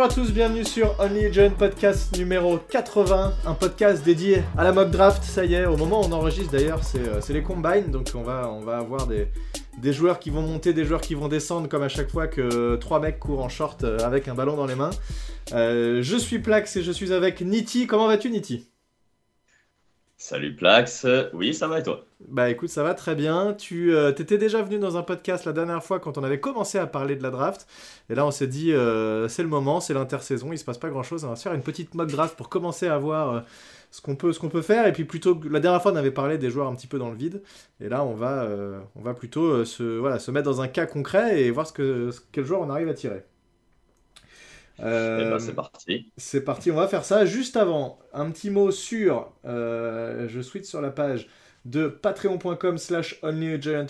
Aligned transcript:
Bonjour 0.00 0.12
à 0.12 0.24
tous, 0.24 0.32
bienvenue 0.32 0.64
sur 0.64 0.98
Only 0.98 1.30
Podcast 1.58 2.16
numéro 2.16 2.56
80, 2.56 3.34
un 3.44 3.52
podcast 3.52 4.02
dédié 4.02 4.42
à 4.56 4.64
la 4.64 4.72
mock 4.72 4.90
draft. 4.90 5.22
Ça 5.22 5.44
y 5.44 5.52
est, 5.52 5.66
au 5.66 5.76
moment 5.76 6.00
où 6.00 6.04
on 6.04 6.12
enregistre 6.12 6.52
d'ailleurs, 6.52 6.82
c'est 6.82 7.06
euh, 7.06 7.20
les 7.28 7.42
combines, 7.42 7.90
donc 7.90 8.10
on 8.14 8.22
va, 8.22 8.50
on 8.50 8.66
avoir 8.66 9.06
des, 9.06 9.28
des 9.76 9.92
joueurs 9.92 10.18
qui 10.18 10.30
vont 10.30 10.40
monter, 10.40 10.72
des 10.72 10.86
joueurs 10.86 11.02
qui 11.02 11.14
vont 11.14 11.28
descendre, 11.28 11.68
comme 11.68 11.82
à 11.82 11.90
chaque 11.90 12.10
fois 12.10 12.28
que 12.28 12.76
trois 12.76 12.98
mecs 12.98 13.18
courent 13.18 13.44
en 13.44 13.50
short 13.50 13.84
euh, 13.84 13.98
avec 13.98 14.26
un 14.26 14.34
ballon 14.34 14.56
dans 14.56 14.64
les 14.64 14.74
mains. 14.74 14.88
Euh, 15.52 16.00
je 16.02 16.16
suis 16.16 16.38
Plax 16.38 16.76
et 16.76 16.82
je 16.82 16.92
suis 16.92 17.12
avec 17.12 17.42
Niti. 17.42 17.86
Comment 17.86 18.06
vas-tu, 18.06 18.30
Niti? 18.30 18.69
Salut 20.22 20.54
Plax, 20.54 21.06
oui 21.32 21.54
ça 21.54 21.66
va 21.66 21.78
et 21.78 21.82
toi? 21.82 22.04
Bah 22.28 22.50
écoute 22.50 22.68
ça 22.68 22.82
va 22.82 22.92
très 22.92 23.14
bien, 23.14 23.54
tu 23.54 23.94
euh, 23.94 24.12
t'étais 24.12 24.36
déjà 24.36 24.60
venu 24.60 24.78
dans 24.78 24.98
un 24.98 25.02
podcast 25.02 25.46
la 25.46 25.54
dernière 25.54 25.82
fois 25.82 25.98
quand 25.98 26.18
on 26.18 26.22
avait 26.22 26.38
commencé 26.38 26.76
à 26.76 26.86
parler 26.86 27.16
de 27.16 27.22
la 27.22 27.30
draft, 27.30 27.66
et 28.10 28.14
là 28.14 28.26
on 28.26 28.30
s'est 28.30 28.46
dit 28.46 28.70
euh, 28.74 29.28
c'est 29.28 29.42
le 29.42 29.48
moment, 29.48 29.80
c'est 29.80 29.94
l'intersaison, 29.94 30.52
il 30.52 30.58
se 30.58 30.64
passe 30.66 30.76
pas 30.76 30.90
grand 30.90 31.02
chose, 31.02 31.24
on 31.24 31.30
va 31.30 31.36
se 31.36 31.42
faire 31.42 31.54
une 31.54 31.62
petite 31.62 31.94
mock 31.94 32.10
draft 32.10 32.36
pour 32.36 32.50
commencer 32.50 32.86
à 32.86 32.98
voir 32.98 33.34
euh, 33.34 33.40
ce 33.90 34.02
qu'on 34.02 34.14
peut, 34.14 34.60
faire, 34.60 34.86
et 34.86 34.92
puis 34.92 35.04
plutôt 35.04 35.36
que 35.36 35.48
la 35.48 35.58
dernière 35.58 35.80
fois 35.80 35.92
on 35.92 35.96
avait 35.96 36.10
parlé 36.10 36.36
des 36.36 36.50
joueurs 36.50 36.68
un 36.68 36.74
petit 36.74 36.86
peu 36.86 36.98
dans 36.98 37.08
le 37.08 37.16
vide, 37.16 37.40
et 37.80 37.88
là 37.88 38.04
on 38.04 38.12
va, 38.12 38.46
plutôt 39.14 39.64
se 39.64 40.30
mettre 40.30 40.44
dans 40.44 40.60
un 40.60 40.68
cas 40.68 40.84
concret 40.84 41.40
et 41.40 41.50
voir 41.50 41.66
ce 41.66 41.72
que, 41.72 42.10
quel 42.30 42.44
joueur 42.44 42.60
on 42.60 42.68
arrive 42.68 42.90
à 42.90 42.94
tirer. 42.94 43.24
Euh, 44.82 45.26
eh 45.26 45.30
ben, 45.30 45.38
c'est 45.38 45.54
parti. 45.54 46.12
C'est 46.16 46.44
parti, 46.44 46.70
on 46.70 46.76
va 46.76 46.88
faire 46.88 47.04
ça. 47.04 47.24
Juste 47.26 47.56
avant, 47.56 47.98
un 48.12 48.30
petit 48.30 48.50
mot 48.50 48.70
sur, 48.70 49.32
euh, 49.44 50.26
je 50.28 50.40
switch 50.40 50.64
sur 50.64 50.80
la 50.80 50.90
page 50.90 51.28
de 51.66 51.88
patreon.com 51.88 52.78
slash 52.78 53.20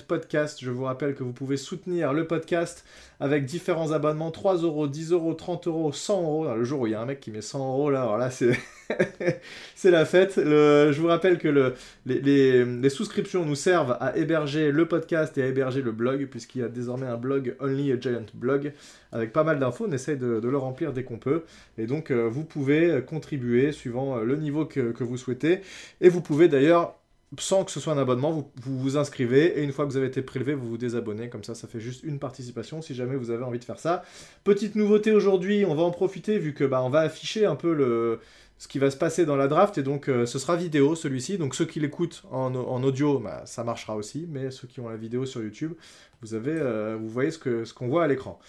podcast. 0.08 0.58
Je 0.60 0.70
vous 0.70 0.84
rappelle 0.84 1.14
que 1.14 1.22
vous 1.22 1.32
pouvez 1.32 1.56
soutenir 1.56 2.12
le 2.12 2.26
podcast 2.26 2.84
avec 3.20 3.44
différents 3.44 3.92
abonnements 3.92 4.32
3 4.32 4.56
euros, 4.58 4.88
10 4.88 5.12
euros, 5.12 5.34
30 5.34 5.68
euros, 5.68 5.92
100 5.92 6.22
euros. 6.22 6.54
Le 6.56 6.64
jour 6.64 6.80
où 6.80 6.86
il 6.88 6.92
y 6.92 6.94
a 6.94 7.00
un 7.00 7.06
mec 7.06 7.20
qui 7.20 7.30
met 7.30 7.42
100 7.42 7.58
euros, 7.58 7.90
là, 7.90 8.30
c'est, 8.30 9.90
la 9.90 10.04
fête. 10.04 10.34
Je 10.36 11.00
vous 11.00 11.06
rappelle 11.06 11.38
que 11.38 11.46
le... 11.46 11.74
les, 12.06 12.90
souscriptions 12.90 13.44
nous 13.44 13.54
servent 13.54 13.96
à 14.00 14.16
héberger 14.16 14.72
le 14.72 14.88
podcast 14.88 15.38
et 15.38 15.42
à 15.42 15.46
héberger 15.46 15.82
le 15.82 15.92
blog, 15.92 16.26
puisqu'il 16.26 16.62
y 16.62 16.64
a 16.64 16.68
désormais 16.68 17.06
un 17.06 17.16
blog 17.16 17.54
Only 17.60 17.92
a 17.92 18.00
Giant 18.00 18.26
Blog 18.34 18.72
avec 19.12 19.32
pas 19.32 19.44
mal 19.44 19.60
d'infos. 19.60 19.86
On 19.88 19.92
essaye 19.92 20.16
de, 20.16 20.40
le 20.42 20.58
remplir 20.58 20.92
dès 20.92 21.04
qu'on 21.04 21.18
peut. 21.18 21.44
Et 21.78 21.86
donc, 21.86 22.10
euh, 22.10 22.28
vous 22.28 22.44
pouvez 22.44 23.00
contribuer 23.06 23.70
suivant 23.70 24.16
le 24.16 24.36
niveau 24.36 24.64
que 24.64 25.04
vous 25.04 25.16
souhaitez. 25.16 25.60
Et 26.00 26.08
vous 26.08 26.20
pouvez 26.20 26.48
d'ailleurs 26.48 26.99
sans 27.38 27.64
que 27.64 27.70
ce 27.70 27.78
soit 27.78 27.92
un 27.92 27.98
abonnement, 27.98 28.32
vous, 28.32 28.50
vous, 28.78 28.96
inscrivez 28.96 29.58
et 29.58 29.62
une 29.62 29.72
fois 29.72 29.86
que 29.86 29.90
vous 29.90 29.96
avez 29.96 30.08
été 30.08 30.20
prélevé, 30.20 30.54
vous 30.54 30.68
vous 30.68 30.78
désabonnez. 30.78 31.28
Comme 31.28 31.44
ça, 31.44 31.54
ça 31.54 31.68
fait 31.68 31.78
juste 31.78 32.02
une 32.02 32.18
participation 32.18 32.82
si 32.82 32.94
jamais 32.94 33.16
vous 33.16 33.30
avez 33.30 33.44
envie 33.44 33.60
de 33.60 33.64
faire 33.64 33.78
ça. 33.78 34.02
Petite 34.42 34.74
nouveauté 34.74 35.12
aujourd'hui, 35.12 35.64
on 35.64 35.74
va 35.74 35.82
en 35.82 35.92
profiter 35.92 36.38
vu 36.38 36.54
que 36.54 36.64
bah, 36.64 36.82
on 36.82 36.90
va 36.90 37.00
afficher 37.00 37.46
un 37.46 37.54
peu 37.54 37.72
le, 37.72 38.18
ce 38.58 38.66
qui 38.66 38.80
va 38.80 38.90
se 38.90 38.96
passer 38.96 39.26
dans 39.26 39.36
la 39.36 39.46
draft 39.46 39.78
et 39.78 39.84
donc 39.84 40.08
euh, 40.08 40.26
ce 40.26 40.40
sera 40.40 40.56
vidéo 40.56 40.96
celui-ci. 40.96 41.38
Donc 41.38 41.54
ceux 41.54 41.66
qui 41.66 41.78
l'écoutent 41.78 42.24
en, 42.32 42.54
en, 42.54 42.82
audio, 42.82 43.20
bah, 43.20 43.42
ça 43.46 43.62
marchera 43.62 43.94
aussi, 43.94 44.26
mais 44.28 44.50
ceux 44.50 44.66
qui 44.66 44.80
ont 44.80 44.88
la 44.88 44.96
vidéo 44.96 45.24
sur 45.24 45.40
YouTube, 45.40 45.74
vous, 46.22 46.34
avez, 46.34 46.52
euh, 46.52 46.96
vous 47.00 47.08
voyez 47.08 47.30
ce 47.30 47.38
qu'on 47.38 47.64
ce 47.64 47.72
qu'on 47.72 47.86
voit 47.86 48.04
à 48.04 48.08
l'écran. 48.08 48.40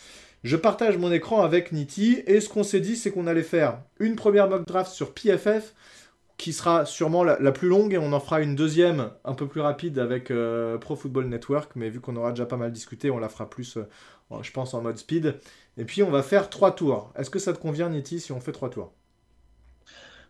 Je 0.44 0.58
partage 0.58 0.98
mon 0.98 1.12
écran 1.12 1.44
avec 1.44 1.72
Niti 1.72 2.24
et 2.26 2.42
ce 2.42 2.50
qu'on 2.50 2.64
s'est 2.64 2.80
dit, 2.80 2.96
c'est 2.96 3.12
qu'on 3.12 3.28
allait 3.28 3.44
faire 3.44 3.80
une 4.00 4.16
première 4.16 4.50
mock 4.50 4.66
draft 4.66 4.92
sur 4.92 5.14
PFF 5.14 5.76
qui 6.42 6.54
sera 6.54 6.88
sûrement 6.88 7.24
la, 7.24 7.52
plus 7.52 7.70
longue 7.70 7.94
et 7.94 8.00
on 8.00 8.14
en 8.14 8.20
fera 8.20 8.42
une 8.42 8.56
deuxième 8.56 9.12
un 9.26 9.36
peu 9.36 9.46
plus 9.46 9.62
rapide 9.62 10.00
avec 10.00 10.32
euh, 10.32 10.80
Pro 10.80 10.96
Football 10.96 11.28
Network, 11.28 11.74
mais 11.76 11.88
vu 11.92 12.00
qu'on 12.00 12.16
aura 12.16 12.32
déjà 12.32 12.48
pas 12.48 12.58
mal 12.58 12.72
discuté, 12.72 13.12
on 13.12 13.20
la 13.20 13.30
fera 13.30 13.48
plus, 13.48 13.78
euh, 13.78 14.42
je 14.42 14.52
pense, 14.52 14.74
en 14.74 14.82
mode 14.82 14.98
speed. 14.98 15.40
Et 15.78 15.86
puis 15.86 16.02
on 16.02 16.10
va 16.10 16.24
faire 16.24 16.50
trois 16.50 16.72
tours. 16.72 17.14
Est-ce 17.16 17.30
que 17.30 17.38
ça 17.38 17.54
te 17.54 17.60
convient, 17.60 17.90
Niti, 17.90 18.20
si 18.20 18.32
on 18.32 18.40
fait 18.40 18.54
trois 18.54 18.72
tours? 18.72 18.92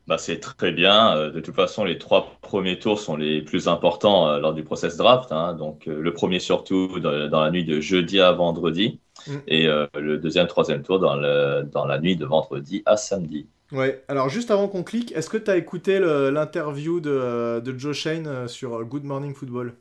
Bah, 0.06 0.18
c'est 0.18 0.42
très 0.42 0.74
bien. 0.74 1.16
Euh, 1.16 1.32
de 1.32 1.40
toute 1.40 1.56
façon, 1.56 1.86
les 1.86 1.98
trois 1.98 2.36
premiers 2.42 2.78
tours 2.78 3.00
sont 3.00 3.16
les 3.16 3.42
plus 3.42 3.70
importants 3.70 4.38
lors 4.38 4.54
du 4.54 4.66
process 4.66 4.98
draft. 4.98 5.32
Hein. 5.32 5.54
Donc, 5.54 5.86
le 5.86 6.12
premier 6.12 6.40
surtout 6.40 7.00
dans, 7.00 7.40
la 7.42 7.52
nuit 7.52 7.64
de 7.64 7.80
jeudi 7.80 8.20
à 8.20 8.34
vendredi 8.34 9.00
mm. 9.28 9.36
et 9.48 9.68
le 9.96 10.18
deuxième, 10.18 10.48
troisième 10.48 10.84
tour 10.84 11.00
dans, 11.00 11.16
le, 11.16 11.64
dans 11.64 11.86
la 11.86 12.00
nuit 12.00 12.16
de 12.16 12.26
vendredi 12.26 12.84
à 12.86 12.98
samedi. 12.98 13.48
Ouais, 13.72 14.04
alors 14.10 14.28
juste 14.28 14.52
avant 14.52 14.68
qu'on 14.68 14.84
clique, 14.84 15.14
est-ce 15.14 15.30
que 15.30 15.38
tu 15.38 15.50
as 15.50 15.56
écouté 15.56 16.00
l'interview 16.00 17.00
de, 17.00 17.62
de, 17.62 17.78
Joe 17.78 17.96
Shane 17.96 18.28
euh, 18.28 18.48
sur 18.48 18.84
Good 18.84 19.06
Morning 19.06 19.34
Football? 19.34 19.74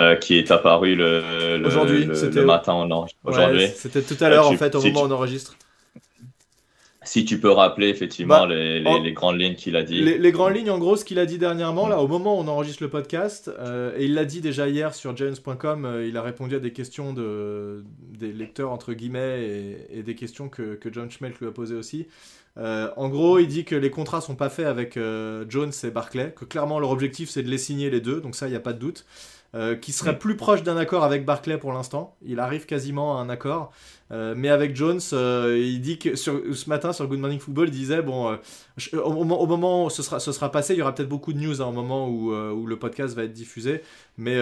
Euh, 0.00 0.16
Qui 0.16 0.38
est 0.38 0.50
apparu 0.50 0.94
le, 0.94 1.58
le, 1.58 2.28
le, 2.28 2.44
matin 2.44 2.72
en 2.72 3.06
Aujourd'hui. 3.24 3.68
C'était 3.74 4.02
tout 4.02 4.16
à 4.20 4.28
l'heure, 4.28 4.48
en 4.48 4.56
fait, 4.56 4.74
au 4.74 4.82
moment 4.82 5.02
où 5.02 5.06
on 5.06 5.10
enregistre. 5.10 5.56
Si 7.06 7.24
tu 7.24 7.38
peux 7.38 7.50
rappeler 7.50 7.88
effectivement 7.88 8.46
bah, 8.46 8.54
les, 8.54 9.12
grandes 9.12 9.38
lignes 9.38 9.54
qu'il 9.54 9.76
a 9.76 9.84
dit. 9.84 10.02
Les, 10.02 10.32
grandes 10.32 10.56
lignes, 10.56 10.70
en 10.70 10.78
gros, 10.78 10.96
ce 10.96 11.04
qu'il 11.04 11.20
a 11.20 11.26
dit 11.26 11.38
dernièrement, 11.38 11.86
là, 11.86 12.00
au 12.00 12.08
moment 12.08 12.36
où 12.36 12.42
on 12.42 12.48
enregistre 12.48 12.82
le 12.82 12.90
podcast, 12.90 13.48
euh, 13.60 13.96
et 13.96 14.06
il 14.06 14.14
l'a 14.14 14.24
dit 14.24 14.40
déjà 14.40 14.68
hier 14.68 14.92
sur 14.92 15.16
Jones.com, 15.16 15.84
euh, 15.84 16.06
il 16.06 16.16
a 16.16 16.22
répondu 16.22 16.56
à 16.56 16.58
des 16.58 16.72
questions 16.72 17.12
de, 17.12 17.84
des 18.18 18.32
lecteurs, 18.32 18.72
entre 18.72 18.92
guillemets, 18.92 19.78
et, 19.92 20.02
des 20.02 20.14
questions 20.16 20.48
que, 20.48 20.74
que, 20.74 20.92
John 20.92 21.08
Schmelk 21.08 21.38
lui 21.38 21.46
a 21.46 21.52
posées 21.52 21.76
aussi. 21.76 22.08
Euh, 22.58 22.90
en 22.96 23.08
gros, 23.08 23.38
il 23.38 23.46
dit 23.46 23.64
que 23.64 23.76
les 23.76 23.90
contrats 23.90 24.20
sont 24.20 24.34
pas 24.34 24.48
faits 24.48 24.66
avec 24.66 24.98
Jones 25.48 25.72
et 25.84 25.90
Barclay, 25.90 26.34
que 26.36 26.44
clairement 26.44 26.80
leur 26.80 26.90
objectif 26.90 27.30
c'est 27.30 27.44
de 27.44 27.50
les 27.50 27.58
signer 27.58 27.88
les 27.88 28.00
deux, 28.00 28.20
donc 28.20 28.34
ça, 28.34 28.48
il 28.48 28.50
n'y 28.50 28.56
a 28.56 28.60
pas 28.60 28.72
de 28.72 28.80
doute. 28.80 29.04
Qui 29.80 29.92
serait 29.92 30.18
plus 30.18 30.36
proche 30.36 30.62
d'un 30.62 30.76
accord 30.76 31.02
avec 31.02 31.24
Barclay 31.24 31.56
pour 31.56 31.72
l'instant. 31.72 32.16
Il 32.22 32.40
arrive 32.40 32.66
quasiment 32.66 33.18
à 33.18 33.22
un 33.22 33.30
accord. 33.30 33.72
Euh, 34.12 34.34
mais 34.36 34.48
avec 34.48 34.76
Jones, 34.76 35.00
euh, 35.12 35.60
il 35.60 35.80
dit 35.80 35.98
que 35.98 36.14
sur, 36.14 36.40
ce 36.54 36.68
matin 36.68 36.92
sur 36.92 37.08
Good 37.08 37.18
Morning 37.18 37.40
Football, 37.40 37.68
il 37.68 37.72
disait 37.72 38.02
bon, 38.02 38.30
euh, 38.30 39.00
au, 39.02 39.24
moment 39.24 39.86
où 39.86 39.90
ce 39.90 40.02
sera, 40.02 40.20
ce 40.20 40.30
sera 40.30 40.52
passé, 40.52 40.74
il 40.74 40.78
y 40.78 40.82
aura 40.82 40.94
peut-être 40.94 41.08
beaucoup 41.08 41.32
de 41.32 41.40
news 41.40 41.60
hein, 41.60 41.66
au 41.66 41.72
moment 41.72 42.08
où, 42.08 42.32
où, 42.32 42.66
le 42.66 42.78
podcast 42.78 43.16
va 43.16 43.24
être 43.24 43.32
diffusé, 43.32 43.82
mais, 44.16 44.36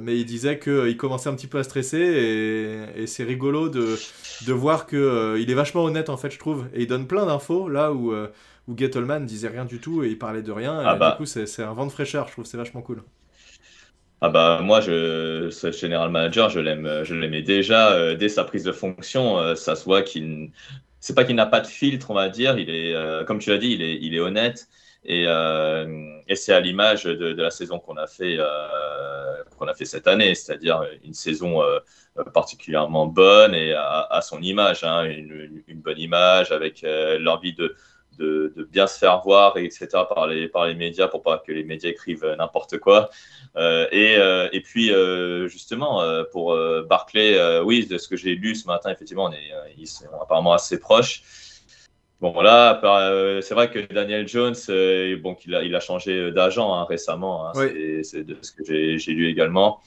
mais 0.00 0.18
il 0.18 0.24
disait 0.24 0.58
qu'il 0.58 0.96
commençait 0.96 1.28
un 1.28 1.34
petit 1.34 1.48
peu 1.48 1.58
à 1.58 1.64
stresser 1.64 1.98
et, 1.98 3.02
et 3.02 3.06
c'est 3.06 3.24
rigolo 3.24 3.68
de, 3.68 3.98
de 4.46 4.52
voir 4.52 4.86
qu'il 4.86 4.98
il 5.38 5.50
est 5.50 5.54
vachement 5.54 5.82
honnête 5.82 6.08
en 6.08 6.16
fait, 6.16 6.30
je 6.30 6.38
trouve, 6.38 6.66
et 6.72 6.82
il 6.82 6.86
donne 6.86 7.06
plein 7.06 7.26
d'infos 7.26 7.68
là 7.68 7.92
où, 7.92 8.12
où 8.12 8.76
Gettleman 8.76 9.26
disait 9.26 9.48
rien 9.48 9.64
du 9.64 9.80
tout 9.80 10.04
et 10.04 10.08
il 10.08 10.18
parlait 10.18 10.42
de 10.42 10.52
rien, 10.52 10.78
ah 10.78 10.94
et 10.94 10.98
bah. 10.98 11.10
du 11.12 11.16
coup 11.16 11.26
c'est 11.26 11.62
un 11.62 11.72
vent 11.72 11.86
de 11.86 11.92
fraîcheur, 11.92 12.28
je 12.28 12.32
trouve, 12.32 12.44
c'est 12.44 12.56
vachement 12.56 12.82
cool. 12.82 13.02
Ah 14.24 14.28
bah 14.28 14.60
moi, 14.62 14.80
je, 14.80 15.50
ce 15.50 15.72
général 15.72 16.10
manager, 16.10 16.48
je 16.48 16.60
l'aime, 16.60 17.02
je 17.02 17.12
l'aimais 17.12 17.42
déjà 17.42 17.90
euh, 17.90 18.14
dès 18.14 18.28
sa 18.28 18.44
prise 18.44 18.62
de 18.62 18.70
fonction. 18.70 19.36
Euh, 19.36 19.56
ça 19.56 19.74
se 19.74 19.84
voit 19.84 20.02
qu'il, 20.02 20.52
c'est 21.00 21.14
pas 21.16 21.24
qu'il 21.24 21.34
n'a 21.34 21.46
pas 21.46 21.60
de 21.60 21.66
filtre, 21.66 22.08
on 22.12 22.14
va 22.14 22.28
dire. 22.28 22.56
Il 22.56 22.70
est, 22.70 22.94
euh, 22.94 23.24
comme 23.24 23.40
tu 23.40 23.50
l'as 23.50 23.58
dit, 23.58 23.72
il 23.72 23.82
est, 23.82 23.96
il 24.00 24.14
est 24.14 24.20
honnête 24.20 24.68
et, 25.04 25.24
et 25.24 26.36
c'est 26.36 26.52
à 26.52 26.60
l'image 26.60 27.02
de, 27.04 27.34
la 27.34 27.50
saison 27.50 27.80
qu'on 27.80 27.96
a 27.96 28.06
fait, 28.06 28.38
qu'on 29.58 29.66
a 29.66 29.74
fait 29.74 29.84
cette 29.84 30.06
année, 30.06 30.36
c'est-à-dire 30.36 30.84
une 31.02 31.14
saison 31.14 31.60
particulièrement 32.32 33.06
bonne 33.06 33.52
et 33.52 33.72
à, 33.74 34.20
son 34.22 34.40
image, 34.40 34.84
hein, 34.84 35.02
une, 35.02 35.80
bonne 35.82 35.98
image 35.98 36.52
avec 36.52 36.86
l'envie 37.18 37.52
de 37.52 37.74
de, 38.18 38.68
bien 38.70 38.86
se 38.86 38.98
faire 38.98 39.20
voir, 39.22 39.56
etc., 39.56 39.88
par 40.08 40.26
les, 40.26 40.48
par 40.48 40.66
les 40.66 40.74
médias 40.74 41.08
pour 41.08 41.22
pas 41.22 41.38
que 41.38 41.52
les 41.52 41.64
médias 41.64 41.90
écrivent 41.90 42.26
n'importe 42.38 42.78
quoi. 42.78 43.10
Euh, 43.56 43.86
et, 43.92 44.16
euh, 44.16 44.48
et, 44.52 44.60
puis, 44.60 44.92
euh, 44.92 45.48
justement, 45.48 46.02
pour 46.32 46.56
Barclay, 46.88 47.60
oui, 47.60 47.86
de 47.86 47.98
ce 47.98 48.08
que 48.08 48.16
j'ai 48.16 48.34
lu 48.34 48.54
ce 48.54 48.66
matin, 48.66 48.90
effectivement, 48.90 49.24
on 49.24 49.32
est, 49.32 49.50
ils 49.76 49.86
sont 49.86 50.04
apparemment 50.20 50.52
assez 50.52 50.78
proches. 50.78 51.22
Bon, 52.20 52.30
voilà, 52.30 52.80
c'est 53.42 53.54
vrai 53.54 53.68
que 53.68 53.80
Daniel 53.92 54.28
Jones, 54.28 54.54
bon, 55.20 55.36
il 55.44 55.54
a, 55.54 55.62
il 55.64 55.74
a 55.74 55.80
changé 55.80 56.30
d'agent 56.30 56.72
hein, 56.72 56.84
récemment, 56.84 57.48
hein, 57.48 57.52
c'est 58.04 58.22
de 58.22 58.36
ce 58.40 58.52
que 58.52 58.64
j'ai 58.64 59.12
lu 59.12 59.28
également. 59.28 59.80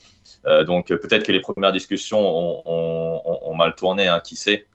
donc, 0.65 0.87
peut-être 0.87 1.25
que 1.25 1.31
les 1.31 1.39
premières 1.39 1.71
discussions 1.71 2.19
ont, 2.19 2.61
ont, 2.65 3.39
ont 3.41 3.55
mal 3.55 3.73
tourné, 3.75 4.07
hein, 4.07 4.19
qui 4.19 4.35
sait. 4.35 4.67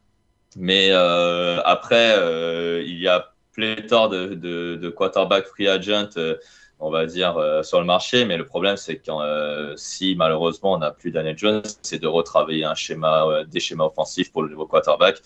Mais 0.56 0.90
après, 0.90 2.16
il 2.86 2.98
y 2.98 3.08
a 3.08 3.30
pléthore 3.60 4.08
de, 4.08 4.34
de, 4.76 4.88
quarterback 4.88 5.46
free 5.46 5.68
agent, 5.68 6.10
euh, 6.16 6.36
on 6.78 6.90
va 6.90 7.04
dire, 7.06 7.36
euh, 7.36 7.62
sur 7.62 7.78
le 7.78 7.86
marché. 7.86 8.24
Mais 8.24 8.36
le 8.36 8.46
problème, 8.46 8.76
c'est 8.76 8.96
que 8.96 9.10
euh, 9.10 9.76
si 9.76 10.14
malheureusement 10.16 10.72
on 10.72 10.78
n'a 10.78 10.90
plus 10.90 11.10
Daniel 11.10 11.36
Jones, 11.36 11.62
c'est 11.82 11.98
de 11.98 12.06
retravailler 12.06 12.64
un 12.64 12.74
schéma, 12.74 13.44
des 13.46 13.60
schémas 13.60 13.84
offensifs 13.84 14.32
pour 14.32 14.42
le 14.42 14.48
nouveau 14.48 14.66
quarterback. 14.66 15.20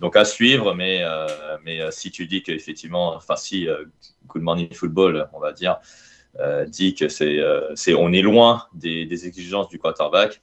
Donc 0.00 0.16
à 0.16 0.24
suivre, 0.24 0.74
mais, 0.74 1.04
mais 1.64 1.78
si 1.92 2.10
tu 2.10 2.26
dis 2.26 2.42
qu'effectivement, 2.42 3.14
enfin 3.14 3.36
si 3.36 3.68
Good 4.26 4.42
Morning 4.42 4.72
Football, 4.72 5.28
on 5.32 5.38
va 5.38 5.52
dire, 5.52 5.76
dit 6.66 6.94
que 6.96 7.08
c'est, 7.08 7.38
c'est 7.76 7.94
on 7.94 8.12
est 8.12 8.22
loin 8.22 8.64
des 8.74 9.26
exigences 9.26 9.68
du 9.68 9.78
quarterback, 9.78 10.40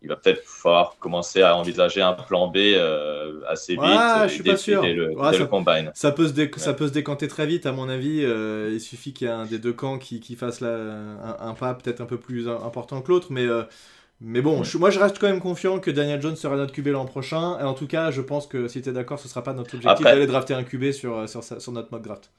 il 0.00 0.08
va 0.08 0.16
peut-être 0.16 0.42
falloir 0.44 0.96
commencer 0.98 1.42
à 1.42 1.56
envisager 1.56 2.00
un 2.00 2.12
plan 2.12 2.48
B 2.48 2.58
euh, 2.58 3.40
assez 3.48 3.72
vite. 3.74 3.82
je 3.82 4.28
suis 4.28 4.42
pas 4.44 4.56
sûr. 4.56 4.82
Le, 4.82 5.14
ça, 5.32 5.46
combine. 5.46 5.90
Ça 5.94 6.12
peut, 6.12 6.28
se 6.28 6.58
ça 6.58 6.72
peut 6.72 6.86
se 6.86 6.92
décanter 6.92 7.26
très 7.26 7.46
vite, 7.46 7.66
à 7.66 7.72
mon 7.72 7.88
avis. 7.88 8.24
Euh, 8.24 8.70
il 8.72 8.80
suffit 8.80 9.12
qu'il 9.12 9.26
y 9.26 9.30
ait 9.30 9.32
un 9.34 9.46
des 9.46 9.58
deux 9.58 9.72
camps 9.72 9.98
qui, 9.98 10.20
qui 10.20 10.36
fasse 10.36 10.60
la, 10.60 10.76
un, 11.40 11.54
pas 11.54 11.74
peut-être 11.74 12.00
un 12.00 12.06
peu 12.06 12.18
plus 12.18 12.48
important 12.48 13.02
que 13.02 13.08
l'autre. 13.10 13.28
Mais, 13.30 13.44
euh, 13.44 13.64
Mais 14.20 14.40
bon, 14.40 14.62
moi 14.78 14.90
je 14.90 15.00
reste 15.00 15.18
quand 15.18 15.28
même 15.28 15.40
confiant 15.40 15.80
que 15.80 15.90
Daniel 15.90 16.22
Jones 16.22 16.36
sera 16.36 16.54
notre 16.56 16.72
QB 16.72 16.88
l'an 16.88 17.04
prochain. 17.04 17.58
Et 17.58 17.64
en 17.64 17.74
tout 17.74 17.88
cas, 17.88 18.12
je 18.12 18.20
pense 18.20 18.46
que 18.46 18.68
si 18.68 18.80
tu 18.82 18.90
es 18.90 18.92
d'accord, 18.92 19.18
ce 19.18 19.26
sera 19.26 19.42
pas 19.42 19.52
notre 19.52 19.74
objectif 19.74 20.04
d'aller 20.04 20.28
drafter 20.28 20.54
un 20.54 20.62
QB 20.62 20.92
sur, 20.92 21.28
sur, 21.28 21.42
sur 21.42 21.72
notre 21.72 21.90
mode 21.90 22.02
draft. 22.02 22.30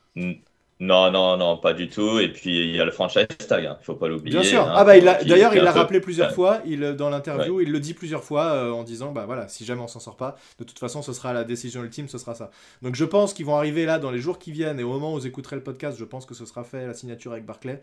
Non, 0.82 1.12
non, 1.12 1.36
non, 1.36 1.58
pas 1.58 1.74
du 1.74 1.90
tout. 1.90 2.20
Et 2.20 2.32
puis 2.32 2.70
il 2.70 2.76
y 2.76 2.80
a 2.80 2.86
le 2.86 2.92
franchise 2.92 3.28
tag, 3.48 3.66
hein. 3.66 3.78
il 3.82 3.84
faut 3.84 3.96
pas 3.96 4.08
l'oublier. 4.08 4.40
Bien 4.40 4.48
sûr. 4.48 4.62
Hein. 4.62 4.74
ah 4.76 4.86
bah 4.86 4.98
d'ailleurs 5.00 5.54
il 5.54 5.62
l'a 5.62 5.74
rappelé 5.74 6.00
plusieurs 6.00 6.32
fois. 6.34 6.62
Il 6.66 6.80
dans 6.96 7.10
l'interview, 7.10 7.60
il 7.60 7.72
le 7.72 7.80
dit 7.82 7.94
plusieurs 7.94 8.24
fois 8.24 8.54
euh, 8.54 8.72
en 8.72 8.84
disant 8.84 9.12
bah 9.12 9.26
voilà, 9.26 9.50
si 9.50 9.66
jamais 9.66 9.82
on 9.82 9.88
s'en 9.88 10.00
sort 10.00 10.16
pas, 10.16 10.38
de 10.58 10.64
toute 10.64 10.80
façon 10.80 11.02
ce 11.02 11.12
sera 11.12 11.34
la 11.34 11.44
décision 11.44 11.84
ultime, 11.84 12.08
ce 12.08 12.18
sera 12.18 12.34
ça. 12.34 12.50
Donc 12.82 12.96
je 12.96 13.04
pense 13.04 13.34
qu'ils 13.34 13.46
vont 13.46 13.58
arriver 13.58 13.86
là 13.86 14.00
dans 14.00 14.12
les 14.12 14.20
jours 14.20 14.40
qui 14.40 14.54
viennent 14.54 14.80
et 14.80 14.84
au 14.84 14.90
moment 14.90 15.14
où 15.14 15.20
vous 15.20 15.28
écouterez 15.28 15.58
le 15.58 15.64
podcast, 15.64 15.98
je 16.00 16.06
pense 16.06 16.26
que 16.26 16.34
ce 16.34 16.46
sera 16.46 16.64
fait 16.64 16.88
la 16.88 16.94
signature 16.94 17.34
avec 17.34 17.46
Barclay. 17.46 17.82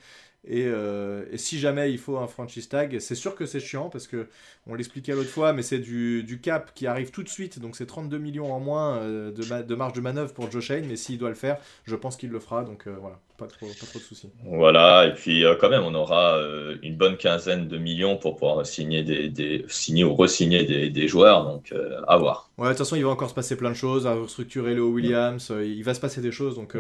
Euh, 0.49 1.25
et, 1.33 1.39
si 1.39 1.59
jamais 1.59 1.91
il 1.91 1.99
faut 1.99 2.19
un 2.19 2.29
franchise 2.29 2.69
tag, 2.69 2.99
c'est 3.01 3.15
sûr 3.15 3.35
que 3.35 3.47
c'est 3.47 3.61
chiant 3.61 3.89
parce 3.89 4.07
que 4.07 4.29
on 4.67 4.75
l'expliquait 4.75 5.13
l'autre 5.13 5.31
fois, 5.31 5.53
mais 5.53 5.63
c'est 5.63 5.79
du, 5.79 6.23
du, 6.23 6.41
cap 6.41 6.73
qui 6.75 6.87
arrive 6.87 7.11
tout 7.11 7.23
de 7.23 7.29
suite, 7.29 7.59
donc 7.59 7.75
c'est 7.77 7.87
32 7.87 8.19
millions 8.19 8.53
en 8.53 8.61
moins 8.61 8.99
euh, 8.99 9.33
de, 9.33 9.63
de, 9.63 9.75
marge 9.75 9.93
de 9.93 10.01
manœuvre 10.01 10.33
pour 10.33 10.51
Joe 10.51 10.63
Shane, 10.63 10.87
mais 10.87 10.97
s'il 10.97 11.19
doit 11.19 11.31
le 11.31 11.35
faire, 11.35 11.59
je 11.85 11.97
pense 11.97 12.17
qu'il 12.17 12.31
le 12.31 12.39
fera, 12.39 12.63
donc 12.63 12.86
euh, 12.87 12.97
voilà, 13.01 13.19
pas 13.39 13.47
trop, 13.47 13.67
pas 13.67 13.87
trop 13.87 13.99
de 13.99 14.05
soucis. 14.05 14.31
Voilà, 14.45 15.07
et 15.07 15.15
puis 15.15 15.45
quand 15.61 15.69
même, 15.69 15.83
on 15.85 15.95
aura 15.95 16.39
une 16.83 16.97
bonne 16.97 17.17
quinzaine 17.17 17.69
de 17.69 17.79
millions 17.79 18.17
pour 18.17 18.37
pouvoir 18.37 18.65
signer, 18.65 19.03
des, 19.03 19.29
des 19.29 19.65
signer 19.69 20.05
ou 20.05 20.15
re-signer 20.15 20.65
des, 20.65 20.91
des, 20.91 21.09
joueurs, 21.09 21.45
donc 21.45 21.75
à 22.07 22.17
voir. 22.17 22.51
Ouais, 22.59 22.67
de 22.67 22.71
toute 22.71 22.79
façon, 22.79 22.97
il 22.97 23.05
va 23.05 23.11
encore 23.11 23.29
se 23.29 23.35
passer 23.35 23.57
plein 23.57 23.71
de 23.71 23.77
choses, 23.77 24.07
à 24.07 24.15
restructurer 24.15 24.75
le 24.75 24.83
Williams, 24.83 25.53
il 25.63 25.83
va 25.83 25.95
se 25.95 26.01
passer 26.01 26.21
des 26.21 26.33
choses, 26.33 26.55
donc 26.55 26.77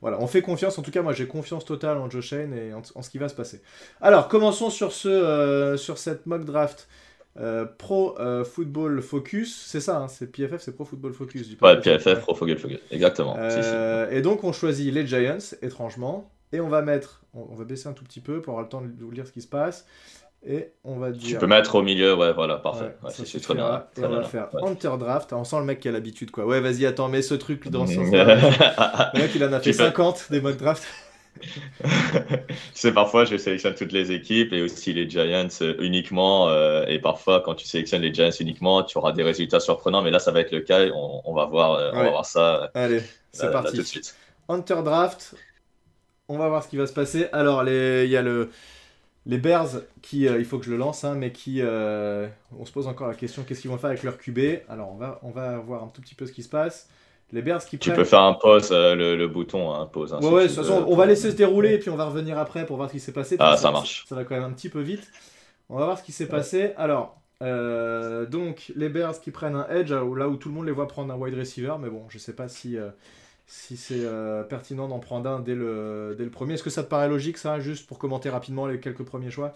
voilà, 0.00 0.18
on 0.20 0.26
fait 0.26 0.42
confiance, 0.42 0.78
en 0.78 0.82
tout 0.82 0.90
cas, 0.90 1.02
moi 1.02 1.12
j'ai 1.12 1.26
confiance 1.26 1.64
totale 1.64 1.98
en 1.98 2.10
Joe 2.10 2.24
Shane 2.24 2.54
et 2.54 2.72
en, 2.72 2.82
en 2.94 3.02
ce 3.02 3.10
qui 3.10 3.18
va 3.18 3.28
se 3.28 3.34
passer. 3.34 3.62
Alors, 4.00 4.28
commençons 4.28 4.70
sur, 4.70 4.92
ce, 4.92 5.08
euh, 5.08 5.76
sur 5.76 5.98
cette 5.98 6.26
mock 6.26 6.44
draft. 6.44 6.88
Euh, 7.38 7.64
Pro 7.78 8.18
euh, 8.18 8.44
Football 8.44 9.02
Focus, 9.02 9.64
c'est 9.66 9.80
ça, 9.80 9.98
hein, 9.98 10.08
c'est 10.08 10.32
PFF, 10.32 10.60
c'est 10.60 10.74
Pro 10.74 10.84
Football 10.84 11.12
Focus. 11.12 11.56
ouais, 11.62 11.80
PFF, 11.80 12.20
Pro 12.22 12.34
Football 12.34 12.58
Focus, 12.58 12.78
exactement. 12.90 13.36
Et 14.10 14.20
donc 14.20 14.42
on 14.42 14.52
choisit 14.52 14.92
les 14.92 15.06
Giants, 15.06 15.38
étrangement, 15.62 16.30
et 16.52 16.60
on 16.60 16.68
va 16.68 16.82
mettre, 16.82 17.22
on, 17.32 17.54
va 17.54 17.64
baisser 17.64 17.88
un 17.88 17.92
tout 17.92 18.02
petit 18.02 18.20
peu 18.20 18.42
pour 18.42 18.54
avoir 18.54 18.64
le 18.64 18.68
temps 18.68 18.80
de 18.80 19.04
vous 19.04 19.12
lire 19.12 19.28
ce 19.28 19.32
qui 19.32 19.42
se 19.42 19.48
passe, 19.48 19.86
et 20.44 20.72
on 20.82 20.96
va 20.96 21.12
dire. 21.12 21.28
Tu 21.28 21.38
peux 21.38 21.46
mettre 21.46 21.76
au 21.76 21.82
milieu, 21.82 22.16
ouais, 22.16 22.32
voilà, 22.32 22.56
parfait. 22.56 22.96
c'est 23.10 23.40
très 23.40 23.54
bien. 23.54 23.84
et 23.96 24.04
on 24.04 24.08
va 24.08 24.22
faire 24.24 24.48
Hunter 24.64 24.92
Draft, 24.98 25.32
on 25.32 25.44
sent 25.44 25.60
le 25.60 25.66
mec 25.66 25.78
qui 25.78 25.88
a 25.88 25.92
l'habitude, 25.92 26.32
quoi. 26.32 26.44
Ouais, 26.46 26.60
vas-y, 26.60 26.84
attends, 26.84 27.08
mets 27.08 27.22
ce 27.22 27.34
truc 27.34 27.68
dans 27.68 27.86
son. 27.86 28.02
le 28.10 29.20
mec, 29.20 29.30
il 29.36 29.44
en 29.44 29.52
a 29.52 29.60
fait 29.60 29.72
50 29.72 30.26
des 30.30 30.40
mock 30.40 30.56
draft. 30.56 30.82
tu 31.82 31.88
sais, 32.74 32.92
parfois, 32.92 33.24
je 33.24 33.36
sélectionne 33.36 33.74
toutes 33.74 33.92
les 33.92 34.12
équipes 34.12 34.52
et 34.52 34.62
aussi 34.62 34.92
les 34.92 35.08
Giants 35.08 35.48
euh, 35.62 35.74
uniquement. 35.80 36.48
Euh, 36.48 36.84
et 36.86 36.98
parfois, 36.98 37.40
quand 37.40 37.54
tu 37.54 37.66
sélectionnes 37.66 38.02
les 38.02 38.12
Giants 38.12 38.30
uniquement, 38.40 38.82
tu 38.82 38.98
auras 38.98 39.12
des 39.12 39.22
résultats 39.22 39.60
surprenants. 39.60 40.02
Mais 40.02 40.10
là, 40.10 40.18
ça 40.18 40.32
va 40.32 40.40
être 40.40 40.52
le 40.52 40.60
cas. 40.60 40.86
On, 40.94 41.34
va, 41.34 41.46
voir, 41.46 41.72
euh, 41.72 41.90
on 41.94 42.02
va 42.02 42.10
voir 42.10 42.26
ça. 42.26 42.70
Allez, 42.74 43.02
c'est 43.32 43.50
parti. 43.50 43.72
tout 43.72 43.78
de 43.78 43.82
suite. 43.82 44.14
Hunter 44.48 44.80
Draft. 44.84 45.34
On 46.28 46.38
va 46.38 46.48
voir 46.48 46.62
ce 46.62 46.68
qui 46.68 46.76
va 46.76 46.86
se 46.86 46.92
passer. 46.92 47.26
Alors, 47.32 47.66
il 47.66 48.08
y 48.08 48.16
a 48.16 48.22
le, 48.22 48.50
les 49.26 49.38
Bears 49.38 49.80
qui, 50.00 50.22
il 50.22 50.44
faut 50.44 50.58
que 50.58 50.64
je 50.64 50.70
le 50.70 50.76
lance, 50.76 51.02
hein, 51.04 51.16
mais 51.16 51.32
qui, 51.32 51.60
on 51.62 52.64
se 52.64 52.72
pose 52.72 52.86
encore 52.86 53.08
la 53.08 53.14
question 53.14 53.42
qu'est-ce 53.42 53.62
qu'ils 53.62 53.70
vont 53.70 53.78
faire 53.78 53.90
avec 53.90 54.02
leur 54.02 54.16
QB 54.18 54.38
Alors, 54.68 54.92
on 54.92 54.96
va, 54.96 55.18
on 55.22 55.30
va 55.30 55.58
voir 55.58 55.82
un 55.82 55.88
tout 55.88 56.00
petit 56.00 56.14
peu 56.14 56.26
ce 56.26 56.32
qui 56.32 56.42
se 56.42 56.48
passe. 56.48 56.88
Les 57.32 57.42
Bears 57.42 57.64
qui 57.64 57.78
Tu 57.78 57.92
peux 57.92 58.04
faire 58.04 58.22
un 58.22 58.34
pause, 58.34 58.70
euh, 58.72 58.94
le, 58.94 59.28
bouton, 59.28 59.72
hein, 59.72 59.86
pause. 59.86 60.12
Hein, 60.12 60.18
ouais, 60.20 60.30
ouais, 60.30 60.42
de 60.42 60.48
toute 60.48 60.56
façon, 60.56 60.84
on 60.88 60.96
va 60.96 61.06
laisser 61.06 61.30
se 61.30 61.36
dérouler 61.36 61.74
et 61.74 61.78
puis 61.78 61.90
on 61.90 61.96
va 61.96 62.06
revenir 62.06 62.38
après 62.38 62.66
pour 62.66 62.76
voir 62.76 62.88
ce 62.88 62.94
qui 62.94 63.00
s'est 63.00 63.12
passé. 63.12 63.36
Ah, 63.38 63.56
ça, 63.56 63.70
marche. 63.70 64.04
Ça, 64.08 64.16
va 64.16 64.24
quand 64.24 64.34
même 64.34 64.44
un 64.44 64.52
petit 64.52 64.68
peu 64.68 64.80
vite. 64.80 65.08
On 65.68 65.78
va 65.78 65.84
voir 65.84 65.98
ce 65.98 66.02
qui 66.02 66.12
s'est 66.12 66.26
passé. 66.26 66.72
Alors, 66.76 67.20
euh, 67.42 68.26
donc, 68.26 68.72
les 68.74 68.88
Bears 68.88 69.20
qui 69.20 69.30
prennent 69.30 69.54
un 69.54 69.68
edge, 69.68 69.92
là 69.92 70.28
où 70.28 70.36
tout 70.36 70.48
le 70.48 70.54
monde 70.54 70.66
les 70.66 70.72
voit 70.72 70.88
prendre 70.88 71.12
un 71.12 71.16
wide 71.16 71.34
receiver, 71.34 71.74
mais 71.80 71.88
bon, 71.88 72.04
je 72.08 72.18
sais 72.18 72.34
pas 72.34 72.48
si, 72.48 72.76
euh, 72.76 72.90
si 73.46 73.76
c'est 73.76 74.04
pertinent 74.48 74.88
d'en 74.88 74.98
prendre 74.98 75.30
un 75.30 75.38
dès 75.38 75.54
le, 75.54 76.16
dès 76.18 76.24
le 76.24 76.30
premier. 76.30 76.54
Est-ce 76.54 76.64
que 76.64 76.70
ça 76.70 76.82
te 76.82 76.88
paraît 76.88 77.08
logique, 77.08 77.38
ça, 77.38 77.60
juste 77.60 77.86
pour 77.86 77.98
commenter 77.98 78.28
rapidement 78.28 78.66
les 78.66 78.80
quelques 78.80 79.04
premiers 79.04 79.30
choix? 79.30 79.54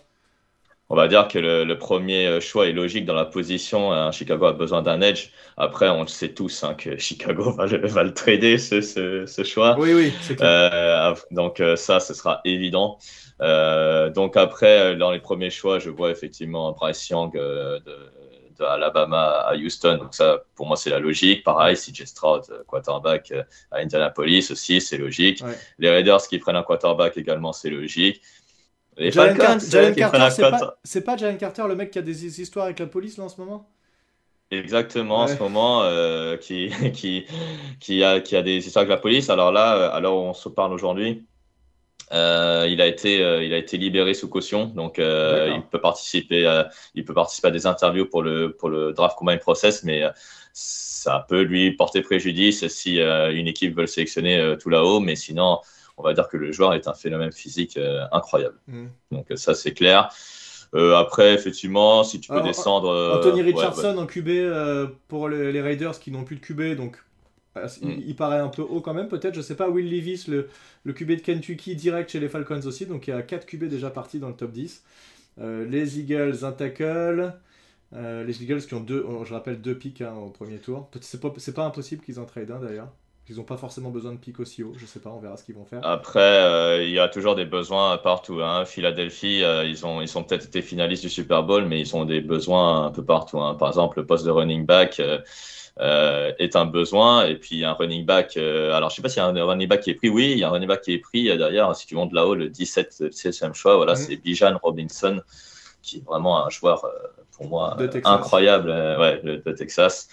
On 0.91 0.97
va 0.97 1.09
dire 1.09 1.29
que 1.29 1.39
le, 1.39 1.79
premier 1.79 2.27
euh, 2.27 2.41
choix 2.41 2.67
est 2.67 2.73
logique 2.73 3.07
dans 3.07 3.15
la 3.15 3.25
position. 3.25 3.93
Hein. 3.93 4.13
Chicago 4.13 4.47
a 4.47 4.53
besoin 4.53 4.83
d'un 4.83 5.01
edge. 5.01 5.31
Après, 5.57 5.89
on 5.89 6.03
le 6.03 6.09
sait 6.09 6.35
tous 6.35 6.63
hein, 6.63 6.75
que 6.75 6.99
Chicago 6.99 7.51
va 7.57 7.67
le, 7.67 7.87
va 7.87 8.03
le 8.03 8.13
trader, 8.13 8.59
ce, 8.59 8.81
ce, 8.81 9.45
choix. 9.45 9.77
Oui, 9.79 9.95
oui, 9.95 10.13
c'est 10.21 10.37
clair. 10.37 10.71
Euh, 10.73 11.15
donc, 11.31 11.61
euh, 11.61 11.77
ça, 11.77 12.01
ce 12.01 12.13
sera 12.13 12.41
évident. 12.45 12.99
donc, 13.41 14.37
après, 14.37 14.97
dans 14.97 15.11
les 15.11 15.21
premiers 15.21 15.51
choix, 15.51 15.79
je 15.79 15.91
vois 15.91 16.11
effectivement 16.11 16.73
Bryce 16.73 17.09
Young 17.09 17.33
de, 17.33 17.83
de, 18.59 18.65
Alabama 18.65 19.47
à 19.47 19.57
Houston. 19.57 19.97
Donc, 19.97 20.15
ça, 20.15 20.43
pour 20.55 20.67
moi, 20.67 20.77
c'est 20.77 20.91
la 20.91 20.99
logique. 20.99 21.45
Pareil, 21.45 21.77
CJ 21.77 22.05
Stroud, 22.05 22.43
quarterback 22.67 23.33
à 23.71 23.79
Indianapolis 23.79 24.51
aussi, 24.51 24.83
c'est 24.83 24.99
logique. 24.99 25.43
Les 25.79 25.89
Raiders 25.89 26.29
qui 26.29 26.39
prennent 26.39 26.57
un 26.57 26.63
quarterback 26.63 27.17
également, 27.17 27.53
c'est 27.53 27.71
logique. 27.71 28.21
Jalen, 28.99 29.37
Carter, 29.37 30.73
c'est 30.85 31.01
pas, 31.03 31.17
Jalen 31.17 31.37
Carter 31.37 31.65
le 31.69 31.75
mec 31.75 31.91
qui 31.91 31.99
a 31.99 32.03
des 32.03 32.41
histoires 32.41 32.67
avec 32.67 32.79
la 32.79 32.87
police 32.87 33.19
là 33.19 33.25
en 33.25 33.29
ce 33.29 33.41
moment? 33.41 33.69
Exactement, 34.51 35.21
en 35.21 35.29
ce 35.29 35.39
moment, 35.39 35.83
euh, 35.83 36.37
qui, 36.37 36.71
qui, 36.95 37.27
qui, 37.81 38.05
a, 38.05 38.21
qui 38.21 38.37
a 38.37 38.43
des 38.43 38.59
histoires 38.59 38.83
avec 38.83 38.91
la 38.91 39.01
police. 39.01 39.31
Alors 39.31 39.53
là, 39.53 39.77
euh, 39.77 39.97
alors 39.97 40.23
on 40.23 40.35
se 40.35 40.49
parle 40.49 40.73
aujourd'hui, 40.73 41.25
euh, 42.13 42.67
il, 42.69 42.81
a 42.81 42.87
été, 42.87 43.17
il 43.17 43.53
a 43.53 43.57
été 43.57 43.79
libéré 43.79 44.15
sous 44.15 44.29
caution, 44.29 44.67
donc 44.67 44.99
il, 44.99 45.63
peut 45.71 45.81
participer 45.81 46.47
à, 46.47 46.69
il 46.95 47.05
peut 47.05 47.15
participer 47.15 47.49
à 47.49 47.51
des 47.51 47.67
interviews 47.67 48.07
pour 48.07 48.23
le, 48.23 48.53
pour 48.53 48.69
le 48.69 48.93
draft 48.93 49.17
combine 49.17 49.39
process, 49.39 49.83
mais 49.83 50.03
ça 50.53 51.27
peut 51.29 51.43
lui 51.43 51.73
porter 51.73 52.03
préjudice 52.03 52.69
si 52.69 52.99
une 52.99 53.49
équipe 53.49 53.75
veut 53.75 53.83
le 53.83 53.89
sélectionner 53.89 54.55
tout 54.61 54.69
là-haut, 54.69 55.01
mais 55.01 55.17
sinon, 55.17 55.61
on 55.97 56.03
va 56.03 56.15
dire 56.15 56.29
que 56.29 56.37
le 56.37 56.53
joueur 56.53 56.75
est 56.75 56.89
un 56.89 56.95
phénomène 56.95 57.33
physique 57.33 57.77
euh, 57.77 58.05
incroyable. 58.13 58.57
Mm. 58.67 58.87
Donc 59.13 59.31
euh, 59.31 59.37
ça, 59.37 59.55
c'est 59.55 59.73
clair. 59.73 60.11
Euh, 60.75 60.97
après, 60.97 61.35
effectivement, 61.35 62.03
si 62.03 62.21
tu 62.21 62.33
peux 62.33 62.43
descendre. 62.43 63.19
Anthony 63.19 63.43
Richardson 63.43 63.97
en 63.97 64.07
QB 64.07 64.29
pour 65.09 65.29
les, 65.29 65.61
Raiders 65.61 65.99
qui 66.01 66.11
n'ont 66.11 66.25
plus 66.25 66.37
de 66.37 66.41
QB, 66.41 66.77
donc 66.77 66.97
mm. 67.55 67.91
il, 68.05 68.17
paraît 68.17 68.41
un 68.41 68.49
peu 68.49 68.63
haut 68.63 68.81
quand 68.81 68.95
même, 68.95 69.09
peut-être. 69.09 69.35
Je 69.35 69.41
sais 69.41 69.55
pas, 69.55 69.69
Will 69.69 69.89
Levis, 69.89 70.25
le, 70.27 70.49
le, 70.83 70.93
QB 70.93 71.11
de 71.11 71.21
Kentucky, 71.21 71.77
direct 71.77 72.11
chez 72.11 72.19
les 72.19 72.29
Falcons 72.29 72.67
aussi, 72.67 72.87
donc 72.87 73.07
il 73.07 73.11
y 73.11 73.13
a 73.13 73.23
4 73.23 73.47
QB 73.47 73.65
déjà 73.65 73.91
partis 73.91 74.19
dans 74.19 74.29
le 74.29 74.35
top 74.35 74.51
10. 74.51 74.83
les 75.39 76.01
Eagles, 76.01 76.45
un 76.45 76.53
tackle. 76.53 77.35
les 77.93 78.43
Eagles 78.43 78.63
qui 78.63 78.75
ont 78.75 78.81
deux, 78.81 79.07
je 79.25 79.33
rappelle, 79.33 79.61
deux 79.61 79.79
pics 79.79 80.01
hein, 80.01 80.15
au 80.15 80.31
premier 80.31 80.59
tour. 80.59 80.91
C'est 81.03 81.21
pas, 81.21 81.31
pas 81.31 81.65
impossible 81.65 82.03
qu'ils 82.03 82.19
en 82.19 82.25
trade 82.25 82.51
un 82.51 82.59
d'ailleurs. 82.59 82.89
Ils 83.29 83.37
n'ont 83.37 83.45
pas 83.45 83.57
forcément 83.57 83.89
besoin 83.89 84.13
de 84.13 84.19
pic 84.19 84.39
aussi 84.39 84.63
haut, 84.63 84.75
je 84.77 84.85
sais 84.85 85.01
pas, 85.01 85.09
on 85.09 85.19
verra 85.19 85.39
ce 85.39 85.45
qu'ils 85.45 85.55
vont 85.55 85.65
faire. 85.65 85.81
Après, 85.83 86.21
euh, 86.21 86.85
il 86.85 86.91
y 86.91 86.99
a 86.99 87.09
toujours 87.09 87.35
des 87.35 87.47
besoins 87.47 87.97
partout. 87.97 88.43
Hein. 88.43 88.67
Philadelphie, 88.67 89.43
euh, 89.43 89.65
ils 89.65 89.87
ont, 89.87 90.03
ils 90.03 90.09
sont 90.09 90.23
peut-être 90.25 90.45
été 90.45 90.61
finalistes 90.61 91.03
du 91.03 91.09
Super 91.09 91.43
Bowl, 91.43 91.65
mais 91.65 91.81
ils 91.81 91.97
ont 91.97 92.05
des 92.05 92.21
besoins 92.21 92.85
un 92.85 92.91
peu 92.91 93.03
partout. 93.03 93.41
Hein. 93.41 93.55
Par 93.55 93.69
exemple, 93.69 93.99
le 93.99 94.05
poste 94.05 94.27
de 94.27 94.31
running 94.31 94.67
back 94.67 95.01
euh, 95.01 96.33
est 96.39 96.55
un 96.55 96.67
besoin, 96.67 97.25
et 97.25 97.37
puis 97.37 97.65
un 97.65 97.73
running 97.73 98.05
back. 98.05 98.37
alors, 98.37 98.91
je 98.91 98.97
sais 98.97 99.03
pas 99.03 99.09
s'il 99.09 99.23
y 99.23 99.25
a 99.25 99.27
un 99.27 99.45
running 99.45 99.69
back 99.69 99.81
qui 99.81 99.91
est 99.91 99.95
pris. 99.95 100.11
Oui, 100.11 100.33
il 100.33 100.39
y 100.39 100.45
a 100.45 100.49
un 100.49 100.51
running 100.51 100.69
back 100.69 100.83
qui 100.83 100.93
est 100.93 100.99
pris. 100.99 101.35
D'ailleurs, 101.39 101.75
si 101.75 101.87
tu 101.87 101.95
montes 101.95 102.13
là-haut, 102.13 102.35
le 102.35 102.51
17, 102.51 103.05
16e 103.11 103.55
choix, 103.55 103.77
voilà, 103.77 103.97
c'est 103.97 104.17
Bijan 104.17 104.59
Robinson, 104.63 105.23
qui 105.81 105.97
est 105.97 106.05
vraiment 106.05 106.45
un 106.45 106.51
joueur 106.51 106.85
pour 107.33 107.49
moi 107.49 107.75
incroyable, 108.05 108.69
ouais, 108.69 109.23
de 109.23 109.53
Texas. 109.53 110.09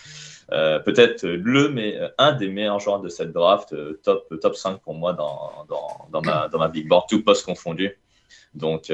Euh, 0.53 0.79
peut-être 0.79 1.25
le, 1.25 1.70
mais 1.70 1.98
euh, 1.98 2.10
un 2.17 2.34
des 2.34 2.50
meilleurs 2.50 2.79
joueurs 2.79 3.00
de 3.00 3.08
cette 3.08 3.31
draft, 3.31 3.72
euh, 3.72 4.00
top, 4.03 4.27
top 4.41 4.55
5 4.55 4.81
pour 4.81 4.93
moi 4.93 5.13
dans, 5.13 5.65
dans, 5.70 6.08
dans, 6.12 6.22
ma, 6.22 6.50
dans 6.50 6.60
ma 6.60 6.67
big 6.67 6.89
board, 6.89 7.05
tout 7.10 7.24
poste 7.24 7.46
confondu. 7.46 7.98
Donc 8.53 8.91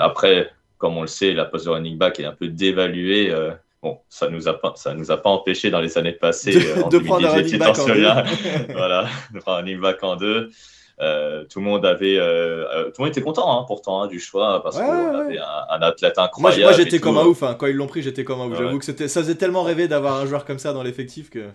après, 0.00 0.50
comme 0.78 0.96
on 0.96 1.02
le 1.02 1.06
sait, 1.06 1.32
la 1.32 1.44
poste 1.44 1.66
de 1.66 1.70
running 1.70 1.96
back 1.96 2.18
est 2.18 2.24
un 2.24 2.32
peu 2.32 2.48
dévaluée. 2.48 3.32
bon, 3.80 4.00
ça 4.08 4.28
nous 4.28 4.48
a 4.48 4.54
pas, 4.54 4.72
ça 4.74 4.94
nous 4.94 5.12
a 5.12 5.16
pas 5.16 5.30
empêché 5.30 5.70
dans 5.70 5.80
les 5.80 5.96
années 5.96 6.12
passées 6.12 6.54
de, 6.54 6.82
en 6.82 6.88
de 6.88 6.98
prendre 6.98 7.28
un 7.28 7.30
running 7.30 7.58
back 7.58 7.78
en 7.78 7.86
deux. 7.86 8.02
voilà, 8.72 9.06
de 9.32 9.38
prendre 9.38 9.58
un 9.58 9.60
running 9.60 9.80
back 9.80 10.02
en 10.02 10.16
deux. 10.16 10.50
Euh, 11.00 11.44
tout 11.44 11.60
le 11.60 11.64
monde 11.64 11.86
avait, 11.86 12.18
euh, 12.18 12.66
euh, 12.68 12.84
tout 12.86 12.96
le 12.98 13.04
monde 13.04 13.08
était 13.08 13.22
content 13.22 13.58
hein, 13.58 13.64
pourtant 13.66 14.02
hein, 14.02 14.06
du 14.06 14.20
choix 14.20 14.62
parce 14.62 14.76
qu'on 14.76 15.14
avait 15.14 15.38
un, 15.38 15.80
athlète 15.80 16.18
incroyable. 16.18 16.62
Moi, 16.62 16.72
j'étais 16.72 16.98
comme 16.98 17.16
un 17.16 17.24
ouf. 17.24 17.42
Hein. 17.42 17.56
Quand 17.58 17.66
ils 17.66 17.76
l'ont 17.76 17.86
pris, 17.86 18.02
j'étais 18.02 18.22
comme 18.22 18.40
un 18.40 18.46
ouf. 18.46 18.58
J'avoue 18.58 18.78
que 18.78 18.84
c'était, 18.84 19.08
ça 19.08 19.22
faisait 19.22 19.36
tellement 19.36 19.62
rêver 19.62 19.88
d'avoir 19.88 20.16
un 20.16 20.26
joueur 20.26 20.44
comme 20.44 20.58
ça 20.58 20.72
dans 20.74 20.82
l'effectif 20.82 21.30
que. 21.30 21.46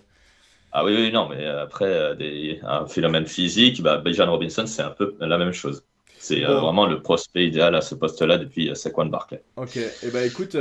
Ah 0.72 0.84
oui, 0.84 0.94
oui, 0.96 1.12
non, 1.12 1.30
mais 1.30 1.46
après 1.46 2.16
des, 2.18 2.60
un 2.64 2.86
phénomène 2.86 3.28
physique, 3.28 3.82
bah, 3.82 3.98
Bijan 3.98 4.30
Robinson, 4.30 4.66
c'est 4.66 4.82
un 4.82 4.90
peu 4.90 5.16
la 5.20 5.38
même 5.38 5.54
chose. 5.54 5.84
C'est 6.18 6.42
vraiment 6.42 6.88
le 6.88 7.02
prospect 7.04 7.46
idéal 7.46 7.76
à 7.76 7.82
ce 7.82 7.94
poste-là 7.94 8.40
depuis 8.40 8.72
Saquon 8.74 9.06
Barkley. 9.06 9.44
Ok, 9.58 9.78
et 9.78 9.92
eh 10.04 10.10
ben 10.10 10.26
écoute, 10.26 10.58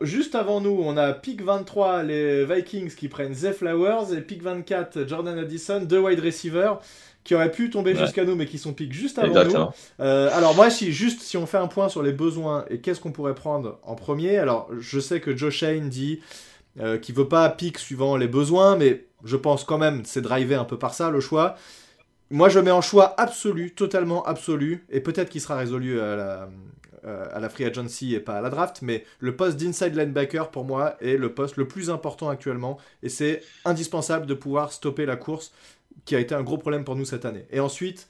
juste 0.00 0.34
avant 0.34 0.60
nous, 0.60 0.76
on 0.82 0.96
a 0.96 1.12
pick 1.12 1.42
23, 1.42 2.02
les 2.02 2.44
Vikings 2.44 2.92
qui 2.92 3.06
prennent 3.08 3.32
Zay 3.32 3.52
Flowers, 3.52 4.12
et 4.14 4.20
pick 4.20 4.42
24, 4.42 5.06
Jordan 5.06 5.38
Addison, 5.38 5.82
deux 5.82 6.00
wide 6.00 6.20
receivers 6.20 6.80
qui 7.26 7.34
auraient 7.34 7.50
pu 7.50 7.70
tomber 7.70 7.96
jusqu'à 7.96 8.24
nous, 8.24 8.36
mais 8.36 8.46
qui 8.46 8.56
sont 8.56 8.72
piques 8.72 8.92
juste 8.92 9.18
avant 9.18 9.44
nous. 9.44 9.66
Euh, 10.00 10.30
alors 10.32 10.54
moi, 10.54 10.70
si 10.70 10.92
juste 10.92 11.20
si 11.22 11.36
on 11.36 11.44
fait 11.44 11.58
un 11.58 11.66
point 11.66 11.88
sur 11.88 12.02
les 12.02 12.12
besoins 12.12 12.64
et 12.70 12.78
qu'est-ce 12.78 13.00
qu'on 13.00 13.10
pourrait 13.10 13.34
prendre 13.34 13.80
en 13.82 13.96
premier, 13.96 14.38
alors 14.38 14.70
je 14.78 15.00
sais 15.00 15.20
que 15.20 15.36
Joe 15.36 15.52
Shane 15.52 15.88
dit 15.88 16.20
euh, 16.80 16.98
qu'il 16.98 17.14
veut 17.14 17.28
pas 17.28 17.48
pique 17.48 17.78
suivant 17.78 18.16
les 18.16 18.28
besoins, 18.28 18.76
mais 18.76 19.06
je 19.24 19.36
pense 19.36 19.64
quand 19.64 19.78
même 19.78 20.02
c'est 20.04 20.20
drivé 20.20 20.54
un 20.54 20.64
peu 20.64 20.78
par 20.78 20.94
ça 20.94 21.10
le 21.10 21.20
choix. 21.20 21.56
Moi, 22.30 22.48
je 22.48 22.58
mets 22.60 22.70
en 22.70 22.80
choix 22.80 23.14
absolu, 23.20 23.72
totalement 23.72 24.24
absolu, 24.24 24.84
et 24.90 25.00
peut-être 25.00 25.28
qu'il 25.28 25.40
sera 25.40 25.56
résolu 25.56 26.00
à 26.00 26.16
la, 26.16 26.48
euh, 27.06 27.26
à 27.32 27.40
la 27.40 27.48
free 27.48 27.64
agency 27.64 28.14
et 28.14 28.20
pas 28.20 28.34
à 28.34 28.40
la 28.40 28.50
draft, 28.50 28.82
mais 28.82 29.04
le 29.20 29.36
poste 29.36 29.56
d'inside 29.58 29.94
linebacker 29.94 30.50
pour 30.50 30.64
moi 30.64 30.96
est 31.00 31.16
le 31.16 31.32
poste 31.32 31.56
le 31.56 31.68
plus 31.68 31.88
important 31.88 32.28
actuellement, 32.28 32.78
et 33.02 33.08
c'est 33.08 33.42
indispensable 33.64 34.26
de 34.26 34.34
pouvoir 34.34 34.72
stopper 34.72 35.06
la 35.06 35.16
course 35.16 35.52
qui 36.06 36.16
a 36.16 36.20
été 36.20 36.34
un 36.34 36.42
gros 36.42 36.56
problème 36.56 36.84
pour 36.84 36.96
nous 36.96 37.04
cette 37.04 37.26
année. 37.26 37.44
Et 37.50 37.60
ensuite, 37.60 38.08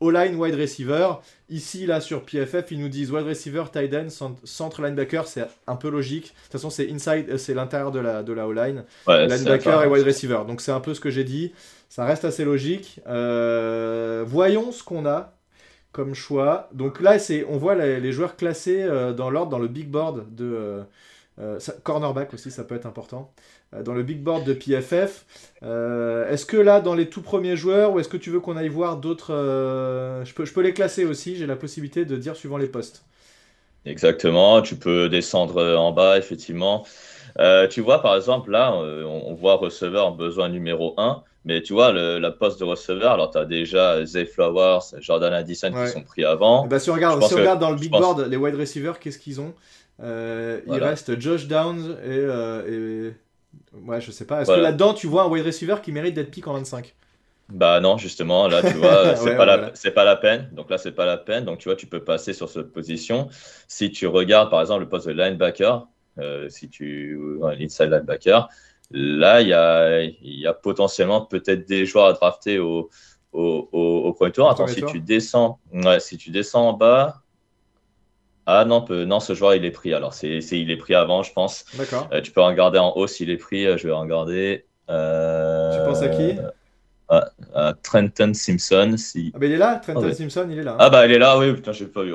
O-line, 0.00 0.36
wide 0.36 0.56
receiver. 0.56 1.08
Ici, 1.48 1.86
là, 1.86 2.02
sur 2.02 2.22
PFF, 2.22 2.70
ils 2.70 2.78
nous 2.78 2.90
disent 2.90 3.10
wide 3.10 3.24
receiver, 3.24 3.64
tight 3.72 3.94
end, 3.94 4.08
centre 4.44 4.82
linebacker, 4.82 5.26
c'est 5.26 5.46
un 5.66 5.76
peu 5.76 5.88
logique. 5.88 6.24
De 6.24 6.28
toute 6.28 6.52
façon, 6.52 6.68
c'est 6.68 6.90
inside, 6.90 7.30
euh, 7.30 7.38
c'est 7.38 7.54
l'intérieur 7.54 7.92
de 7.92 8.00
la, 8.00 8.22
de 8.22 8.32
la 8.34 8.46
O-line. 8.46 8.84
linebacker 9.08 9.84
et 9.84 9.86
wide 9.86 10.04
receiver. 10.04 10.40
Donc, 10.46 10.60
c'est 10.60 10.72
un 10.72 10.80
peu 10.80 10.92
ce 10.92 11.00
que 11.00 11.08
j'ai 11.08 11.24
dit. 11.24 11.52
Ça 11.88 12.04
reste 12.04 12.26
assez 12.26 12.44
logique. 12.44 13.00
Euh, 13.06 14.22
voyons 14.26 14.70
ce 14.70 14.82
qu'on 14.82 15.06
a 15.06 15.32
comme 15.92 16.14
choix. 16.14 16.68
Donc 16.74 17.00
là, 17.00 17.18
c'est, 17.18 17.46
on 17.48 17.56
voit 17.56 17.74
les, 17.74 18.12
joueurs 18.12 18.36
classés 18.36 18.82
euh, 18.82 19.14
dans 19.14 19.30
l'ordre, 19.30 19.50
dans 19.50 19.58
le 19.58 19.68
big 19.68 19.88
board 19.88 20.34
de... 20.34 20.82
cornerback 21.82 22.32
aussi, 22.34 22.50
ça 22.50 22.64
peut 22.64 22.74
être 22.74 22.86
important. 22.86 23.32
Euh, 23.74 23.82
dans 23.82 23.94
le 23.94 24.02
big 24.02 24.20
board 24.20 24.44
de 24.44 24.52
PFF. 24.52 25.24
Euh, 25.64 26.30
est-ce 26.30 26.46
que 26.46 26.56
là, 26.56 26.80
dans 26.80 26.94
les 26.94 27.08
tout 27.08 27.22
premiers 27.22 27.56
joueurs, 27.56 27.92
ou 27.92 28.00
est-ce 28.00 28.08
que 28.08 28.16
tu 28.16 28.30
veux 28.30 28.38
qu'on 28.38 28.56
aille 28.56 28.68
voir 28.68 28.96
d'autres 28.96 29.34
euh, 29.34 30.24
je, 30.24 30.34
peux, 30.34 30.44
je 30.44 30.52
peux 30.52 30.60
les 30.60 30.72
classer 30.72 31.04
aussi, 31.04 31.36
j'ai 31.36 31.46
la 31.46 31.56
possibilité 31.56 32.04
de 32.04 32.16
dire 32.16 32.36
suivant 32.36 32.56
les 32.56 32.68
postes. 32.68 33.04
Exactement, 33.84 34.62
tu 34.62 34.76
peux 34.76 35.08
descendre 35.08 35.76
en 35.76 35.92
bas, 35.92 36.18
effectivement. 36.18 36.84
tu 37.70 37.80
vois, 37.80 38.02
par 38.02 38.16
exemple, 38.16 38.50
là, 38.50 38.74
on, 38.74 39.32
voit 39.34 39.54
receveur 39.54 40.12
besoin 40.12 40.48
numéro 40.48 40.94
1, 40.96 41.22
mais 41.44 41.62
tu 41.62 41.72
vois, 41.72 41.92
le, 41.92 42.18
la 42.18 42.32
poste 42.32 42.58
de 42.58 42.64
receveur, 42.64 43.12
alors 43.12 43.30
tu 43.30 43.38
as 43.38 43.44
déjà 43.44 44.04
Zay 44.04 44.26
Flowers, 44.26 44.80
Jordan 44.98 45.32
Addison 45.32 45.70
qui 45.72 45.92
sont 45.92 46.02
pris 46.02 46.24
avant. 46.24 46.66
Bah, 46.66 46.80
si 46.80 46.90
on 46.90 46.94
regarde, 46.94 47.22
si 47.22 47.34
on 47.34 47.36
regarde 47.36 47.60
dans 47.60 47.70
le 47.70 47.76
big 47.76 47.92
board, 47.92 48.26
les 48.28 48.36
wide 48.36 48.56
receivers, 48.56 48.98
qu'est-ce 48.98 49.20
qu'ils 49.20 49.40
ont? 49.40 49.54
Il 50.00 50.78
reste 50.80 51.20
Josh 51.20 51.46
Downs 51.46 51.96
et 52.04 53.12
Ouais, 53.84 54.00
je 54.00 54.10
sais 54.10 54.24
pas. 54.24 54.42
Est-ce 54.42 54.50
que 54.52 54.60
là-dedans, 54.60 54.94
tu 54.94 55.06
vois 55.06 55.24
un 55.24 55.28
wide 55.28 55.44
receiver 55.44 55.76
qui 55.82 55.92
mérite 55.92 56.14
d'être 56.14 56.30
pick 56.30 56.46
en 56.46 56.54
25 56.54 56.94
bah 57.48 57.78
non, 57.78 57.96
justement, 57.96 58.48
là, 58.48 58.60
tu 58.60 58.76
vois, 58.76 59.14
c'est 59.16 59.36
pas, 59.36 59.46
la, 59.46 59.70
pas 59.70 60.04
la 60.04 60.16
peine. 60.16 60.48
Donc 60.50 60.68
là, 60.68 60.78
c'est 60.78 60.90
pas 60.90 61.06
la 61.06 61.16
peine. 61.16 61.44
Donc 61.44 61.58
tu 61.58 61.68
vois, 61.68 61.76
tu 61.76 61.86
peux 61.86 62.02
passer 62.02 62.32
sur 62.32 62.48
cette 62.48 62.72
position. 62.72 63.28
Si 63.68 63.92
tu 63.92 64.08
regardes, 64.08 64.50
par 64.50 64.60
exemple, 64.60 64.80
le 64.80 64.88
poste 64.88 65.06
de 65.06 65.12
linebacker, 65.12 65.86
euh, 66.18 66.48
si 66.48 66.68
tu 66.68 67.38
l'inside 67.40 67.90
linebacker, 67.90 68.48
là, 68.90 69.42
il 69.42 69.46
y 69.46 69.52
a, 69.52 70.02
y 70.02 70.44
a 70.44 70.54
potentiellement 70.54 71.20
peut-être 71.20 71.68
des 71.68 71.86
joueurs 71.86 72.06
à 72.06 72.14
drafter 72.14 72.58
au, 72.58 72.90
au, 73.32 73.68
au, 73.70 74.12
premier 74.12 74.32
tour. 74.32 74.50
Attends, 74.50 74.66
si 74.66 74.82
tu 74.82 74.98
descends, 74.98 75.60
ouais, 75.72 76.00
si 76.00 76.18
tu 76.18 76.30
descends 76.30 76.70
en 76.70 76.72
bas, 76.72 77.22
ah 78.46 78.64
non, 78.64 78.84
non, 78.88 79.18
ce 79.18 79.34
joueur 79.34 79.54
il 79.54 79.64
est 79.64 79.72
pris. 79.72 79.92
Alors 79.92 80.14
c'est, 80.14 80.38
il 80.38 80.70
est 80.70 80.76
pris 80.76 80.94
avant, 80.94 81.24
je 81.24 81.32
pense. 81.32 81.64
D'accord. 81.76 82.08
Euh, 82.12 82.20
tu 82.20 82.30
peux 82.30 82.40
regarder 82.40 82.78
en 82.78 82.92
haut 82.96 83.08
s'il 83.08 83.28
est 83.30 83.36
pris. 83.36 83.66
Euh, 83.66 83.76
je 83.76 83.88
vais 83.88 83.92
regarder. 83.92 84.66
Euh, 84.88 85.76
tu 85.76 85.84
penses 85.84 86.02
à 86.02 86.08
qui? 86.08 86.38
à, 87.08 87.74
Trenton 87.82 88.32
Simpson. 88.34 88.94
Si... 88.96 89.32
Ah 89.34 89.38
bah 89.38 89.46
il 89.46 89.52
est 89.52 89.58
là, 89.58 89.76
Trenton 89.76 90.12
Simpson, 90.12 90.46
il 90.50 90.58
est 90.58 90.62
là. 90.62 90.76
Ah 90.78 90.90
bah 90.90 91.06
il 91.06 91.12
est 91.12 91.18
là, 91.18 91.38
oui, 91.38 91.52
putain, 91.54 91.72
j'ai 91.72 91.86
pas 91.86 92.02
vu. 92.02 92.12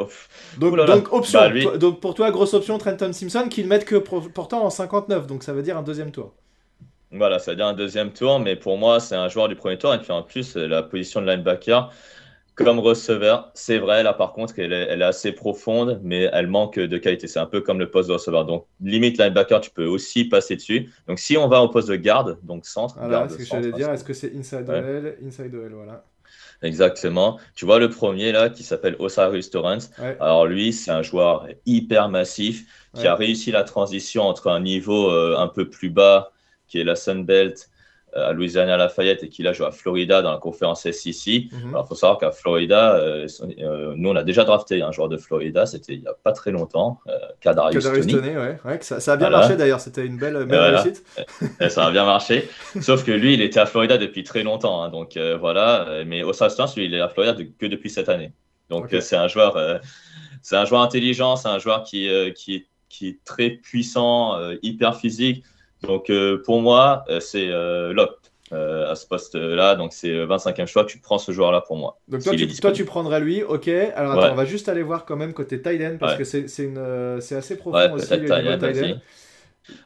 Donc, 0.57 0.75
donc 0.75 1.13
option. 1.13 1.39
Bah, 1.39 1.77
donc 1.77 1.99
pour 1.99 2.13
toi, 2.13 2.31
grosse 2.31 2.53
option, 2.53 2.77
Trenton 2.77 3.13
Simpson, 3.13 3.47
qu'il 3.49 3.67
mettent 3.67 3.85
que 3.85 3.95
pourtant 3.95 4.63
en 4.63 4.69
59, 4.69 5.27
donc 5.27 5.43
ça 5.43 5.53
veut 5.53 5.63
dire 5.63 5.77
un 5.77 5.83
deuxième 5.83 6.11
tour. 6.11 6.33
Voilà, 7.11 7.39
ça 7.39 7.51
veut 7.51 7.57
dire 7.57 7.67
un 7.67 7.73
deuxième 7.73 8.11
tour, 8.11 8.39
mais 8.39 8.55
pour 8.55 8.77
moi, 8.77 8.99
c'est 8.99 9.15
un 9.15 9.27
joueur 9.27 9.49
du 9.49 9.55
premier 9.55 9.77
tour, 9.77 9.93
et 9.93 9.99
puis 9.99 10.11
en 10.11 10.23
plus, 10.23 10.55
la 10.55 10.81
position 10.81 11.21
de 11.21 11.27
linebacker 11.27 11.89
comme 12.55 12.79
receveur, 12.79 13.51
c'est 13.53 13.77
vrai, 13.77 14.03
là 14.03 14.13
par 14.13 14.33
contre, 14.33 14.55
elle 14.57 14.73
est, 14.73 14.87
elle 14.89 15.01
est, 15.01 15.05
assez 15.05 15.31
profonde, 15.31 15.99
mais 16.03 16.29
elle 16.33 16.47
manque 16.47 16.77
de 16.77 16.97
qualité. 16.97 17.27
C'est 17.27 17.39
un 17.39 17.45
peu 17.45 17.61
comme 17.61 17.79
le 17.79 17.89
poste 17.89 18.09
de 18.09 18.13
receveur. 18.13 18.45
Donc, 18.45 18.65
limite 18.81 19.17
linebacker, 19.17 19.61
tu 19.61 19.71
peux 19.71 19.85
aussi 19.85 20.25
passer 20.25 20.55
dessus. 20.55 20.91
Donc, 21.07 21.19
si 21.19 21.37
on 21.37 21.47
va 21.47 21.61
au 21.61 21.69
poste 21.69 21.89
de 21.89 21.95
garde, 21.95 22.37
donc 22.43 22.65
centre. 22.65 22.95
Voilà, 22.99 23.29
ce 23.29 23.37
que 23.37 23.45
j'allais 23.45 23.71
dire, 23.71 23.91
est-ce 23.91 24.03
que 24.03 24.13
c'est 24.13 24.35
inside 24.35 24.69
ouais. 24.69 25.17
inside 25.25 25.53
OL, 25.55 25.73
voilà. 25.73 26.03
Exactement. 26.61 27.39
Tu 27.55 27.65
vois 27.65 27.79
le 27.79 27.89
premier 27.89 28.31
là 28.31 28.49
qui 28.49 28.63
s'appelle 28.63 28.95
Osiris 28.99 29.49
Torrance. 29.49 29.91
Alors 30.19 30.45
lui, 30.45 30.73
c'est 30.73 30.91
un 30.91 31.01
joueur 31.01 31.47
hyper 31.65 32.09
massif 32.09 32.65
qui 32.95 33.07
a 33.07 33.15
réussi 33.15 33.51
la 33.51 33.63
transition 33.63 34.23
entre 34.23 34.47
un 34.49 34.59
niveau 34.59 35.09
euh, 35.09 35.37
un 35.37 35.47
peu 35.47 35.69
plus 35.69 35.89
bas, 35.89 36.31
qui 36.67 36.79
est 36.79 36.83
la 36.83 36.95
Sunbelt, 36.95 37.55
euh, 37.55 37.70
à 38.13 38.33
Louisiana 38.33 38.77
Lafayette 38.77 39.23
et 39.23 39.29
qui 39.29 39.45
a 39.47 39.53
joué 39.53 39.65
à 39.65 39.71
Florida 39.71 40.21
dans 40.21 40.31
la 40.31 40.37
conférence 40.37 40.81
SEC. 40.83 41.49
Mhm. 41.51 41.69
Alors, 41.69 41.85
il 41.85 41.87
faut 41.87 41.95
savoir 41.95 42.17
qu'à 42.17 42.31
Florida, 42.31 42.95
euh, 42.95 43.27
euh, 43.59 43.93
nous, 43.95 44.09
on 44.09 44.15
a 44.15 44.23
déjà 44.23 44.43
drafté 44.43 44.81
un 44.81 44.91
joueur 44.91 45.09
de 45.09 45.17
Florida, 45.17 45.65
c'était 45.65 45.93
il 45.93 46.01
n'y 46.01 46.07
a 46.07 46.13
pas 46.13 46.31
très 46.31 46.51
longtemps, 46.51 46.99
euh, 47.07 47.17
Kadarius 47.39 47.83
Tony. 47.83 48.15
ouais. 48.15 48.57
ouais 48.65 48.79
ça, 48.81 48.99
ça, 48.99 49.13
a 49.13 49.17
bien 49.17 49.29
marché 49.29 49.55
d'ailleurs, 49.55 49.79
c'était 49.79 50.05
une 50.05 50.17
belle, 50.17 50.45
belle 50.45 50.75
réussite. 50.75 51.03
ça 51.69 51.85
a 51.85 51.91
bien 51.91 52.05
marché, 52.05 52.49
sauf 52.81 53.05
que 53.05 53.11
lui, 53.11 53.33
il 53.33 53.41
était 53.41 53.59
à 53.59 53.65
Florida 53.65 53.97
depuis 53.97 54.23
très 54.23 54.43
longtemps, 54.43 54.83
hein, 54.83 54.89
donc 54.89 55.17
voilà, 55.39 56.03
mais 56.05 56.23
au 56.23 56.33
Stance, 56.33 56.75
lui, 56.75 56.85
il 56.85 56.93
est 56.93 57.01
à 57.01 57.09
Florida 57.09 57.35
que 57.57 57.65
depuis 57.65 57.89
cette 57.89 58.09
année. 58.09 58.31
Donc, 58.69 58.95
c'est 58.99 59.17
un 59.17 59.27
joueur... 59.27 59.57
c'est 60.41 60.55
un 60.55 60.65
joueur 60.65 60.81
intelligent, 60.81 61.35
c'est 61.35 61.49
un 61.49 61.59
joueur 61.59 61.83
qui, 61.83 62.09
qui, 62.35 62.65
qui, 62.89 63.07
est 63.09 63.23
très 63.23 63.51
puissant, 63.51 64.37
hyper 64.61 64.95
physique. 64.95 65.43
Donc 65.83 66.09
euh, 66.09 66.41
pour 66.43 66.61
moi, 66.61 67.03
euh, 67.09 67.19
c'est 67.19 67.47
euh, 67.49 67.93
Lop 67.93 68.17
à 68.53 68.95
ce 68.95 69.07
poste-là. 69.07 69.75
Donc 69.75 69.93
c'est 69.93 70.09
25e 70.09 70.65
choix. 70.65 70.83
Tu 70.83 70.97
prends 70.97 71.17
ce 71.17 71.31
joueur-là 71.31 71.61
pour 71.61 71.77
moi. 71.77 71.99
Donc 72.09 72.21
toi, 72.21 72.35
tu, 72.35 72.47
toi 72.47 72.73
tu, 72.73 72.83
prendrais 72.83 73.21
lui. 73.21 73.43
Ok. 73.43 73.69
Alors 73.95 74.19
attends, 74.19 74.33
on 74.33 74.35
va 74.35 74.45
juste 74.45 74.67
aller 74.67 74.83
voir 74.83 75.05
quand 75.05 75.15
même 75.15 75.33
côté 75.33 75.61
Tyden 75.61 75.97
parce 75.97 76.17
que 76.17 76.23
c'est 76.25 77.35
assez 77.35 77.57
profond 77.57 77.93
aussi 77.93 78.17
le 78.17 78.95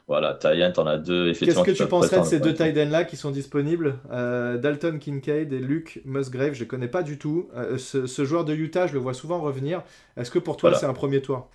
Voilà, 0.08 0.34
Tyden, 0.34 0.72
t'en 0.72 0.86
as 0.86 0.98
deux. 0.98 1.32
Qu'est-ce 1.32 1.62
que 1.62 1.70
tu 1.70 1.86
penserais 1.86 2.20
de 2.20 2.24
ces 2.24 2.40
deux 2.40 2.54
Tyden 2.54 2.90
là 2.90 3.04
qui 3.04 3.16
sont 3.16 3.30
disponibles? 3.30 4.00
Dalton 4.10 4.98
Kincaid 4.98 5.52
et 5.52 5.60
Luke 5.60 6.00
Musgrave, 6.04 6.54
je 6.54 6.64
ne 6.64 6.68
connais 6.68 6.88
pas 6.88 7.04
du 7.04 7.18
tout. 7.18 7.48
Ce, 7.78 8.08
ce, 8.08 8.24
joueur 8.24 8.44
de 8.44 8.52
Utah, 8.52 8.88
je 8.88 8.94
le 8.94 8.98
vois 8.98 9.14
souvent 9.14 9.40
revenir. 9.40 9.82
Est-ce 10.16 10.32
que 10.32 10.40
pour 10.40 10.56
toi 10.56 10.74
c'est 10.74 10.86
un 10.86 10.94
premier 10.94 11.22
tour? 11.22 11.48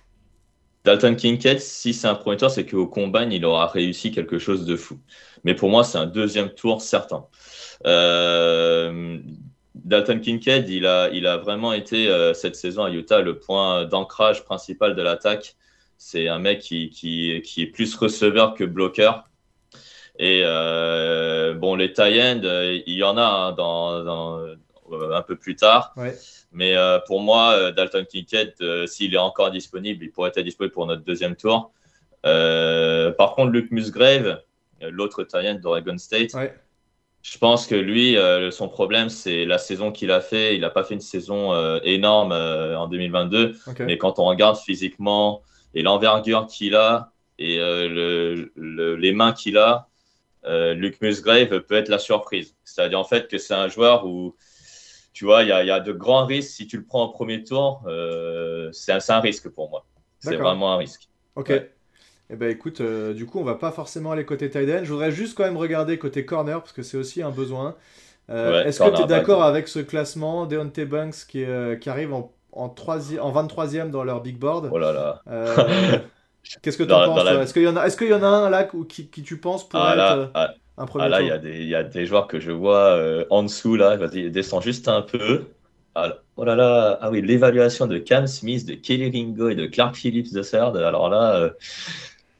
Dalton 0.84 1.14
Kincaid, 1.14 1.60
si 1.60 1.94
c'est 1.94 2.08
un 2.08 2.14
premier 2.14 2.36
tour, 2.36 2.50
c'est 2.50 2.66
qu'au 2.66 2.86
combine, 2.86 3.30
il 3.30 3.44
aura 3.44 3.66
réussi 3.66 4.10
quelque 4.10 4.38
chose 4.38 4.64
de 4.66 4.76
fou. 4.76 4.98
Mais 5.44 5.54
pour 5.54 5.70
moi, 5.70 5.84
c'est 5.84 5.98
un 5.98 6.06
deuxième 6.06 6.50
tour 6.50 6.82
certain. 6.82 7.26
Euh, 7.86 9.18
Dalton 9.74 10.20
Kincaid, 10.20 10.68
il 10.68 10.86
a, 10.86 11.08
il 11.10 11.26
a 11.26 11.36
vraiment 11.36 11.72
été 11.72 12.08
euh, 12.08 12.34
cette 12.34 12.56
saison 12.56 12.84
à 12.84 12.90
Utah 12.90 13.20
le 13.20 13.38
point 13.38 13.84
d'ancrage 13.84 14.44
principal 14.44 14.96
de 14.96 15.02
l'attaque. 15.02 15.56
C'est 15.98 16.28
un 16.28 16.40
mec 16.40 16.60
qui, 16.60 16.90
qui, 16.90 17.40
qui, 17.42 17.62
est 17.62 17.66
plus 17.66 17.94
receveur 17.94 18.54
que 18.54 18.64
bloqueur. 18.64 19.24
Et 20.18 20.42
euh, 20.44 21.54
bon, 21.54 21.76
les 21.76 21.92
tie-ends, 21.92 22.42
il 22.42 22.94
y 22.94 23.04
en 23.04 23.16
a 23.16 23.22
hein, 23.22 23.52
dans, 23.52 24.02
dans, 24.04 24.40
un 24.92 25.22
peu 25.22 25.36
plus 25.36 25.56
tard. 25.56 25.92
Ouais. 25.96 26.14
Mais 26.52 26.76
euh, 26.76 26.98
pour 27.06 27.20
moi, 27.20 27.52
euh, 27.52 27.72
Dalton 27.72 28.04
Kincaid, 28.04 28.54
euh, 28.60 28.86
s'il 28.86 29.14
est 29.14 29.18
encore 29.18 29.50
disponible, 29.50 30.04
il 30.04 30.12
pourrait 30.12 30.30
être 30.34 30.40
disponible 30.40 30.72
pour 30.72 30.86
notre 30.86 31.02
deuxième 31.02 31.34
tour. 31.34 31.72
par 32.22 33.34
contre, 33.34 33.50
Luke 33.50 33.70
Musgrave, 33.70 34.42
l'autre 34.82 35.24
Tyrant 35.24 35.54
d'Oregon 35.54 35.98
State, 35.98 36.32
je 37.22 37.38
pense 37.38 37.68
que 37.68 37.76
lui, 37.76 38.16
son 38.50 38.68
problème, 38.68 39.08
c'est 39.08 39.44
la 39.44 39.58
saison 39.58 39.92
qu'il 39.92 40.10
a 40.10 40.20
fait. 40.20 40.56
Il 40.56 40.60
n'a 40.60 40.70
pas 40.70 40.82
fait 40.82 40.94
une 40.94 41.00
saison 41.00 41.54
énorme 41.82 42.32
en 42.32 42.88
2022. 42.88 43.56
Mais 43.80 43.96
quand 43.96 44.18
on 44.18 44.24
regarde 44.24 44.56
physiquement 44.56 45.42
et 45.74 45.82
l'envergure 45.82 46.46
qu'il 46.46 46.74
a 46.74 47.12
et 47.38 47.58
les 48.56 49.12
mains 49.12 49.32
qu'il 49.32 49.56
a, 49.56 49.88
Luke 50.74 51.00
Musgrave 51.00 51.60
peut 51.60 51.76
être 51.76 51.88
la 51.88 52.00
surprise. 52.00 52.56
C'est-à-dire 52.64 52.98
en 52.98 53.04
fait 53.04 53.28
que 53.28 53.38
c'est 53.38 53.54
un 53.54 53.68
joueur 53.68 54.04
où 54.04 54.34
tu 55.12 55.26
vois, 55.26 55.42
il 55.42 55.48
y, 55.48 55.52
a, 55.52 55.80
de 55.80 55.92
grands 55.92 56.24
risques. 56.24 56.52
Si 56.52 56.66
tu 56.66 56.78
le 56.78 56.84
prends 56.84 57.02
en 57.02 57.08
premier 57.08 57.44
tour, 57.44 57.82
euh, 57.86 58.70
c'est 58.72 58.92
un, 59.10 59.20
risque 59.20 59.48
pour 59.48 59.68
moi. 59.70 59.84
C'est 60.18 60.36
vraiment 60.36 60.72
un 60.72 60.76
risque. 60.76 61.08
Ok. 61.36 61.52
Eh 62.30 62.36
ben 62.36 62.50
écoute, 62.50 62.80
euh, 62.80 63.12
du 63.12 63.26
coup, 63.26 63.40
on 63.40 63.44
va 63.44 63.56
pas 63.56 63.72
forcément 63.72 64.12
aller 64.12 64.24
côté 64.24 64.48
tight 64.48 64.68
end. 64.70 64.84
Je 64.84 64.92
voudrais 64.92 65.12
juste 65.12 65.36
quand 65.36 65.44
même 65.44 65.58
regarder 65.58 65.98
côté 65.98 66.24
corner 66.24 66.60
parce 66.60 66.72
que 66.72 66.82
c'est 66.82 66.96
aussi 66.96 67.22
un 67.22 67.30
besoin. 67.30 67.76
Euh, 68.30 68.64
est-ce 68.64 68.78
que 68.82 68.96
tu 68.96 69.02
es 69.02 69.06
d'accord 69.06 69.42
avec 69.42 69.68
ce 69.68 69.80
classement 69.80 70.46
Deontay 70.46 70.86
Banks 70.86 71.26
qui, 71.28 71.44
qui 71.80 71.90
arrive 71.90 72.14
en, 72.14 72.32
en, 72.52 72.68
en 72.68 72.70
23e 72.70 73.90
dans 73.90 74.04
leur 74.04 74.22
big 74.22 74.38
board? 74.38 74.70
Oh 74.72 74.78
là 74.78 74.92
là. 74.92 75.22
Qu'est-ce 76.62 76.78
que 76.78 76.84
tu 76.84 76.92
en 76.92 77.04
penses 77.04 77.28
Est-ce 77.28 77.52
qu'il 77.52 77.62
y, 77.62 77.68
en 77.68 77.76
a, 77.76 77.86
est 77.86 78.00
y 78.00 78.14
en 78.14 78.22
a 78.22 78.26
un 78.26 78.50
là 78.50 78.64
qui, 78.88 79.08
qui 79.08 79.22
tu 79.22 79.38
penses 79.38 79.68
pourrait 79.68 79.94
ah, 79.96 80.16
être... 80.16 80.30
Ah, 80.34 80.54
un 80.76 80.86
premier 80.86 81.04
Ah 81.04 81.08
là, 81.08 81.22
il 81.22 81.28
y, 81.28 81.30
a 81.30 81.38
des- 81.38 81.60
il 81.62 81.68
y 81.68 81.74
a 81.74 81.82
des 81.84 82.06
joueurs 82.06 82.26
que 82.26 82.38
je 82.40 82.50
vois 82.52 82.78
euh, 82.96 83.24
en 83.30 83.42
dessous, 83.42 83.76
là. 83.76 83.96
Vas-y, 83.96 84.30
descend 84.30 84.62
juste 84.62 84.88
un 84.88 85.02
peu. 85.02 85.44
Ah, 85.94 86.18
oh 86.36 86.44
là 86.44 86.54
là, 86.54 86.98
ah 87.00 87.10
oui, 87.10 87.20
l'évaluation 87.22 87.86
de 87.86 87.98
Cam 87.98 88.26
Smith, 88.26 88.66
de 88.66 88.74
Kelly 88.74 89.10
Ringo 89.10 89.48
et 89.50 89.54
de 89.54 89.66
Clark 89.66 89.94
Phillips 89.96 90.32
de 90.32 90.42
Third. 90.42 90.76
Alors 90.76 91.08
là, 91.10 91.34
euh, 91.36 91.50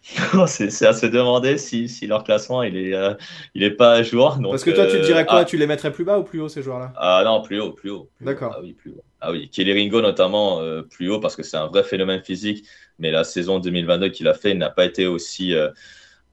c'est 0.47 0.87
à 0.87 0.93
se 0.93 1.07
demander 1.07 1.59
si, 1.59 1.89
si 1.89 2.07
leur 2.07 2.25
classement 2.25 2.63
il 2.63 2.77
est, 2.77 2.95
euh, 2.95 3.15
il 3.55 3.63
est 3.63 3.71
pas 3.71 3.93
à 3.95 4.03
jour. 4.03 4.37
Donc, 4.37 4.51
Parce 4.51 4.65
que 4.65 4.71
toi, 4.71 4.87
tu 4.87 4.99
te 5.01 5.05
dirais 5.05 5.27
quoi? 5.27 5.41
ah, 5.41 5.45
Tu 5.45 5.57
les 5.57 5.67
mettrais 5.67 5.93
plus 5.93 6.05
bas 6.05 6.19
ou 6.19 6.25
plus 6.25 6.41
haut, 6.41 6.49
ces 6.49 6.63
joueurs-là? 6.63 6.93
Ah 6.97 7.23
non, 7.25 7.43
plus 7.43 7.61
haut, 7.61 7.73
plus 7.73 7.91
haut. 7.91 8.05
plus 8.05 8.25
haut. 8.27 8.27
D'accord. 8.27 8.55
Ah 8.55 8.61
oui, 8.61 8.73
plus 8.75 8.91
haut. 8.93 9.05
Ah 9.21 9.31
oui, 9.31 9.49
Kelly 9.51 9.73
Ringo 9.73 10.01
notamment 10.03 10.61
euh, 10.61 10.83
plus 10.83 11.09
haut 11.11 11.21
parce 11.21 11.37
que 11.37 11.43
c'est 11.43 11.57
un 11.57 11.69
vrai 11.69 11.85
phénomène 11.85 12.23
physique, 12.23 12.67
mais 12.99 13.11
la 13.11 13.25
saison 13.25 13.61
2022 13.61 14.09
qu'il 14.11 14.29
a 14.29 14.35
fait 14.35 14.55
n'a 14.55 14.69
pas 14.71 14.85
été 14.85 15.07
aussi 15.07 15.55
euh, 15.55 15.71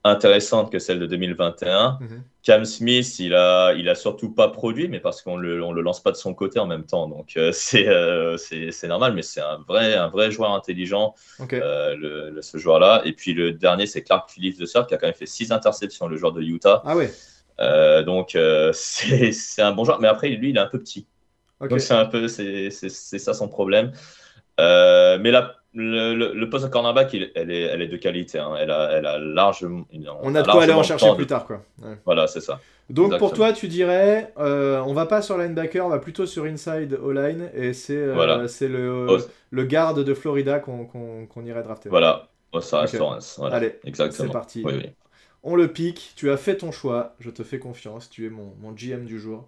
intéressante 0.04 0.72
que 0.72 0.78
celle 0.78 0.98
de 0.98 1.06
2021. 1.06 1.98
Mhm. 2.00 2.22
Cam 2.42 2.64
Smith, 2.64 3.18
il 3.18 3.34
a, 3.34 3.74
il 3.74 3.86
a 3.90 3.94
surtout 3.94 4.32
pas 4.32 4.48
produit, 4.48 4.88
mais 4.88 4.98
parce 4.98 5.20
qu'on 5.20 5.36
le, 5.36 5.62
on 5.62 5.72
le 5.72 5.82
lance 5.82 6.02
pas 6.02 6.10
de 6.10 6.16
son 6.16 6.32
côté 6.32 6.58
en 6.58 6.66
même 6.66 6.84
temps. 6.86 7.06
Donc 7.06 7.36
euh, 7.36 7.52
c'est, 7.54 7.86
euh, 7.86 8.36
c'est, 8.38 8.70
c'est 8.72 8.88
normal, 8.88 9.12
mais 9.14 9.22
c'est 9.22 9.42
un 9.42 9.58
vrai, 9.68 9.94
un 9.94 10.08
vrai 10.08 10.30
joueur 10.30 10.52
intelligent, 10.52 11.14
euh, 11.62 11.94
le, 11.96 12.30
le- 12.30 12.42
ce 12.42 12.56
joueur-là. 12.56 13.02
Et 13.04 13.12
puis 13.12 13.34
le 13.34 13.52
dernier, 13.52 13.86
c'est 13.86 14.02
Clark 14.02 14.30
Phillips 14.30 14.58
de 14.58 14.64
Sir, 14.66 14.86
qui 14.86 14.94
a 14.94 14.96
quand 14.96 15.06
même 15.06 15.14
fait 15.14 15.26
six 15.26 15.52
interceptions, 15.52 16.08
le 16.08 16.16
joueur 16.16 16.32
de 16.32 16.40
Utah. 16.42 16.82
Ah 16.86 16.96
ouais, 16.96 17.12
Euh, 17.60 18.02
donc 18.02 18.36
c'est, 18.72 19.60
un 19.62 19.72
bon 19.72 19.84
joueur, 19.84 20.00
mais 20.00 20.08
après 20.08 20.28
lui, 20.30 20.50
il 20.50 20.56
est 20.56 20.60
un 20.60 20.66
peu 20.66 20.78
petit. 20.78 21.06
ok. 21.60 21.68
Donc 21.68 21.80
c'est 21.80 21.92
un 21.94 22.06
peu, 22.06 22.26
c'est, 22.26 22.70
ça 22.70 23.34
son 23.34 23.48
problème. 23.48 23.92
Mais 24.58 25.30
la, 25.30 25.59
le, 25.74 26.14
le, 26.14 26.32
le 26.34 26.50
poste 26.50 26.64
de 26.66 26.70
cornerback, 26.70 27.12
il- 27.12 27.30
elle, 27.34 27.50
est, 27.50 27.62
elle 27.62 27.82
est 27.82 27.88
de 27.88 27.96
qualité. 27.96 28.38
hein. 28.38 28.54
Elle, 28.58 28.70
a, 28.70 28.90
elle 28.92 29.06
a 29.06 29.18
largement. 29.18 29.84
On 30.22 30.34
a 30.34 30.42
de 30.42 30.50
quoi 30.50 30.62
aller 30.64 30.72
en 30.72 30.82
chercher 30.82 31.14
plus 31.14 31.24
de- 31.24 31.28
tard, 31.28 31.46
quoi. 31.46 31.62
Ouais. 31.82 31.96
Voilà, 32.04 32.26
c'est 32.26 32.40
ça. 32.40 32.60
Donc 32.88 33.16
pour 33.18 33.32
toi, 33.32 33.52
tu 33.52 33.68
dirais, 33.68 34.32
euh, 34.38 34.82
on 34.84 34.92
va 34.94 35.06
pas 35.06 35.22
sur 35.22 35.38
linebacker, 35.38 35.86
on 35.86 35.90
va 35.90 36.00
plutôt 36.00 36.26
sur 36.26 36.44
inside 36.44 36.98
O-line, 37.00 37.48
et 37.54 37.72
c'est 37.72 37.96
euh, 37.96 38.14
Voilà. 38.14 38.48
c'est 38.48 38.66
le, 38.66 39.06
Oh. 39.08 39.18
le 39.50 39.64
garde 39.64 40.02
de 40.02 40.12
Florida 40.14 40.58
qu'on 40.58 41.44
irait 41.46 41.62
drafter. 41.62 41.88
Voilà, 41.88 42.26
Oh, 42.52 42.60
ça 42.60 42.78
Ok. 42.78 42.82
reste 42.82 42.94
Lawrence. 42.98 43.36
Voilà. 43.38 43.54
Allez, 43.56 43.78
c'est 43.94 44.32
parti. 44.32 44.62
Oui, 44.64 44.72
oui. 44.76 44.90
On 45.44 45.54
le 45.54 45.68
pique, 45.68 46.12
tu 46.16 46.30
as 46.30 46.36
fait 46.36 46.56
ton 46.56 46.72
choix, 46.72 47.14
je 47.20 47.30
te 47.30 47.44
fais 47.44 47.60
confiance, 47.60 48.10
tu 48.10 48.26
es 48.26 48.28
mon, 48.28 48.52
mon 48.60 48.72
GM 48.72 49.04
du 49.04 49.20
jour. 49.20 49.46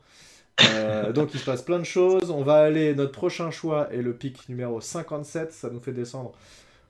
Euh, 0.61 1.12
donc 1.12 1.35
il 1.35 1.40
se 1.40 1.44
passe 1.44 1.62
plein 1.62 1.78
de 1.78 1.85
choses, 1.85 2.30
on 2.30 2.42
va 2.42 2.56
aller, 2.62 2.94
notre 2.94 3.12
prochain 3.12 3.50
choix 3.50 3.92
est 3.92 4.02
le 4.02 4.14
pic 4.14 4.49
numéro 4.49 4.80
57, 4.80 5.52
ça 5.52 5.71
nous 5.71 5.80
fait 5.80 5.92
descendre 5.92 6.32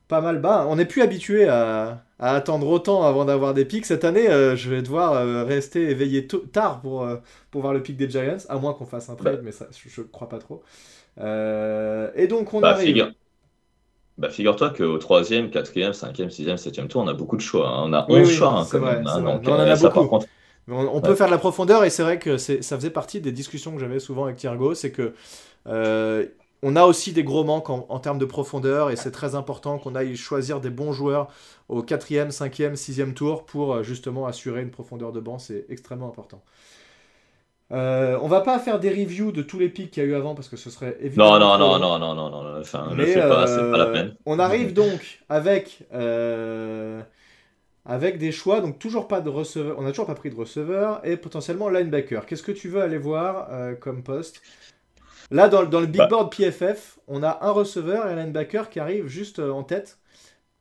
pas 0.09 0.21
mal 0.21 0.41
bas. 0.41 0.67
On 0.69 0.77
n'est 0.77 0.87
plus 0.87 1.03
habitué 1.03 1.49
à, 1.49 2.05
à 2.19 2.35
attendre 2.37 2.69
autant 2.69 3.05
avant 3.05 3.25
d'avoir 3.27 3.55
des 3.55 3.65
pics. 3.65 3.87
Cette 3.87 4.05
année, 4.05 4.29
euh, 4.31 4.57
je 4.57 4.71
vais 4.71 4.83
devoir 4.83 5.15
euh, 5.15 5.45
rester 5.45 5.91
éveillé 5.91 6.27
tôt- 6.29 6.41
tard 6.53 6.81
pour, 6.83 7.09
pour 7.51 7.63
voir 7.63 7.75
le 7.75 7.83
pic 7.83 7.97
des 7.97 8.11
Giants, 8.11 8.39
à 8.49 8.59
moins 8.59 8.75
qu'on 8.75 8.87
fasse 8.87 9.11
un 9.11 9.17
trade, 9.17 9.43
mais 9.45 9.53
ça, 9.53 9.69
je, 9.73 9.89
je 9.91 10.03
crois 10.03 10.29
pas 10.29 10.39
trop. 10.41 10.63
Et 11.19 12.27
donc 12.29 12.55
on 12.55 12.63
Bah, 12.63 12.75
arrive... 12.75 12.77
figure... 12.77 13.13
bah, 14.19 14.31
figure-toi 14.31 14.71
qu'au 14.71 14.99
troisième, 14.99 15.51
quatrième, 15.51 15.93
cinquième, 15.93 16.31
sixième, 16.31 16.57
septième 16.57 16.89
tour, 16.89 17.03
on 17.03 17.09
a 17.09 17.15
beaucoup 17.15 17.37
de 17.37 17.41
choix. 17.43 17.69
hein. 17.69 17.83
On 17.87 17.93
a 17.93 18.07
Oui, 18.09 18.21
11 18.21 18.25
oui, 18.25 18.37
choix 18.37 18.53
hein, 18.53 18.67
quand 18.71 18.79
vrai, 18.79 19.03
même. 19.03 19.07
c'est 19.07 19.19
hein. 19.19 19.21
vrai. 19.21 19.39
Donc, 19.39 19.43
Mais 19.43 19.51
on 19.51 19.55
en 19.55 19.59
a 19.61 19.77
ça, 19.77 19.91
par 19.91 20.07
beaucoup. 20.07 20.09
contre, 20.09 20.27
Mais 20.67 20.75
On, 20.77 20.97
on 20.97 21.01
peut 21.03 21.15
Ouais. 21.15 21.17
faire 21.17 21.27
de 21.27 21.33
la 21.33 21.39
profondeur 21.39 21.85
et 21.85 21.91
c'est 21.91 22.03
vrai 22.03 22.19
que 22.19 22.37
ça 22.39 22.77
faisait 22.77 22.91
partie 22.91 23.21
des 23.21 23.33
discussions 23.33 23.73
que 23.75 23.81
j'avais 23.81 24.01
souvent 24.01 24.25
avec 24.25 24.37
Thiergo, 24.37 24.75
c'est 24.75 24.93
que 24.93 25.15
euh, 25.69 26.27
on 26.63 26.77
a 26.77 26.85
aussi 26.85 27.13
des 27.13 27.25
gros 27.25 27.45
manques 27.45 27.71
en, 27.71 27.87
en 27.89 28.01
termes 28.01 28.19
de 28.19 28.27
profondeur 28.27 28.91
et 28.91 28.97
c'est 28.97 29.13
très 29.13 29.35
important 29.37 29.79
qu'on 29.79 29.95
aille 29.97 30.17
choisir 30.17 30.61
des 30.61 30.71
bons 30.71 30.93
joueurs 30.93 31.29
au 31.69 31.83
quatrième, 31.83 32.31
cinquième, 32.33 32.77
sixième 32.77 33.15
tour 33.15 33.47
pour 33.47 33.75
euh, 33.75 33.83
justement 33.85 34.27
assurer 34.27 34.63
une 34.63 34.71
profondeur 34.73 35.13
de 35.13 35.21
banc, 35.21 35.39
c'est 35.39 35.67
extrêmement 35.71 36.09
important. 36.11 36.43
Euh, 37.73 38.19
on 38.21 38.29
va 38.29 38.43
pas 38.43 38.59
faire 38.59 38.79
des 38.81 38.91
reviews 38.91 39.33
de 39.33 39.43
tous 39.43 39.59
les 39.59 39.69
pics 39.71 39.91
qu'il 39.91 40.03
y 40.03 40.07
a 40.07 40.09
eu 40.09 40.15
avant 40.15 40.35
parce 40.35 40.49
que 40.49 40.57
ce 40.57 40.69
serait 40.71 40.97
évidemment 41.01 41.39
non, 41.39 41.39
non, 41.39 41.59
non, 41.59 41.79
long. 41.79 41.79
non, 41.79 41.99
non, 41.99 42.15
non, 42.15 42.31
non, 42.31 42.61
enfin, 42.61 42.91
ne 42.91 42.95
Mais, 42.95 43.03
le 43.03 43.07
fais 43.07 43.23
pas, 43.23 43.47
c'est 43.47 43.69
pas 43.69 43.77
la 43.79 43.87
euh, 43.87 43.93
peine. 43.93 44.17
On 44.27 44.39
arrive 44.39 44.73
donc 44.75 45.25
avec, 45.29 45.85
euh, 45.93 47.03
avec 47.85 48.19
des 48.19 48.33
choix, 48.33 48.61
donc 48.61 48.79
toujours 48.79 49.09
pas 49.09 49.21
de 49.21 49.29
receveur, 49.29 49.79
on 49.79 49.83
n'a 49.83 49.91
toujours 49.91 50.07
pas 50.07 50.15
pris 50.15 50.31
de 50.31 50.37
receveur 50.37 51.01
et 51.05 51.17
potentiellement 51.17 51.69
linebacker. 51.69 52.27
Qu'est-ce 52.27 52.43
que 52.43 52.53
tu 52.53 52.69
veux 52.69 52.81
aller 52.83 52.99
voir 52.99 53.49
euh, 53.53 53.75
comme 53.75 54.03
poste? 54.03 54.41
Là, 55.31 55.49
dans, 55.49 55.65
dans 55.65 55.81
le 55.81 55.87
big 55.87 55.99
Bah. 56.01 56.07
board 56.09 56.35
PFF, 56.35 56.99
on 57.09 57.23
a 57.23 57.39
un 57.43 57.51
receveur 57.51 58.07
et 58.09 58.13
un 58.13 58.17
linebacker 58.17 58.71
qui 58.71 58.81
arrive 58.81 59.07
juste 59.07 59.39
euh, 59.39 59.51
en 59.51 59.65
tête. 59.65 59.99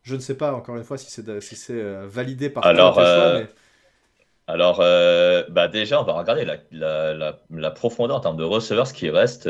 Je 0.04 0.16
ne 0.16 0.20
sais 0.22 0.36
pas 0.36 0.54
encore 0.54 0.78
une 0.78 0.84
fois 0.84 0.98
si 0.98 1.12
c'est 1.12 1.24
de- 1.24 1.40
si 1.40 1.56
c'est 1.56 1.74
euh, 1.80 2.08
validé 2.08 2.50
par 2.50 2.66
Alors, 2.66 2.96
choix, 2.96 3.34
mais- 3.34 3.48
Alors, 4.48 4.80
bah 4.80 5.68
déjà, 5.68 6.02
on 6.02 6.04
va 6.04 6.14
regarder 6.14 6.44
la, 6.46 6.58
la, 6.72 7.14
la, 7.14 7.40
la 7.52 7.72
profondeur 7.72 8.18
en 8.18 8.20
termes 8.20 8.38
de 8.38 8.44
receveurs, 8.44 8.88
ce 8.88 8.94
qui 8.94 9.10
reste, 9.10 9.44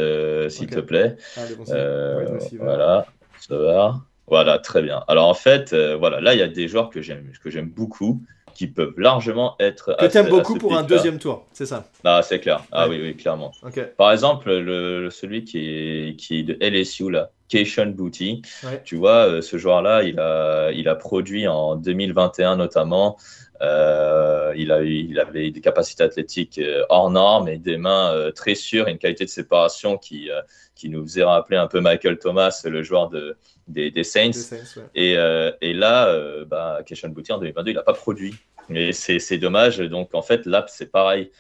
s'il 0.50 0.68
te 0.68 0.80
plaît. 0.80 1.16
Bon, 1.38 2.36
receiver. 2.36 2.64
voilà, 2.64 3.06
va. 3.50 4.02
Voilà, 4.28 4.60
très 4.60 4.82
bien. 4.82 5.04
Alors 5.08 5.28
en 5.28 5.34
fait, 5.34 5.74
euh, 5.74 5.98
voilà, 5.98 6.22
là 6.22 6.34
il 6.34 6.40
y 6.40 6.44
a 6.44 6.48
des 6.48 6.68
joueurs 6.68 6.90
que 6.90 7.02
j'aime, 7.02 7.32
que 7.44 7.50
j'aime 7.50 7.70
beaucoup, 7.70 8.22
qui 8.54 8.68
peuvent 8.68 8.94
largement 8.98 9.56
être. 9.60 9.96
Que 9.98 10.06
à 10.06 10.10
tu 10.10 10.18
aimes 10.18 10.26
ce- 10.26 10.30
à 10.30 10.38
beaucoup 10.38 10.56
pour 10.56 10.76
un 10.78 10.84
deuxième 10.84 11.20
tour, 11.20 11.48
c'est 11.54 11.66
ça? 11.66 11.86
Ah, 12.04 12.22
c'est 12.24 12.40
clair. 12.40 12.64
Ah 12.72 12.88
Ouais. 12.88 12.98
oui, 12.98 13.02
oui, 13.08 13.16
clairement. 13.18 13.52
Par 13.98 14.12
exemple, 14.12 14.52
le, 14.54 15.10
celui 15.10 15.44
qui 15.44 15.60
est, 15.68 16.16
qui 16.18 16.40
est 16.40 16.44
de 16.44 16.58
LSU 16.62 17.10
là, 17.10 17.32
Keishon 17.50 17.88
Booty. 17.88 18.42
Ouais. 18.64 18.82
Tu 18.86 18.96
vois, 18.96 19.28
euh, 19.28 19.42
ce 19.42 19.58
joueur-là, 19.58 20.04
il 20.04 20.20
a, 20.20 20.72
il 20.72 20.88
a 20.88 20.96
produit 20.96 21.48
en 21.48 21.76
2021 21.76 22.56
notamment. 22.58 23.18
Euh, 23.62 24.54
il, 24.56 24.72
a 24.72 24.82
eu, 24.82 24.90
il 25.10 25.20
avait 25.20 25.52
des 25.52 25.62
capacités 25.62 26.04
athlétiques 26.04 26.60
hors 26.90 27.10
normes 27.12 27.48
et 27.48 27.58
des 27.58 27.78
mains 27.78 28.32
très 28.36 28.56
sûres 28.56 28.88
et 28.88 28.92
une 28.92 28.98
qualité 28.98 29.24
de 29.26 29.30
séparation 29.30 29.98
qui, 29.98 30.30
qui 30.76 30.90
nous 30.90 31.04
faisait 31.04 31.24
rappeler 31.24 31.58
un 31.58 31.68
peu 31.68 31.80
Michael 31.80 32.18
Thomas, 32.18 32.60
le 32.66 32.82
joueur 32.82 33.10
de, 33.10 33.38
des, 33.72 33.92
des 33.92 34.04
Saints. 34.04 34.28
Des 34.28 34.34
Saints, 34.34 34.58
ouais. 34.78 34.84
Et, 34.96 35.18
euh, 35.18 35.52
et 35.62 35.74
là, 35.74 36.08
euh, 36.08 36.46
bah, 36.46 36.80
en 36.80 37.38
2022, 37.38 37.72
il 37.72 37.76
n'a 37.76 37.84
pas 37.84 37.94
produit. 37.94 38.36
Et 38.70 38.92
c'est 38.94 39.38
dommage. 39.38 39.80
Donc, 39.80 40.14
en 40.14 40.22
fait, 40.22 40.46
là, 40.46 40.66
c'est 40.68 40.92
pareil. 40.92 41.32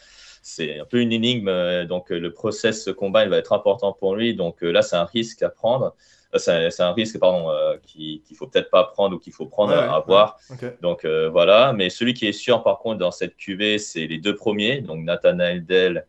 C'est 0.43 0.79
un 0.79 0.85
peu 0.85 0.99
une 1.01 1.11
énigme. 1.13 1.47
euh, 1.47 1.85
Donc, 1.85 2.11
euh, 2.11 2.19
le 2.19 2.33
process 2.33 2.89
combine 2.97 3.29
va 3.29 3.37
être 3.37 3.53
important 3.53 3.93
pour 3.93 4.15
lui. 4.15 4.35
Donc, 4.35 4.61
là, 4.61 4.81
c'est 4.81 4.95
un 4.95 5.05
risque 5.05 5.43
à 5.43 5.49
prendre. 5.49 5.95
C'est 6.37 6.79
un 6.79 6.93
risque, 6.93 7.19
pardon, 7.19 7.49
euh, 7.49 7.75
qui- 7.85 8.21
qu'il 8.25 8.37
faut 8.37 8.47
peut-être 8.47 8.69
pas 8.69 8.85
prendre 8.85 9.17
ou 9.17 9.19
qu'il 9.19 9.33
faut 9.33 9.45
prendre 9.45 9.73
Ouais, 9.73 9.79
à 9.79 9.99
ouais, 9.99 10.03
voir. 10.07 10.37
Donc, 10.81 11.05
voilà. 11.05 11.73
Mais 11.73 11.89
celui 11.89 12.13
qui 12.13 12.25
est 12.27 12.31
sûr, 12.31 12.63
par 12.63 12.79
contre, 12.79 12.99
dans 12.99 13.11
cette 13.11 13.35
QV, 13.35 13.77
c'est 13.77 14.07
les 14.07 14.17
deux 14.17 14.35
premiers. 14.35 14.79
Donc, 14.81 15.03
Nathanael 15.03 15.65
Dell 15.65 16.05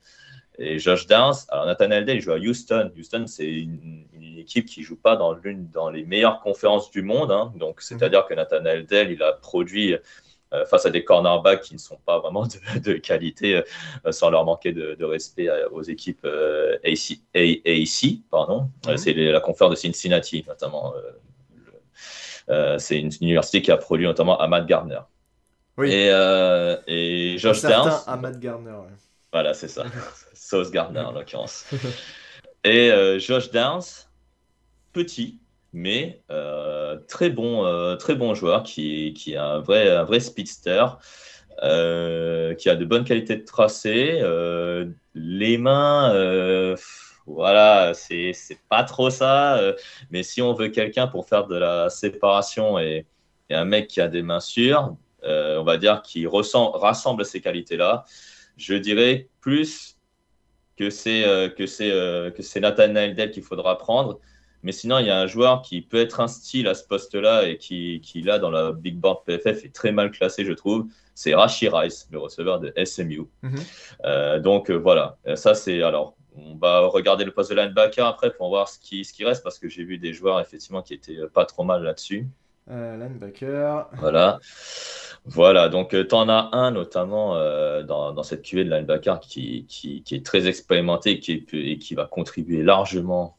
et 0.59 0.79
Josh 0.79 1.07
Downs. 1.09 1.35
Alors, 1.49 1.67
Nathanael 1.67 2.05
Dell, 2.05 2.19
il 2.19 2.21
joue 2.21 2.33
à 2.33 2.39
Houston. 2.39 2.91
Houston, 2.97 3.25
c'est 3.27 3.51
une 3.51 4.05
équipe 4.43 4.67
qui 4.67 4.83
joue 4.83 4.97
pas 5.07 5.17
dans 5.17 5.33
l'une 5.43 5.69
dans 5.71 5.89
les 5.91 6.05
meilleures 6.05 6.41
conférences 6.41 6.91
du 6.91 7.03
monde. 7.03 7.31
hein. 7.33 7.53
Donc, 7.57 7.81
c'est-à-dire 7.81 8.27
que 8.27 8.35
Nathanael 8.35 8.85
Dell, 8.87 9.11
il 9.11 9.23
a 9.23 9.33
produit 9.33 9.95
euh, 10.53 10.67
face 10.67 10.85
à 10.85 10.91
des 10.91 11.03
cornerbacks 11.03 11.63
qui 11.63 11.75
ne 11.75 11.79
sont 11.79 11.99
pas 12.05 12.19
vraiment 12.19 12.45
de, 12.47 12.59
de 12.89 12.93
qualité, 12.99 13.49
euh, 14.05 14.13
sans 14.13 14.29
leur 14.31 14.45
manquer 14.45 14.73
de, 14.73 14.95
de 15.01 15.05
respect 15.07 15.49
euh, 15.49 15.67
aux 15.71 15.83
équipes 15.83 16.27
AC, 16.85 17.05
AAC, 17.35 18.21
pardon. 18.31 18.69
Mhm. 18.87 18.97
c'est 18.99 19.15
la 19.15 19.41
conférence 19.41 19.73
de 19.77 19.81
Cincinnati, 19.81 20.45
notamment. 20.47 20.93
c'est 22.79 22.99
une 22.99 23.11
université 23.21 23.63
qui 23.63 23.71
a 23.71 23.77
produit 23.77 24.07
notamment 24.07 24.39
Ahmad 24.41 24.67
Gardner. 24.67 25.01
Oui. 25.79 25.91
Et, 25.91 26.09
et 26.87 27.39
Josh 27.39 27.63
Downs. 27.63 28.03
Ahmad 28.07 28.39
Garner. 28.39 28.73
ouais. 28.73 28.97
Voilà, 29.33 29.55
c'est 29.55 29.69
ça. 29.69 29.85
Sauce 30.35 30.71
Gardner, 30.71 31.01
en 31.01 31.13
l'occurrence. 31.13 31.65
Et 32.65 32.91
Josh 33.19 33.51
Downs, 33.51 34.07
petit, 34.93 35.39
mais 35.73 36.23
euh, 36.31 36.99
très, 37.09 37.31
bon, 37.31 37.65
euh, 37.65 37.97
très 37.97 38.15
bon 38.15 38.35
joueur, 38.35 38.63
qui, 38.63 39.15
qui 39.15 39.33
est 39.35 39.37
un 39.37 39.61
vrai, 39.61 39.91
un 39.91 40.05
vrai 40.05 40.21
speedster, 40.21 40.85
euh, 41.63 42.55
qui 42.55 42.69
a 42.69 42.77
de 42.77 42.85
bonnes 42.85 43.05
qualités 43.05 43.37
de 43.37 43.45
tracé. 43.45 44.21
les 45.15 45.59
mains, 45.59 46.75
voilà, 47.27 47.93
c'est 47.95 48.35
pas 48.69 48.85
trop 48.85 49.11
ça. 49.11 49.61
mais 50.11 50.23
si 50.23 50.43
on 50.43 50.55
veut 50.55 50.69
quelqu'un 50.69 51.07
pour 51.07 51.29
faire 51.29 51.47
de 51.47 51.57
la 51.57 51.91
séparation 51.91 52.79
et, 52.79 53.07
et 53.51 53.55
un 53.55 53.65
mec 53.65 53.89
qui 53.89 54.01
a 54.01 54.09
des 54.09 54.23
mains 54.23 54.41
sûres, 54.41 54.97
on 55.25 55.65
va 55.65 55.77
dire 55.79 56.03
qui 56.03 56.27
rassemble 56.27 57.25
ces 57.25 57.41
qualités-là, 57.41 58.05
je 58.57 58.75
dirais 58.75 59.29
plus 59.41 59.99
que 60.77 60.91
c'est 60.91 61.53
que 61.57 61.67
c'est 61.67 61.91
que 62.37 62.43
c'est 62.43 62.61
Nathanael 62.61 63.31
qu'il 63.31 63.43
faudra 63.43 63.79
prendre. 63.79 64.21
Mais 64.63 64.73
sinon, 64.73 64.99
il 64.99 65.07
y 65.07 65.11
a 65.11 65.19
un 65.19 65.27
joueur 65.27 65.63
qui 65.63 65.83
peut 65.83 66.01
être 66.01 66.21
un 66.21 66.29
style 66.29 66.69
à 66.69 66.75
ce 66.75 66.85
poste-là 66.85 67.49
et 67.49 67.59
qui, 67.59 68.01
qui 68.01 68.23
là, 68.23 68.39
dans 68.39 68.51
la 68.51 68.73
Big 68.73 68.97
Board 68.97 69.25
PFF, 69.25 69.65
est 69.65 69.75
très 69.75 69.91
mal 69.91 70.11
classé, 70.11 70.45
je 70.45 70.53
trouve. 70.53 70.87
C'est 71.15 71.35
Rashi 71.35 71.69
Rice, 71.69 72.09
le 72.11 72.19
receveur 72.19 72.61
de 72.61 72.73
SMU. 72.85 73.27
Mhm. 73.43 73.55
Euh, 74.05 74.39
donc 74.39 74.71
euh, 74.71 74.75
voilà, 74.75 75.19
Euh, 75.27 75.37
ça 75.37 75.55
c'est. 75.55 75.83
Alors, 75.83 76.15
on 76.37 76.55
va 76.55 76.81
regarder 76.87 77.25
le 77.25 77.33
poste 77.33 77.51
de 77.51 77.57
linebacker 77.57 78.07
après 78.07 78.33
pour 78.33 78.49
voir 78.49 78.69
ce 78.69 78.79
qui, 78.79 79.05
ce 79.05 79.13
qui 79.13 79.25
reste 79.25 79.43
parce 79.43 79.59
que 79.59 79.69
j'ai 79.69 79.85
vu 79.85 79.99
des 79.99 80.13
joueurs 80.13 80.41
effectivement 80.41 80.81
qui 80.81 80.95
étaient 80.95 81.19
euh, 81.19 81.29
pas 81.29 81.45
trop 81.45 81.65
mal 81.65 81.83
là-dessus. 81.83 82.27
Euh, 82.71 82.97
linebacker. 82.97 83.89
Voilà. 83.99 84.39
Voilà, 85.25 85.69
donc 85.69 85.91
tu 85.91 86.15
en 86.15 86.29
as 86.29 86.51
un 86.53 86.73
notamment 86.73 87.37
dans, 87.85 88.13
dans, 88.13 88.23
cette 88.25 88.43
cuvée 88.43 88.65
de 88.65 88.71
linebacker 88.71 89.21
qui, 89.21 89.67
qui, 89.69 90.03
qui 90.03 90.17
est 90.17 90.27
très 90.27 90.49
expérimenté 90.49 91.21
qui, 91.21 91.47
et 91.53 91.79
qui 91.79 91.95
va 91.95 92.07
contribuer 92.07 92.65
largement 92.65 93.37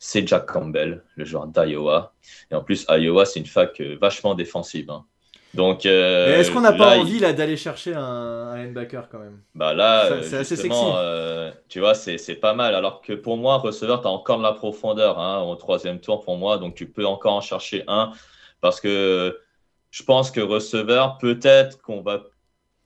c'est 0.00 0.26
Jack 0.26 0.46
Campbell, 0.46 1.04
le 1.14 1.24
joueur 1.26 1.46
d'Iowa. 1.46 2.14
Et 2.50 2.54
en 2.54 2.62
plus, 2.62 2.86
Iowa, 2.88 3.26
c'est 3.26 3.38
une 3.38 3.46
fac 3.46 3.80
vachement 4.00 4.34
défensive. 4.34 4.90
Hein. 4.90 5.04
Donc, 5.52 5.84
euh, 5.84 6.38
est-ce 6.38 6.50
qu'on 6.50 6.62
n'a 6.62 6.72
pas 6.72 6.96
envie 6.96 7.18
là 7.18 7.34
d'aller 7.34 7.56
chercher 7.56 7.92
un, 7.94 8.56
linebacker 8.56 9.08
quand 9.10 9.18
même? 9.18 9.40
Bah 9.54 9.74
là, 9.74 10.22
c'est 10.22 10.38
assez 10.38 10.56
sexy. 10.56 10.80
Euh, 10.80 11.50
tu 11.68 11.80
vois, 11.80 11.94
c'est 11.94 12.34
pas 12.36 12.54
mal. 12.54 12.74
Alors 12.74 13.02
que 13.02 13.12
pour 13.12 13.36
moi, 13.36 13.58
receveur, 13.58 14.00
tu 14.00 14.06
as 14.06 14.10
encore 14.10 14.38
de 14.38 14.42
la 14.42 14.52
profondeur 14.52 15.18
hein, 15.18 15.42
au 15.42 15.54
troisième 15.56 16.00
tour 16.00 16.20
pour 16.20 16.38
moi, 16.38 16.56
donc 16.56 16.74
tu 16.74 16.88
peux 16.88 17.04
encore 17.04 17.34
en 17.34 17.40
chercher 17.42 17.84
un 17.86 18.12
parce 18.62 18.80
que 18.80 19.38
je 19.90 20.02
pense 20.02 20.30
que 20.30 20.40
receveur, 20.40 21.18
peut-être 21.18 21.82
qu'on 21.82 22.00
va 22.00 22.22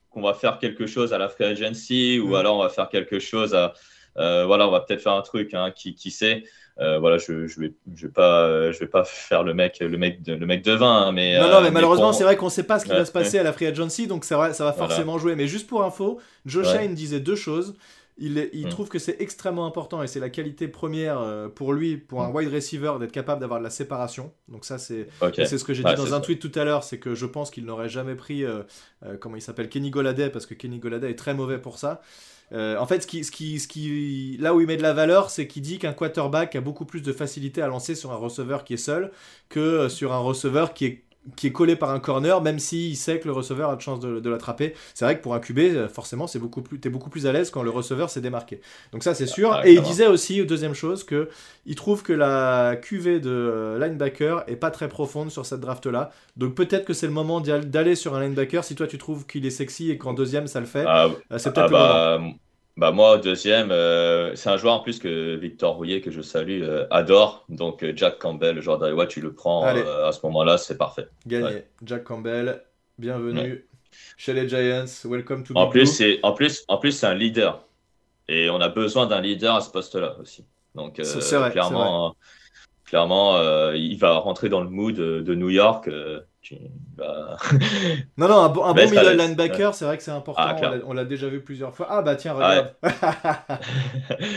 qu'on 0.09 0.21
va 0.21 0.33
faire 0.33 0.59
quelque 0.59 0.87
chose 0.87 1.13
à 1.13 1.17
la 1.17 1.29
free 1.29 1.43
agency 1.43 2.19
ou 2.19 2.29
mm. 2.29 2.35
alors 2.35 2.57
on 2.57 2.63
va 2.63 2.69
faire 2.69 2.89
quelque 2.89 3.19
chose 3.19 3.53
à 3.53 3.73
euh, 4.17 4.45
voilà, 4.45 4.67
on 4.67 4.71
va 4.71 4.81
peut-être 4.81 5.01
faire 5.01 5.13
un 5.13 5.21
truc, 5.21 5.53
hein, 5.53 5.71
qui, 5.71 5.95
qui 5.95 6.11
sait. 6.11 6.43
Euh, 6.79 6.99
voilà, 6.99 7.17
je, 7.17 7.47
je 7.47 7.59
vais, 7.59 7.73
je 7.95 8.07
vais 8.07 8.11
pas, 8.11 8.71
je 8.71 8.79
vais 8.79 8.87
pas 8.87 9.05
faire 9.05 9.43
le 9.43 9.53
mec, 9.53 9.79
le 9.79 9.97
mec 9.97 10.21
de, 10.23 10.33
le 10.33 10.45
mec 10.45 10.61
de 10.63 10.73
vin, 10.73 11.03
hein, 11.03 11.11
mais 11.13 11.39
non, 11.39 11.49
non, 11.49 11.61
mais 11.61 11.69
euh, 11.69 11.71
malheureusement, 11.71 12.11
c'est 12.11 12.25
vrai 12.25 12.35
qu'on 12.35 12.49
sait 12.49 12.63
pas 12.63 12.79
ce 12.79 12.85
qui 12.85 12.91
va 12.91 13.05
se 13.05 13.11
passer 13.11 13.39
à 13.39 13.43
la 13.43 13.53
free 13.53 13.67
agency, 13.67 14.07
donc 14.07 14.25
ça 14.25 14.37
va, 14.37 14.53
ça 14.53 14.65
va 14.65 14.73
forcément 14.73 15.17
jouer. 15.17 15.35
Mais 15.35 15.47
juste 15.47 15.67
pour 15.67 15.83
info, 15.83 16.19
Joe 16.45 16.67
Shane 16.67 16.93
disait 16.93 17.19
deux 17.19 17.35
choses. 17.35 17.75
Il, 18.17 18.49
il 18.53 18.67
hmm. 18.67 18.69
trouve 18.69 18.87
que 18.87 18.97
c'est 18.97 19.17
extrêmement 19.19 19.65
important 19.65 20.01
et 20.01 20.07
c'est 20.07 20.21
la 20.21 20.29
qualité 20.29 20.69
première 20.69 21.19
euh, 21.19 21.49
pour 21.49 21.73
lui, 21.73 21.97
pour 21.97 22.23
un 22.23 22.29
hmm. 22.29 22.35
wide 22.35 22.53
receiver, 22.53 22.93
d'être 22.97 23.11
capable 23.11 23.41
d'avoir 23.41 23.59
de 23.59 23.65
la 23.65 23.69
séparation. 23.69 24.31
Donc 24.47 24.63
ça, 24.63 24.77
c'est 24.77 25.09
c'est 25.33 25.57
ce 25.57 25.65
que 25.65 25.73
j'ai 25.73 25.83
dit 25.83 25.95
dans 25.95 26.13
un 26.13 26.21
tweet 26.21 26.39
tout 26.39 26.57
à 26.57 26.63
l'heure, 26.63 26.85
c'est 26.85 26.97
que 26.97 27.13
je 27.13 27.25
pense 27.25 27.51
qu'il 27.51 27.65
n'aurait 27.65 27.89
jamais 27.89 28.15
pris, 28.15 28.45
comment 29.19 29.35
il 29.35 29.41
s'appelle, 29.41 29.67
Kenny 29.67 29.89
Goladay, 29.89 30.29
parce 30.29 30.45
que 30.45 30.53
Kenny 30.53 30.79
Goladay 30.79 31.11
est 31.11 31.19
très 31.19 31.33
mauvais 31.33 31.57
pour 31.57 31.77
ça. 31.77 32.01
Euh, 32.51 32.77
en 32.77 32.85
fait, 32.85 33.07
là 34.39 34.53
où 34.53 34.61
il 34.61 34.67
met 34.67 34.77
de 34.77 34.81
la 34.81 34.93
valeur, 34.93 35.29
c'est 35.29 35.47
qu'il 35.47 35.63
dit 35.63 35.79
qu'un 35.79 35.93
quarterback 35.93 36.55
a 36.55 36.61
beaucoup 36.61 36.85
plus 36.85 37.01
de 37.01 37.11
facilité 37.11 37.61
à 37.61 37.67
lancer 37.67 37.95
sur 37.95 38.11
un 38.11 38.17
receveur 38.17 38.63
qui 38.63 38.75
est 38.75 38.77
seul 38.77 39.11
que 39.49 39.59
euh, 39.59 39.89
sur 39.89 40.13
un 40.13 40.19
receveur 40.19 40.73
qui 40.73 40.85
est 40.85 41.04
qui 41.35 41.47
est 41.47 41.51
collé 41.51 41.75
par 41.75 41.89
un 41.89 41.99
corner, 41.99 42.41
même 42.41 42.59
s'il 42.59 42.95
sait 42.95 43.19
que 43.19 43.25
le 43.25 43.33
receveur 43.33 43.69
a 43.69 43.75
de 43.75 43.81
chance 43.81 43.99
de, 43.99 44.29
l'attraper. 44.29 44.73
C'est 44.93 45.05
vrai 45.05 45.17
que 45.17 45.23
pour 45.23 45.33
un 45.33 45.39
QB, 45.39 45.59
euh, 45.59 45.87
forcément, 45.87 46.27
c'est 46.27 46.39
beaucoup 46.39 46.61
plus, 46.61 46.79
t'es 46.79 46.89
beaucoup 46.89 47.09
plus 47.09 47.27
à 47.27 47.31
l'aise 47.31 47.49
quand 47.49 47.63
le 47.63 47.69
receveur 47.69 48.09
s'est 48.09 48.21
démarqué. 48.21 48.61
Donc 48.91 49.03
ça, 49.03 49.13
c'est 49.13 49.25
sûr. 49.25 49.53
Ah, 49.53 49.67
et 49.67 49.73
il 49.73 49.81
disait 49.81 50.07
aussi, 50.07 50.43
deuxième 50.45 50.73
chose, 50.73 51.03
que 51.03 51.29
il 51.65 51.75
trouve 51.75 52.03
que 52.03 52.13
la 52.13 52.75
QV 52.75 53.19
de 53.19 53.77
linebacker 53.79 54.43
est 54.47 54.55
pas 54.55 54.71
très 54.71 54.87
profonde 54.87 55.31
sur 55.31 55.45
cette 55.45 55.61
draft-là. 55.61 56.11
Donc 56.37 56.53
peut-être 56.53 56.85
que 56.85 56.93
c'est 56.93 57.07
le 57.07 57.13
moment 57.13 57.41
d'aller 57.41 57.95
sur 57.95 58.15
un 58.15 58.21
linebacker 58.21 58.63
si 58.63 58.75
toi 58.75 58.87
tu 58.87 58.97
trouves 58.97 59.25
qu'il 59.25 59.45
est 59.45 59.51
sexy 59.51 59.89
et 59.91 59.97
qu'en 59.97 60.13
deuxième 60.13 60.47
ça 60.47 60.59
le 60.59 60.65
fait. 60.65 60.85
Ah, 60.87 61.09
c'est 61.37 61.53
peut-être 61.53 61.73
ah, 61.73 62.17
le 62.17 62.23
moment. 62.23 62.35
Bah, 62.77 62.91
moi, 62.91 63.17
deuxième, 63.17 63.71
euh, 63.71 64.35
c'est 64.35 64.49
un 64.49 64.57
joueur 64.57 64.73
en 64.73 64.79
plus 64.81 64.99
que 64.99 65.35
Victor 65.35 65.75
Rouillet, 65.75 66.01
que 66.01 66.11
je 66.11 66.21
salue, 66.21 66.61
euh, 66.61 66.85
adore. 66.91 67.45
Donc 67.47 67.83
euh, 67.83 67.93
Jack 67.95 68.19
Campbell, 68.19 68.59
joueur 68.59 68.79
d'Iowa, 68.79 69.07
tu 69.07 69.21
le 69.21 69.33
prends 69.33 69.63
à 69.63 70.11
ce 70.11 70.19
moment-là, 70.25 70.57
c'est 70.57 70.77
parfait. 70.77 71.07
Gagné. 71.25 71.63
Jack 71.83 72.03
Campbell, 72.03 72.63
bienvenue 72.97 73.65
chez 74.17 74.33
les 74.33 74.49
Giants. 74.49 74.85
Welcome 75.05 75.45
to 75.45 75.55
en 75.55 75.69
plus, 75.69 75.85
c'est 75.85 76.19
en 76.23 76.33
plus, 76.33 76.65
en 76.67 76.77
plus, 76.77 76.91
c'est 76.91 77.07
un 77.07 77.13
leader. 77.13 77.65
Et 78.27 78.49
on 78.49 78.59
a 78.59 78.67
besoin 78.67 79.05
d'un 79.05 79.21
leader 79.21 79.55
à 79.55 79.61
ce 79.61 79.71
poste-là 79.71 80.17
aussi. 80.19 80.43
Donc 80.73 81.01
clairement, 81.51 82.17
clairement, 82.83 83.71
il 83.71 83.97
va 83.97 84.17
rentrer 84.17 84.49
dans 84.49 84.61
le 84.61 84.69
mood 84.69 84.95
de 84.95 85.35
New 85.35 85.49
York. 85.49 85.89
non, 88.17 88.27
non, 88.27 88.39
un, 88.39 88.49
bon, 88.49 88.73
middle 88.73 89.17
linebacker, 89.17 89.73
c'est 89.73 89.85
vrai 89.85 89.97
que 89.97 90.03
c'est 90.03 90.11
important. 90.11 90.41
Ah, 90.45 90.73
on 90.85 90.93
l'a 90.93 91.05
déjà 91.05 91.27
vu 91.27 91.41
plusieurs 91.41 91.73
fois. 91.73 91.87
Ah, 91.89 92.01
bah 92.01 92.15
tiens, 92.15 92.33
regarde. 92.33 92.73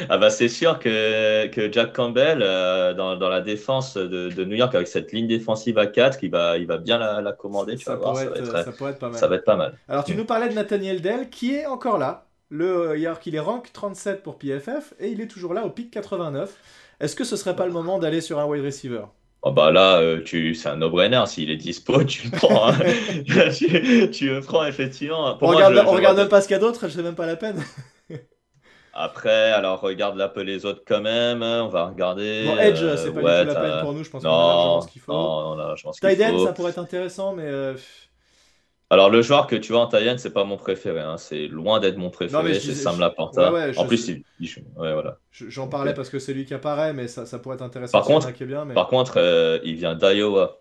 ah, 0.08 0.18
bah 0.18 0.30
c'est 0.30 0.48
sûr 0.48 0.78
que, 0.78 1.46
que 1.48 1.70
Jack 1.70 1.92
Campbell, 1.92 2.40
euh, 2.42 2.94
dans, 2.94 3.16
dans, 3.16 3.28
la 3.28 3.40
défense 3.40 3.96
de, 3.96 4.30
de, 4.30 4.44
New 4.44 4.56
York, 4.56 4.74
avec 4.74 4.88
cette 4.88 5.12
ligne 5.12 5.26
défensive 5.26 5.78
à 5.78 5.86
4, 5.86 6.22
il 6.22 6.30
va, 6.30 6.56
il 6.58 6.66
va 6.66 6.78
bien 6.78 6.98
la, 6.98 7.20
la 7.20 7.32
commander. 7.32 7.76
Tu 7.76 7.84
ça, 7.84 7.96
vas 7.96 7.98
voir, 7.98 8.16
ça, 8.16 8.30
va 8.30 8.36
être, 8.36 8.64
ça, 8.64 8.72
pourrait 8.72 8.92
être 8.92 8.98
pas 8.98 9.10
mal. 9.10 9.18
ça 9.18 9.28
va 9.28 9.36
être 9.36 9.44
pas 9.44 9.56
mal. 9.56 9.74
Alors, 9.88 10.04
tu 10.04 10.14
nous 10.14 10.24
parlais 10.24 10.48
de 10.48 10.54
Nathaniel 10.54 11.02
Dell, 11.02 11.28
qui 11.28 11.54
est 11.54 11.66
encore 11.66 11.98
là. 11.98 12.24
Le, 12.50 12.96
hier 12.96 13.20
qu'il 13.20 13.34
est 13.34 13.40
rank 13.40 13.70
37 13.72 14.22
pour 14.22 14.38
PFF 14.38 14.94
et 14.98 15.08
il 15.08 15.20
est 15.20 15.26
toujours 15.26 15.52
là 15.52 15.66
au 15.66 15.70
pic 15.70 15.90
89. 15.90 16.56
Est-ce 17.00 17.14
que 17.14 17.24
ce 17.24 17.36
serait 17.36 17.54
pas 17.54 17.66
le 17.66 17.72
moment 17.72 17.98
d'aller 17.98 18.22
sur 18.22 18.38
un 18.38 18.46
wide 18.46 18.64
receiver? 18.64 19.04
Oh 19.48 19.50
bah 19.50 19.70
là, 19.70 19.98
euh, 20.00 20.22
tu, 20.22 20.54
c'est 20.54 20.68
un 20.68 20.76
no-brainer. 20.76 21.22
S'il 21.26 21.50
est 21.50 21.56
dispo, 21.56 22.04
tu 22.04 22.28
le 22.28 22.36
prends. 22.36 22.68
Hein. 22.68 22.74
tu, 24.12 24.28
le 24.28 24.40
prends 24.40 24.66
effectivement. 24.66 25.38
on 25.40 25.46
regarde, 25.46 25.74
regarde 25.74 26.18
même 26.18 26.28
pas 26.28 26.42
ce 26.42 26.48
qu'il 26.48 26.54
y 26.54 26.58
a 26.58 26.60
d'autre, 26.60 26.86
c'est 26.88 27.02
même 27.02 27.14
pas 27.14 27.24
la 27.24 27.36
peine. 27.36 27.64
Après, 28.92 29.52
alors 29.52 29.80
regarde 29.80 30.18
là 30.18 30.28
peu 30.28 30.42
les 30.42 30.66
autres 30.66 30.82
quand 30.86 31.00
même. 31.00 31.42
Hein, 31.42 31.62
on 31.64 31.68
va 31.68 31.86
regarder. 31.86 32.44
Bon, 32.44 32.58
Edge, 32.58 32.84
c'est 32.96 33.10
pas 33.14 33.44
du 33.44 33.48
tout 33.48 33.54
la 33.54 33.60
peine 33.60 33.80
pour 33.80 33.94
nous. 33.94 34.04
Je 34.04 34.10
pense 34.10 34.22
qu'on 34.22 34.28
a 34.28 34.80
ce 34.82 34.88
qu'il 34.88 35.00
faut. 35.00 35.12
Non, 35.12 35.56
non, 35.56 35.76
je 35.76 35.82
pense 35.82 35.98
ça 35.98 36.52
pourrait 36.52 36.70
être 36.70 36.78
intéressant, 36.78 37.32
mais. 37.32 37.50
Euh, 38.90 38.94
alors, 38.94 39.10
le 39.10 39.22
joueur 39.22 39.46
que 39.46 39.56
tu 39.56 39.72
vois 39.72 39.82
en 39.82 39.86
Thaïlande, 39.86 40.18
c'est 40.18 40.32
pas 40.32 40.44
mon 40.44 40.56
préféré. 40.56 41.00
Hein. 41.00 41.16
C'est 41.18 41.46
loin 41.46 41.80
d'être 41.80 41.96
mon 41.96 42.10
préféré. 42.10 42.54
C'est 42.54 42.74
Sam 42.74 42.98
Laporta. 42.98 43.52
en 43.76 43.86
plus, 43.86 44.08
il... 44.08 44.24
ouais, 44.76 44.92
voilà. 44.92 45.18
J'en 45.30 45.68
parlais 45.68 45.94
parce 45.94 46.08
que 46.10 46.18
c'est 46.18 46.32
lui 46.32 46.44
qui 46.44 46.54
apparaît, 46.54 46.92
mais 46.92 47.08
ça, 47.08 47.26
ça 47.26 47.38
pourrait 47.38 47.56
être 47.56 47.62
intéressant. 47.62 47.98
Par 47.98 48.06
contre, 48.06 48.32
bien, 48.44 48.66
par 48.66 48.88
contre 48.88 49.14
euh, 49.18 49.58
il 49.62 49.76
vient 49.76 49.94
d'Iowa, 49.94 50.60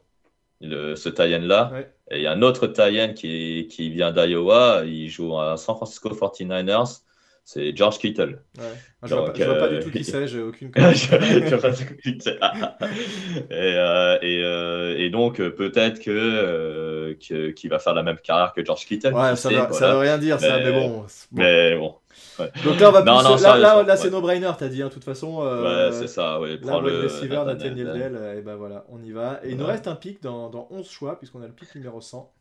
ce 0.62 1.10
Thaïlande 1.10 1.44
là 1.44 1.72
Et 2.12 2.18
il 2.18 2.22
y 2.22 2.28
a 2.28 2.32
un 2.32 2.42
autre 2.42 2.68
Thaïlande 2.68 3.14
qui, 3.14 3.68
qui 3.72 3.90
vient 3.90 4.12
d'Iowa. 4.12 4.84
Il 4.86 5.10
joue 5.10 5.38
à 5.40 5.58
San 5.58 5.76
Francisco 5.76 6.10
49ers 6.10 7.02
c'est 7.48 7.74
George 7.74 7.98
Kittle. 8.00 8.42
Ouais. 8.58 8.66
Je, 9.04 9.16
vois 9.16 9.32
pas, 9.32 9.32
vois 9.46 9.56
pas, 9.56 9.70
du 9.70 9.80
tout 9.80 9.90
qui 9.90 10.04
c'est, 10.04 10.28
j'ai 10.28 10.42
aucune 10.42 10.70
et, 10.76 10.82
euh, 13.50 14.18
et, 14.22 14.44
euh, 14.44 14.98
et, 14.98 15.10
donc, 15.10 15.38
peut-être 15.38 16.02
que, 16.02 16.12
euh, 17.32 17.52
qu'il 17.52 17.70
va 17.70 17.80
faire 17.80 17.94
la 17.94 18.04
même 18.04 18.18
carrière 18.18 18.54
que 18.54 18.64
George 18.64 18.86
Kittle. 18.86 19.14
Ouais, 19.14 19.36
ça, 19.36 19.50
veut, 19.50 19.74
ça 19.74 19.94
veut 19.94 20.00
rien 20.00 20.18
dire, 20.18 20.40
ça, 20.40 20.58
mais 20.60 20.72
bon. 20.72 21.06
Mais 21.32 21.78
bon. 21.78 21.96
Donc 22.64 22.80
là, 22.80 22.90
on 22.90 22.92
va 22.92 23.04
non, 23.04 23.20
plus... 23.20 23.24
non, 23.24 23.36
là, 23.38 23.58
là, 23.58 23.84
là 23.84 23.98
c'est 23.98 24.10
no-brainer, 24.10 24.52
t'as 24.58 24.68
dit, 24.68 24.82
hein, 24.82 24.88
de 24.88 24.94
toute 24.94 25.04
façon. 25.04 25.40
ouais, 25.40 25.90
c'est 25.92 26.08
ça, 26.08 26.40
ouais. 26.40 26.58
Prends 26.58 26.80
le 26.80 27.04
receiver, 27.04 27.44
Nathaniel 27.46 27.94
Dell, 27.94 28.38
et 28.38 28.42
ben 28.42 28.56
voilà, 28.56 28.86
on 28.90 29.02
y 29.02 29.12
va. 29.12 29.40
Et 29.44 29.52
il 29.52 29.58
nous 29.58 29.66
reste 29.66 29.88
un 29.88 29.96
pic 29.96 30.22
dans, 30.22 30.50
dans 30.50 30.68
11 30.72 30.88
choix, 30.90 31.18
puisqu'on 31.18 31.42
a 31.42 31.48
le 31.48 31.54
pic 31.54 31.74
numéro 31.76 32.02
100. 32.02 32.32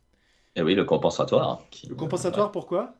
Et 0.55 0.61
oui, 0.61 0.73
le 0.73 0.85
compensatoire. 0.85 1.61
Le 1.87 1.95
compensatoire, 1.95 2.51
pourquoi? 2.51 2.95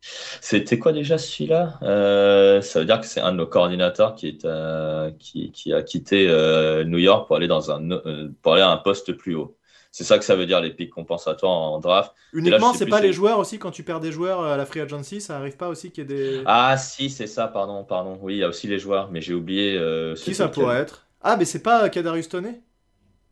C'était 0.00 0.78
quoi 0.78 0.92
déjà 0.92 1.18
celui-là? 1.18 1.78
Euh, 1.82 2.60
Ça 2.60 2.80
veut 2.80 2.84
dire 2.84 3.00
que 3.00 3.06
c'est 3.06 3.20
un 3.20 3.32
de 3.32 3.38
nos 3.38 3.46
coordinateurs 3.46 4.14
qui, 4.14 4.28
est, 4.28 4.44
euh, 4.44 5.10
qui, 5.18 5.50
qui, 5.50 5.72
a 5.72 5.82
quitté 5.82 6.28
euh, 6.28 6.84
New 6.84 6.98
York 6.98 7.26
pour 7.26 7.36
aller, 7.36 7.48
dans 7.48 7.70
un, 7.70 7.98
pour 8.42 8.54
aller 8.54 8.62
à 8.62 8.70
un 8.70 8.76
poste 8.76 9.12
plus 9.12 9.34
haut. 9.34 9.56
C'est 9.90 10.04
ça 10.04 10.18
que 10.18 10.24
ça 10.24 10.36
veut 10.36 10.46
dire 10.46 10.60
les 10.60 10.70
pics 10.70 10.90
compensatoires 10.90 11.50
en 11.50 11.80
draft. 11.80 12.12
Uniquement, 12.32 12.74
c'est 12.74 12.86
pas 12.86 13.00
les 13.00 13.12
joueurs 13.12 13.38
aussi 13.38 13.58
quand 13.58 13.70
tu 13.70 13.82
perds 13.82 14.00
des 14.00 14.12
joueurs 14.12 14.42
à 14.42 14.56
la 14.56 14.66
free 14.66 14.80
agency, 14.80 15.20
ça 15.20 15.36
arrive 15.36 15.56
pas 15.56 15.68
aussi 15.68 15.90
qu'il 15.90 16.10
y 16.10 16.14
ait 16.14 16.16
des. 16.16 16.42
Ah 16.46 16.76
si, 16.76 17.10
c'est 17.10 17.26
ça, 17.26 17.48
pardon, 17.48 17.84
pardon. 17.84 18.18
Oui, 18.22 18.34
il 18.34 18.38
y 18.38 18.44
a 18.44 18.48
aussi 18.48 18.66
les 18.66 18.78
joueurs, 18.78 19.10
mais 19.10 19.20
j'ai 19.20 19.34
oublié. 19.34 19.80
qui 20.16 20.34
ça 20.34 20.48
pourrait 20.48 20.78
être 20.78 21.06
Ah, 21.22 21.36
mais 21.36 21.44
c'est 21.44 21.62
pas 21.62 21.88
Kadarius 21.88 22.28
Toney? 22.28 22.60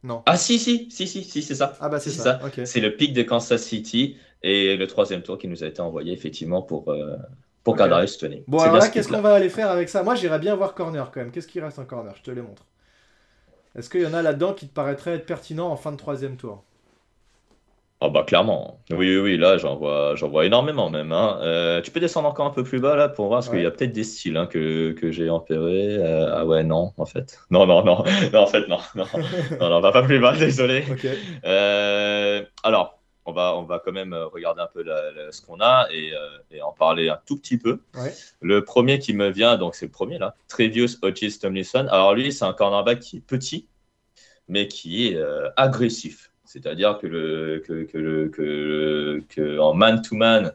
Non. 0.02 0.22
Ah 0.26 0.36
si, 0.36 0.58
si, 0.58 0.88
si, 0.90 1.06
si, 1.08 1.24
si 1.24 1.42
c'est 1.42 1.54
ça. 1.56 1.74
Ah 1.80 1.88
bah 1.88 1.98
c'est 1.98 2.10
ça. 2.10 2.40
C'est 2.64 2.80
le 2.80 2.94
pic 2.94 3.12
de 3.12 3.22
Kansas 3.22 3.62
City. 3.62 4.16
Et 4.42 4.76
le 4.76 4.86
troisième 4.86 5.22
tour 5.22 5.38
qui 5.38 5.48
nous 5.48 5.64
a 5.64 5.66
été 5.66 5.80
envoyé 5.80 6.12
effectivement 6.12 6.62
pour, 6.62 6.90
euh, 6.92 7.16
pour 7.64 7.74
okay. 7.74 7.84
Kadarius 7.84 8.24
Bon, 8.46 8.60
alors 8.60 8.76
là, 8.76 8.88
qu'est-ce 8.88 9.08
qu'on 9.08 9.20
va 9.20 9.34
aller 9.34 9.48
faire 9.48 9.70
avec 9.70 9.88
ça? 9.88 10.02
Moi, 10.04 10.14
j'irais 10.14 10.38
bien 10.38 10.54
voir 10.54 10.74
corner 10.74 11.10
quand 11.10 11.20
même. 11.20 11.32
Qu'est-ce 11.32 11.48
qui 11.48 11.58
reste 11.58 11.78
en 11.80 11.84
corner? 11.84 12.14
Je 12.16 12.22
te 12.22 12.30
les 12.30 12.42
montre. 12.42 12.64
Est-ce 13.76 13.90
qu'il 13.90 14.02
y 14.02 14.06
en 14.06 14.14
a 14.14 14.22
là-dedans 14.22 14.54
qui 14.54 14.66
te 14.66 14.74
paraîtrait 14.74 15.12
être 15.12 15.26
pertinent 15.26 15.68
en 15.68 15.76
fin 15.76 15.92
de 15.92 15.96
troisième 15.96 16.36
tour? 16.36 16.64
Oh 18.00 18.10
bah 18.10 18.24
clairement. 18.24 18.78
Oui, 18.90 18.96
oui, 18.98 19.16
oui 19.16 19.36
là 19.38 19.56
j'en 19.56 19.76
vois, 19.76 20.14
j'en 20.16 20.28
vois 20.28 20.44
énormément 20.44 20.90
même. 20.90 21.12
Hein. 21.12 21.38
Euh, 21.40 21.80
tu 21.80 21.90
peux 21.90 22.00
descendre 22.00 22.28
encore 22.28 22.44
un 22.44 22.50
peu 22.50 22.62
plus 22.62 22.78
bas 22.78 22.94
là 22.94 23.08
pour 23.08 23.28
voir, 23.28 23.38
parce 23.38 23.48
qu'il 23.48 23.62
y 23.62 23.66
a 23.66 23.70
peut-être 23.70 23.92
des 23.92 24.04
styles 24.04 24.36
hein, 24.36 24.46
que, 24.46 24.92
que 24.92 25.10
j'ai 25.10 25.30
empérés. 25.30 25.96
Euh, 25.96 26.30
ah 26.34 26.44
ouais, 26.44 26.62
non, 26.62 26.92
en 26.98 27.06
fait. 27.06 27.38
Non, 27.50 27.66
non, 27.66 27.82
non, 27.84 28.04
non 28.34 28.40
en 28.40 28.46
fait, 28.46 28.68
non. 28.68 28.78
Non, 28.94 29.06
non, 29.14 29.70
non, 29.70 29.76
on 29.76 29.80
va 29.80 29.92
pas 29.92 30.02
plus 30.02 30.20
bas, 30.20 30.36
désolé. 30.38 30.84
Euh, 31.46 32.44
alors, 32.62 32.95
on 33.26 33.32
va, 33.32 33.56
on 33.56 33.64
va 33.64 33.80
quand 33.84 33.92
même 33.92 34.12
euh, 34.12 34.26
regarder 34.26 34.62
un 34.62 34.68
peu 34.72 34.84
ce 35.30 35.42
qu'on 35.42 35.60
a 35.60 35.88
euh, 35.92 36.38
et, 36.50 36.62
en 36.62 36.72
parler 36.72 37.08
un 37.08 37.18
tout 37.26 37.36
petit 37.36 37.58
peu. 37.58 37.80
Le 38.40 38.64
premier 38.64 38.98
qui 38.98 39.12
me 39.12 39.28
vient, 39.28 39.56
donc 39.56 39.74
c'est 39.74 39.86
le 39.86 39.92
premier 39.92 40.18
là, 40.18 40.36
Trevius 40.48 40.98
Hodges 41.02 41.38
Tomlinson. 41.40 41.86
Alors 41.90 42.14
lui, 42.14 42.32
c'est 42.32 42.44
un 42.44 42.52
cornerback 42.52 43.00
qui 43.00 43.18
est 43.18 43.26
petit, 43.26 43.66
mais 44.48 44.68
qui 44.68 45.08
est 45.08 45.16
euh, 45.16 45.50
agressif. 45.56 46.30
C'est-à-dire 46.44 46.98
que, 46.98 47.08
le, 47.08 47.62
que, 47.66 48.30
que, 49.28 49.58
en 49.58 49.74
man-to-man, 49.74 50.52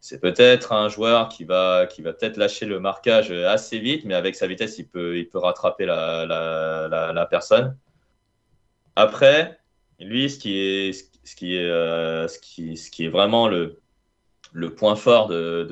c'est 0.00 0.20
peut-être 0.20 0.72
un 0.72 0.88
joueur 0.88 1.28
qui 1.28 1.44
va, 1.44 1.86
qui 1.86 2.02
va 2.02 2.12
peut-être 2.12 2.36
lâcher 2.36 2.66
le 2.66 2.78
marquage 2.78 3.32
assez 3.32 3.80
vite, 3.80 4.04
mais 4.04 4.14
avec 4.14 4.36
sa 4.36 4.46
vitesse, 4.46 4.78
il 4.78 4.86
peut, 4.86 5.18
il 5.18 5.28
peut 5.28 5.38
rattraper 5.38 5.86
la, 5.86 6.24
la, 6.24 7.12
la 7.12 7.26
personne. 7.26 7.76
Après, 8.94 9.58
lui, 10.00 10.30
ce 10.30 10.38
qui 10.38 10.58
est, 10.58 10.92
ce 11.28 11.36
qui 11.36 11.56
est, 11.56 11.68
ce 12.28 12.38
qui, 12.38 12.76
ce 12.76 12.90
qui 12.90 13.04
est 13.04 13.08
vraiment 13.08 13.48
le, 13.48 13.80
le 14.52 14.74
point 14.74 14.96
fort 14.96 15.28
de, 15.28 15.66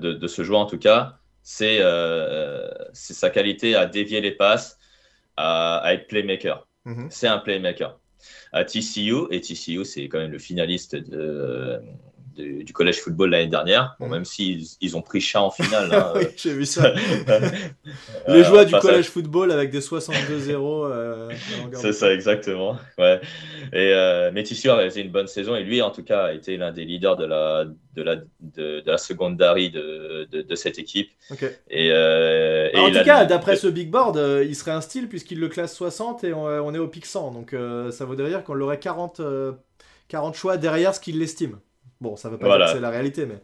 de, 0.00 0.12
de, 0.12 0.26
ce 0.26 0.42
joueur, 0.42 0.60
en 0.60 0.66
tout 0.66 0.78
cas, 0.78 1.18
c'est 1.42 1.80
sa 2.92 3.30
qualité 3.30 3.74
à 3.74 3.86
dévier 3.86 4.20
les 4.20 4.32
passes, 4.32 4.78
à, 5.36 5.82
être 5.92 6.08
playmaker. 6.08 6.66
Mhm. 6.84 7.08
C'est 7.10 7.28
un 7.28 7.38
playmaker. 7.38 7.98
À 8.52 8.64
TCU, 8.64 9.26
et 9.30 9.40
TCU, 9.40 9.84
c'est 9.84 10.08
quand 10.08 10.18
même 10.18 10.32
le 10.32 10.38
finaliste 10.38 10.96
de, 10.96 11.80
du 12.36 12.72
collège 12.72 13.00
football 13.00 13.30
l'année 13.30 13.46
dernière. 13.46 13.96
Bon, 13.98 14.08
même 14.08 14.24
s'ils 14.24 14.66
ils 14.80 14.96
ont 14.96 15.02
pris 15.02 15.20
chat 15.20 15.42
en 15.42 15.50
finale. 15.50 15.92
Hein, 15.92 16.12
oui, 16.16 16.26
j'ai 16.36 16.52
vu 16.52 16.66
ça. 16.66 16.92
Les 18.28 18.44
joies 18.44 18.64
du 18.64 18.74
collège 18.74 19.06
football 19.06 19.50
avec 19.50 19.70
des 19.70 19.80
62-0. 19.80 20.86
Euh, 20.86 21.30
c'est 21.72 21.92
ça, 21.92 22.12
exactement. 22.12 22.76
Ouais. 22.98 23.20
Et 23.72 23.92
euh, 23.92 24.30
Métissier 24.32 24.70
a 24.70 24.76
réalisé 24.76 25.00
une 25.00 25.10
bonne 25.10 25.26
saison 25.26 25.56
et 25.56 25.62
lui, 25.62 25.82
en 25.82 25.90
tout 25.90 26.02
cas, 26.02 26.26
a 26.26 26.32
été 26.32 26.56
l'un 26.56 26.72
des 26.72 26.84
leaders 26.84 27.16
de 27.16 27.24
la, 27.24 27.64
de 27.94 28.02
la, 28.02 28.16
de, 28.40 28.82
la 28.84 28.98
seconde 28.98 29.36
Dari 29.36 29.70
de, 29.70 30.28
de, 30.30 30.54
cette 30.54 30.78
équipe. 30.78 31.10
Et, 31.70 31.90
euh, 31.92 32.70
en 32.74 32.90
tout 32.90 33.04
cas, 33.04 33.24
d'après 33.24 33.56
ce 33.56 33.66
big 33.66 33.90
board, 33.90 34.16
euh, 34.16 34.44
il 34.46 34.54
serait 34.54 34.72
un 34.72 34.80
style 34.80 35.08
puisqu'il 35.08 35.40
le 35.40 35.48
classe 35.48 35.74
60 35.74 36.24
et 36.24 36.32
on, 36.32 36.74
est 36.74 36.78
au 36.78 36.88
pic 36.88 37.06
100. 37.06 37.32
Donc 37.32 37.54
ça 37.90 38.04
voudrait 38.04 38.28
dire 38.28 38.44
qu'on 38.44 38.54
l'aurait 38.54 38.78
40, 38.78 39.20
40 40.08 40.34
choix 40.34 40.56
derrière 40.56 40.94
ce 40.94 41.00
qu'il 41.00 41.20
estime. 41.22 41.58
Bon, 42.00 42.16
ça 42.16 42.28
veut 42.28 42.38
pas 42.38 42.56
dire 42.56 42.66
que 42.66 42.72
c'est 42.72 42.80
la 42.80 42.90
réalité, 42.90 43.26
mais. 43.26 43.40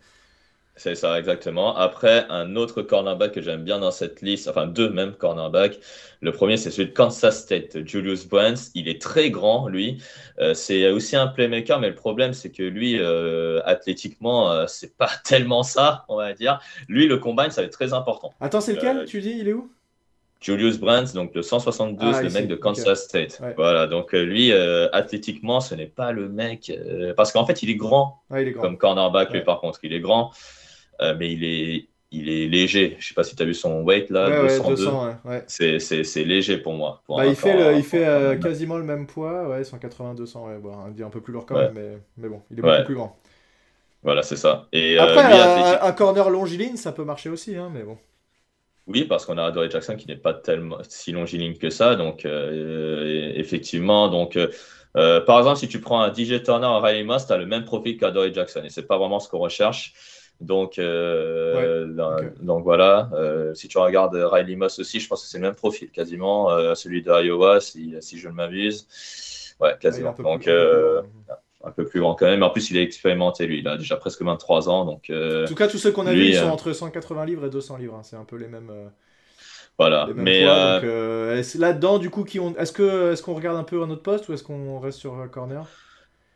C'est 0.75 0.95
ça, 0.95 1.19
exactement. 1.19 1.77
Après, 1.77 2.25
un 2.31 2.57
autre 2.57 2.81
cornerback 2.81 3.33
que 3.33 3.43
j'aime 3.43 3.63
bien 3.63 3.79
dans 3.79 3.91
cette 3.91 4.23
liste, 4.23 4.49
enfin 4.49 4.67
deux 4.67 4.89
même 4.89 5.13
cornerbacks. 5.13 5.79
Le 6.23 6.33
premier, 6.33 6.57
c'est 6.57 6.71
celui 6.71 6.89
de 6.89 6.95
Kansas 6.95 7.43
State, 7.43 7.87
Julius 7.87 8.27
Brands. 8.27 8.55
Il 8.75 8.89
est 8.89 9.01
très 9.01 9.31
grand, 9.31 9.69
lui. 9.69 10.03
Euh, 10.39 10.55
c'est 10.55 10.91
aussi 10.91 11.15
un 11.15 11.27
playmaker, 11.27 11.79
mais 11.79 11.91
le 11.91 11.95
problème, 11.95 12.33
c'est 12.33 12.51
que 12.51 12.63
lui, 12.63 12.99
euh, 12.99 13.61
athlétiquement, 13.67 14.51
euh, 14.51 14.67
c'est 14.67 14.97
pas 14.97 15.11
tellement 15.25 15.63
ça, 15.63 16.07
on 16.09 16.17
va 16.17 16.33
dire. 16.33 16.59
Lui, 16.89 17.07
le 17.07 17.19
combine, 17.19 17.51
ça 17.51 17.61
va 17.61 17.67
être 17.67 17.73
très 17.73 17.93
important. 17.93 18.33
Attends, 18.41 18.63
c'est 18.63 18.73
lequel 18.73 19.05
Tu 19.05 19.21
dis, 19.21 19.37
il 19.39 19.49
est 19.49 19.53
où? 19.53 19.71
Julius 20.43 20.79
Brands, 20.79 21.13
donc 21.15 21.35
le 21.35 21.43
172, 21.43 22.15
ah, 22.17 22.23
le 22.23 22.31
mec 22.31 22.49
de 22.49 22.57
Kansas 22.57 23.05
State. 23.05 23.41
Voilà, 23.57 23.87
donc 23.87 24.15
euh, 24.15 24.23
lui, 24.23 24.53
euh, 24.53 24.89
athlétiquement, 24.93 25.61
ce 25.61 25.75
n'est 25.75 25.87
pas 25.87 26.13
le 26.13 26.29
mec. 26.29 26.71
Euh, 26.71 27.15
parce 27.15 27.33
qu'en 27.33 27.47
fait, 27.47 27.63
il 27.63 27.71
est 27.71 27.77
grand, 27.77 28.23
il 28.33 28.49
est 28.49 28.51
grand. 28.51 28.63
comme 28.63 28.77
cornerback, 28.77 29.33
lui, 29.33 29.43
par 29.43 29.61
contre. 29.61 29.79
Il 29.85 29.93
est 29.93 30.01
grand, 30.01 30.33
mais 31.01 31.33
il 31.33 31.45
est, 31.45 31.89
il 32.11 32.29
est 32.29 32.49
léger. 32.49 32.97
Je 32.99 33.09
sais 33.09 33.15
pas 33.15 33.25
si 33.25 33.37
tu 33.37 33.43
as 33.43 33.47
vu 33.47 33.55
son 33.55 33.83
weight 33.83 34.11
là, 34.11 34.43
202. 34.43 35.45
c'est 35.47 36.25
léger 36.25 36.59
pour 36.59 36.75
moi. 36.75 37.03
bah, 37.09 37.27
il, 37.27 37.37
fait 37.37 37.77
il 37.77 37.85
fait 37.85 38.39
quasiment 38.43 38.77
le 38.77 38.85
même 38.85 39.07
poids, 39.07 39.49
ouais, 39.49 39.63
180-200. 39.63 40.47
Ouais, 40.47 40.59
bon, 40.59 40.73
un 40.77 41.11
peu 41.11 41.21
plus 41.21 41.33
lourd 41.33 41.47
quand 41.47 41.57
même, 41.57 41.73
mais, 41.75 41.99
mais, 42.17 42.29
bon, 42.29 42.43
il 42.51 42.59
est 42.59 42.63
beaucoup 42.63 42.85
plus 42.85 42.95
grand. 42.95 43.17
Voilà, 44.05 44.25
c'est 44.25 44.37
ça. 44.37 44.67
Et, 44.73 44.99
Après, 44.99 45.23
un, 45.23 45.81
un, 45.81 45.93
corner 45.93 46.29
longiligne, 46.29 46.75
ça 46.75 46.91
peut 46.91 47.05
marcher 47.05 47.29
aussi, 47.29 47.55
hein, 47.55 47.71
mais 47.73 47.85
bon. 47.85 47.97
Oui, 48.89 49.05
parce 49.05 49.27
qu'on 49.27 49.39
a 49.39 49.45
Adoree 49.45 49.71
Jackson 49.71 49.97
qui 49.97 50.09
n'est 50.09 50.17
pas 50.17 50.35
tellement 50.35 50.79
si 50.89 51.13
longiligne 51.13 51.57
que 51.57 51.71
ça. 51.71 51.95
Donc, 51.95 52.25
euh, 52.25 53.33
effectivement, 53.37 54.09
donc, 54.09 54.37
euh, 54.37 54.49
euh, 54.97 55.21
par 55.21 55.39
exemple, 55.39 55.59
si 55.59 55.69
tu 55.69 55.81
prends 55.81 56.01
un 56.01 56.13
DJ 56.13 56.43
Turner 56.43 56.67
en 56.67 56.81
Riley 56.81 57.05
Moss, 57.05 57.27
tu 57.27 57.33
as 57.33 57.39
le 57.39 57.47
même 57.47 57.65
profil 57.65 57.97
qu'Adoree 57.97 58.35
Jackson. 58.35 58.63
Et 58.65 58.71
c'est 58.71 58.87
pas 58.87 58.99
vraiment 58.99 59.21
ce 59.21 59.29
qu'on 59.29 59.39
recherche. 59.39 59.95
Donc, 60.41 60.81
donc 62.41 62.65
voilà. 62.65 63.11
si 63.55 63.69
tu 63.69 63.79
regardes 63.79 64.17
Riley 64.17 64.57
Moss 64.57 64.81
aussi, 64.81 64.99
je 64.99 65.07
pense 65.07 65.23
que 65.23 65.29
c'est 65.29 65.39
le 65.39 65.45
même 65.45 65.55
profil, 65.55 65.91
quasiment 65.91 66.49
celui 66.75 67.03
de 67.03 67.11
Iowa, 67.13 67.61
si, 67.61 67.95
si 68.01 68.19
je 68.19 68.29
ne 68.29 68.35
m'abuse. 68.35 68.89
Ouais, 69.61 69.77
quasiment. 69.79 70.13
donc, 70.19 70.49
un 71.65 71.71
peu 71.71 71.85
plus 71.85 72.01
grand 72.01 72.15
quand 72.15 72.27
même. 72.27 72.43
En 72.43 72.51
plus, 72.51 72.71
il 72.71 72.77
est 72.77 72.83
expérimenté, 72.83 73.47
lui. 73.47 73.61
Il 73.61 73.69
a 73.69 73.77
déjà 73.77 73.97
presque 73.97 74.23
23 74.23 74.69
ans. 74.69 74.85
Donc, 74.85 75.11
euh, 75.11 75.45
en 75.45 75.49
tout 75.49 75.55
cas, 75.55 75.69
tous 75.69 75.79
ceux 75.79 75.93
qu'on 75.93 76.07
a 76.07 76.13
vus, 76.13 76.27
ils 76.27 76.37
sont 76.37 76.47
euh, 76.47 76.51
entre 76.51 76.73
180 76.73 77.25
livres 77.27 77.47
et 77.47 77.51
200 77.51 77.77
livres. 77.77 77.95
Hein. 77.95 78.03
C'est 78.03 78.17
un 78.17 78.25
peu 78.25 78.37
les 78.37 78.49
mêmes. 78.49 78.71
Euh, 78.71 78.89
voilà. 79.79 80.09
mais 80.15 80.43
là-dedans, 80.45 81.99
du 81.99 82.11
coup, 82.11 82.25
qui 82.25 82.39
ont... 82.39 82.55
est-ce 82.57 82.73
que 82.73 83.13
est-ce 83.13 83.23
qu'on 83.23 83.35
regarde 83.35 83.57
un 83.57 83.65
peu 83.65 83.83
un 83.83 83.91
autre 83.91 84.03
poste 84.03 84.29
ou 84.29 84.33
est-ce 84.33 84.45
qu'on 84.45 84.79
reste 84.79 84.99
sur 84.99 85.29
corner? 85.31 85.67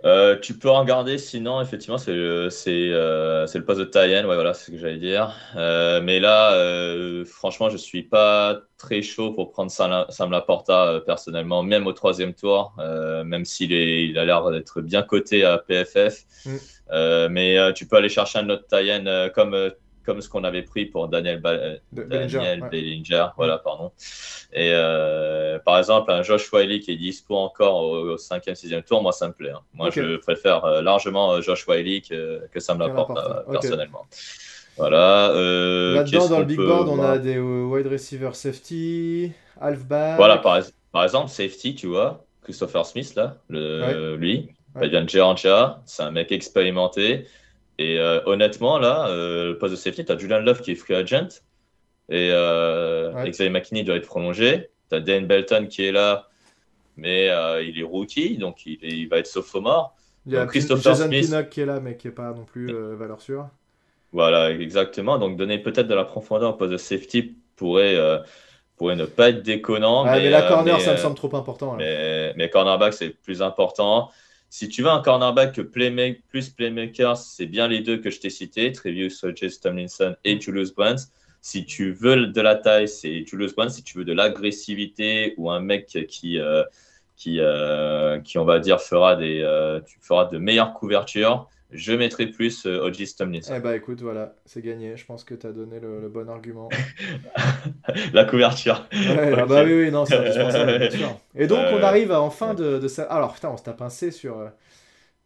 Euh, 0.07 0.39
tu 0.39 0.55
peux 0.57 0.71
regarder, 0.71 1.19
sinon, 1.19 1.61
effectivement, 1.61 1.99
c'est 1.99 2.13
le, 2.13 2.49
c'est, 2.49 2.71
euh, 2.71 3.47
c'est 3.47 3.59
le 3.59 3.65
poste 3.65 3.81
de 3.81 3.85
Tayen, 3.85 4.25
ouais, 4.25 4.37
voilà, 4.37 4.55
c'est 4.55 4.67
ce 4.67 4.71
que 4.71 4.79
j'allais 4.79 4.99
dire. 4.99 5.35
Euh, 5.57 6.01
mais 6.01 6.21
là, 6.21 6.55
franchement, 7.25 7.69
je 7.71 7.77
suis 7.77 8.05
pas 8.05 8.61
très 8.79 9.03
chaud 9.03 9.33
pour 9.33 9.51
prendre 9.51 9.71
Sam, 9.71 10.07
Sam 10.09 10.31
Laporta 10.31 11.01
personnellement, 11.05 11.63
même 11.63 11.87
au 11.87 11.93
troisième 11.93 12.35
tour, 12.35 12.75
même 13.25 13.45
s'il 13.45 13.73
est, 13.73 14.05
il 14.05 14.19
a 14.19 14.25
l'air 14.25 14.49
d'être 14.51 14.81
bien 14.81 15.03
coté 15.03 15.45
à 15.45 15.59
PFF. 15.59 16.25
Mm. 16.45 17.29
mais 17.31 17.73
tu 17.75 17.87
peux 17.87 17.97
aller 17.97 18.09
chercher 18.09 18.39
un 18.39 18.49
autre 18.49 18.67
Tayen 18.69 19.29
comme 19.31 19.71
comme 20.07 20.21
ce 20.21 20.29
qu'on 20.29 20.45
avait 20.45 20.63
pris 20.63 20.87
pour 20.87 21.09
Daniel, 21.09 21.43
Daniel 21.93 22.65
Bellinger, 22.71 23.27
voilà, 23.37 23.59
pardon. 23.59 23.91
Et 24.53 24.71
euh, 24.73 25.59
par 25.59 25.79
exemple, 25.79 26.11
un 26.13 26.23
Josh 26.23 26.51
Wiley 26.53 26.81
qui 26.81 26.93
est 26.93 26.97
dispo 26.97 27.37
encore 27.37 27.83
au, 27.83 28.17
5e, 28.17 28.55
6e 28.55 28.85
tour, 28.85 29.03
moi, 29.03 29.13
ça 29.13 29.29
me 29.29 29.33
plaît. 29.33 29.51
Hein. 29.51 29.61
Moi, 29.75 29.91
je 29.91 30.17
préfère 30.17 30.65
euh, 30.65 30.81
largement 30.81 31.33
euh, 31.33 31.41
Josh 31.43 31.67
Wiley 31.67 32.01
que, 32.01 32.43
que 32.53 32.61
Sam 32.61 32.79
Laporte, 32.79 33.19
personnellement. 33.51 34.07
Voilà. 34.79 35.29
Là-dedans, 35.29 36.29
dans 36.29 36.39
le 36.39 36.45
big 36.45 36.59
board, 36.59 36.89
on 36.89 37.03
a 37.03 37.19
des 37.19 37.39
wide 37.39 37.89
receiver 37.89 38.31
safety, 38.33 39.33
halfback. 39.61 40.17
Voilà, 40.17 40.39
par, 40.39 40.61
par, 40.93 41.05
exemple, 41.05 41.29
safety, 41.29 41.75
tu 41.75 41.89
vois, 41.89 42.25
Christopher 42.45 42.87
Smith, 42.87 43.15
là, 43.17 43.37
le, 43.49 44.17
lui, 44.17 44.51
Fabian 44.75 45.09
Gerantia, 45.09 45.81
c'est 45.87 46.03
un 46.03 46.13
mec 46.13 46.31
expérimenté. 46.31 47.27
Et 47.79 47.99
euh, 47.99 48.21
honnêtement, 48.27 48.79
là, 48.79 49.09
euh, 49.09 49.49
le 49.49 49.59
poste 49.59 49.73
de 49.73 49.77
safety, 49.77 50.05
tu 50.05 50.13
as 50.13 50.19
Julian 50.19 50.41
Love 50.41 50.63
qui 50.63 50.73
est 50.73 50.77
free 50.77 50.95
agent. 50.95 51.29
Et 52.09 52.31
euh, 52.33 53.13
Xavier 53.25 53.51
McKinney 53.51 53.85
doit 53.85 53.97
être 53.97 54.07
prolongé. 54.07 54.71
Tu 54.91 54.97
as 54.97 55.01
Dan 55.01 55.27
Belton 55.27 55.67
qui 55.69 55.85
est 55.85 55.93
là, 55.93 56.29
mais 56.97 57.27
il 57.65 57.79
est 57.79 57.83
rookie, 57.83 58.39
donc 58.39 58.65
il, 58.65 59.09
va 59.09 59.19
être 59.19 59.27
sophomore. 59.27 59.95
Il 60.25 60.33
y 60.33 60.37
a 60.37 60.47
Christopher 60.47 60.95
Jason 60.95 61.09
Smith 61.09 61.51
qui 61.51 61.61
est 61.61 61.67
là, 61.67 61.81
mais 61.81 61.97
qui 61.97 62.07
n'est 62.07 62.15
pas 62.15 62.33
non 62.33 62.45
plus 62.45 62.73
valeur 62.73 63.21
sûre. 63.21 63.49
Voilà, 64.13 64.53
exactement. 64.53 65.19
Donc 65.19 65.37
donner 65.37 65.59
peut-être 65.59 65.89
de 65.89 65.95
la 65.95 66.05
profondeur 66.05 66.51
au 66.51 66.53
poste 66.55 66.73
de 66.73 66.77
safety 66.77 67.35
pourrait, 67.57 67.99
pourrait 68.77 68.97
ne 68.97 69.05
pas 69.05 69.31
être 69.31 69.43
déconnant. 69.43 70.05
mais, 70.05 70.21
mais, 70.21 70.31
la 70.31 70.43
corner, 70.43 70.81
ça 70.81 70.93
me 70.93 70.99
semble 70.99 71.17
trop 71.17 71.35
important. 71.37 71.75
Mais, 71.75 72.33
mais 72.37 72.49
cornerback, 72.49 72.95
c'est 72.95 73.11
plus 73.11 73.43
important. 73.43 74.11
Si 74.59 74.71
tu 74.71 74.81
veux 74.81 74.89
un 74.89 75.03
cornerback 75.03 75.61
playmaker, 75.65 76.23
plus 76.31 76.49
playmaker, 76.49 77.15
c'est 77.19 77.45
bien 77.45 77.69
les 77.69 77.81
deux 77.81 77.99
que 77.99 78.09
je 78.09 78.21
t'ai 78.21 78.31
cités, 78.31 78.73
Trevius 78.73 79.23
Hodges 79.23 79.61
Tomlinson 79.61 80.17
et 80.25 80.41
Julius 80.41 80.75
Brands. 80.75 81.11
Si 81.43 81.67
tu 81.67 81.93
veux 81.93 82.29
de 82.29 82.41
la 82.41 82.55
taille, 82.55 82.89
c'est 82.89 83.27
Julius 83.27 83.55
Brands. 83.55 83.69
Si 83.69 83.83
tu 83.83 83.99
veux 83.99 84.07
de 84.07 84.15
l'agressivité 84.15 85.35
ou 85.37 85.51
un 85.51 85.61
mec 85.61 86.07
qui, 86.09 86.41
euh, 86.41 86.65
qui, 87.17 87.39
euh, 87.39 88.19
qui, 88.21 88.39
on 88.39 88.47
va 88.47 88.59
dire, 88.59 88.81
fera, 88.81 89.15
des, 89.15 89.43
euh, 89.43 89.83
tu 89.83 89.99
feras 90.01 90.25
de 90.25 90.39
meilleures 90.39 90.73
couvertures, 90.73 91.51
je 91.71 91.93
mettrai 91.93 92.27
plus 92.27 92.67
euh, 92.67 92.81
Hodges 92.81 93.17
Tomlinson. 93.17 93.55
Eh 93.57 93.61
bah 93.61 93.75
écoute, 93.75 94.01
voilà, 94.01 94.35
c'est 94.45 94.63
gagné. 94.63 94.97
Je 94.97 95.05
pense 95.05 95.25
que 95.25 95.35
tu 95.35 95.47
as 95.47 95.53
donné 95.53 95.81
le, 95.81 96.09
bon 96.09 96.29
argument. 96.29 96.69
la 98.13 98.25
couverture. 98.25 98.87
Ouais, 98.93 99.35
ah 99.37 99.47
bah 99.47 99.65
oui, 99.65 99.73
oui, 99.85 99.91
non, 99.91 100.05
c'est 100.05 100.17
indispensable, 100.17 100.89
Et 101.35 101.47
donc, 101.47 101.65
on 101.73 101.83
arrive 101.83 102.13
à, 102.13 102.21
en 102.21 102.31
fin 102.31 102.55
de, 102.55 102.79
de 102.79 102.89
ça. 102.89 103.05
Alors, 103.05 103.35
putain, 103.35 103.51
on 103.51 103.57
se 103.57 103.65
tape 103.65 103.83
un 103.83 103.91
C 103.91 104.13
sur, 104.13 104.39
euh, 104.39 104.49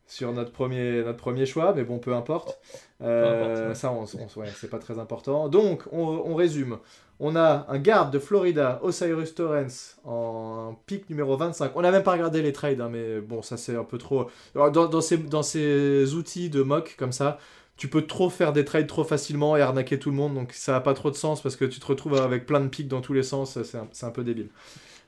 sur 0.07 0.33
notre, 0.33 0.53
premier, 0.53 1.03
notre 1.03 1.19
premier 1.19 1.45
choix, 1.45 1.75
mais 1.75 1.85
bon, 1.85 1.99
peu 1.99 2.15
importe. 2.15 2.59
Euh, 3.03 3.75
ça, 3.75 3.93
on, 3.93 4.05
ouais, 4.05 4.49
c'est 4.55 4.71
pas 4.71 4.79
très 4.79 4.99
important. 4.99 5.49
Donc, 5.49 5.83
on, 5.93 6.23
on 6.25 6.35
résume. 6.35 6.79
On 7.23 7.37
a 7.37 7.67
un 7.69 7.79
garde 7.79 8.11
de 8.11 8.19
Florida, 8.19 8.81
Osiris 8.83 9.35
Torrens, 9.35 9.99
en 10.05 10.75
pick 10.87 11.11
numéro 11.11 11.37
25. 11.37 11.73
On 11.75 11.83
n'a 11.83 11.91
même 11.91 12.03
pas 12.03 12.13
regardé 12.13 12.41
les 12.41 12.55
trades, 12.55 12.81
hein, 12.81 12.89
mais 12.91 13.21
bon, 13.21 13.43
ça 13.43 13.59
c'est 13.59 13.77
un 13.77 13.85
peu 13.85 13.99
trop. 13.99 14.31
Dans, 14.55 15.01
ces, 15.03 16.15
outils 16.15 16.49
de 16.49 16.63
mock 16.63 16.97
comme 16.99 17.13
ça, 17.13 17.39
tu 17.77 17.89
peux 17.89 18.07
trop 18.07 18.31
faire 18.31 18.55
des 18.55 18.65
trades 18.65 18.87
trop 18.87 19.05
facilement 19.05 19.55
et 19.59 19.61
arnaquer 19.61 19.99
tout 19.99 20.09
le 20.09 20.17
monde, 20.17 20.35
donc 20.35 20.55
ça 20.55 20.73
n'a 20.73 20.81
pas 20.81 20.95
trop 20.95 21.11
de 21.11 21.17
sens 21.17 21.43
parce 21.43 21.57
que 21.57 21.67
tu 21.67 21.79
te 21.79 21.87
retrouves 21.87 22.15
avec 22.15 22.47
plein 22.47 22.61
de 22.61 22.69
picks 22.69 22.89
dans 22.89 23.03
tous 23.03 23.13
les 23.13 23.23
sens, 23.23 23.59
c'est 23.63 24.07
un, 24.07 24.11
peu 24.11 24.25
débile. 24.25 24.49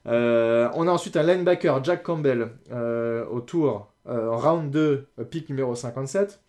Euh, 0.07 0.68
on 0.75 0.88
a 0.88 0.90
ensuite 0.90 1.16
un 1.16 1.22
linebacker, 1.22 1.83
Jack 1.83 2.03
Campbell, 2.03 2.51
euh, 2.72 3.25
au 3.25 3.40
tour, 3.40 3.90
euh, 4.07 4.31
round 4.31 4.70
2, 4.70 5.07
pick 5.31 5.48
numéro 5.48 5.75
57. 5.75 6.42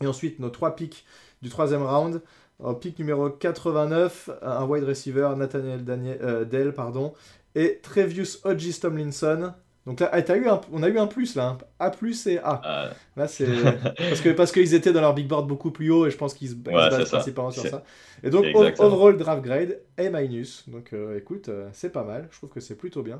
Et 0.00 0.06
ensuite, 0.06 0.38
nos 0.38 0.50
trois 0.50 0.76
picks 0.76 1.04
du 1.42 1.48
troisième 1.48 1.82
round. 1.82 2.22
En 2.62 2.74
pick 2.74 2.98
numéro 3.00 3.28
89, 3.28 4.30
un 4.40 4.64
wide 4.66 4.84
receiver, 4.84 5.30
Nathaniel 5.36 5.84
Daniel, 5.84 6.18
euh, 6.22 6.44
Dell, 6.44 6.72
pardon, 6.72 7.12
et 7.56 7.80
Trevius 7.82 8.40
Hodges 8.44 8.78
Tomlinson. 8.80 9.52
Donc 9.84 9.98
là, 9.98 10.10
ah, 10.12 10.36
eu 10.36 10.46
on 10.70 10.84
a 10.84 10.88
eu 10.88 10.96
un 10.96 11.08
plus 11.08 11.34
là, 11.34 11.58
A 11.80 11.90
plus 11.90 12.28
et 12.28 12.38
A. 12.38 12.60
Ah. 12.62 12.90
Là, 13.16 13.26
c'est 13.26 13.46
parce 13.98 14.20
que 14.20 14.28
parce 14.28 14.52
qu'ils 14.52 14.74
étaient 14.74 14.92
dans 14.92 15.00
leur 15.00 15.12
big 15.12 15.26
board 15.26 15.48
beaucoup 15.48 15.72
plus 15.72 15.90
haut 15.90 16.06
et 16.06 16.10
je 16.12 16.16
pense 16.16 16.34
qu'ils 16.34 16.50
se, 16.50 16.54
basent 16.54 17.10
principalement 17.10 17.50
sur 17.50 17.66
ça. 17.66 17.82
Et 18.22 18.30
donc 18.30 18.46
overall 18.78 19.16
draft 19.16 19.42
grade 19.42 19.80
A 19.98 20.08
minus. 20.08 20.68
Donc 20.68 20.92
euh, 20.92 21.18
écoute, 21.18 21.48
euh, 21.48 21.68
c'est 21.72 21.90
pas 21.90 22.04
mal. 22.04 22.28
Je 22.30 22.36
trouve 22.36 22.50
que 22.50 22.60
c'est 22.60 22.76
plutôt 22.76 23.02
bien. 23.02 23.18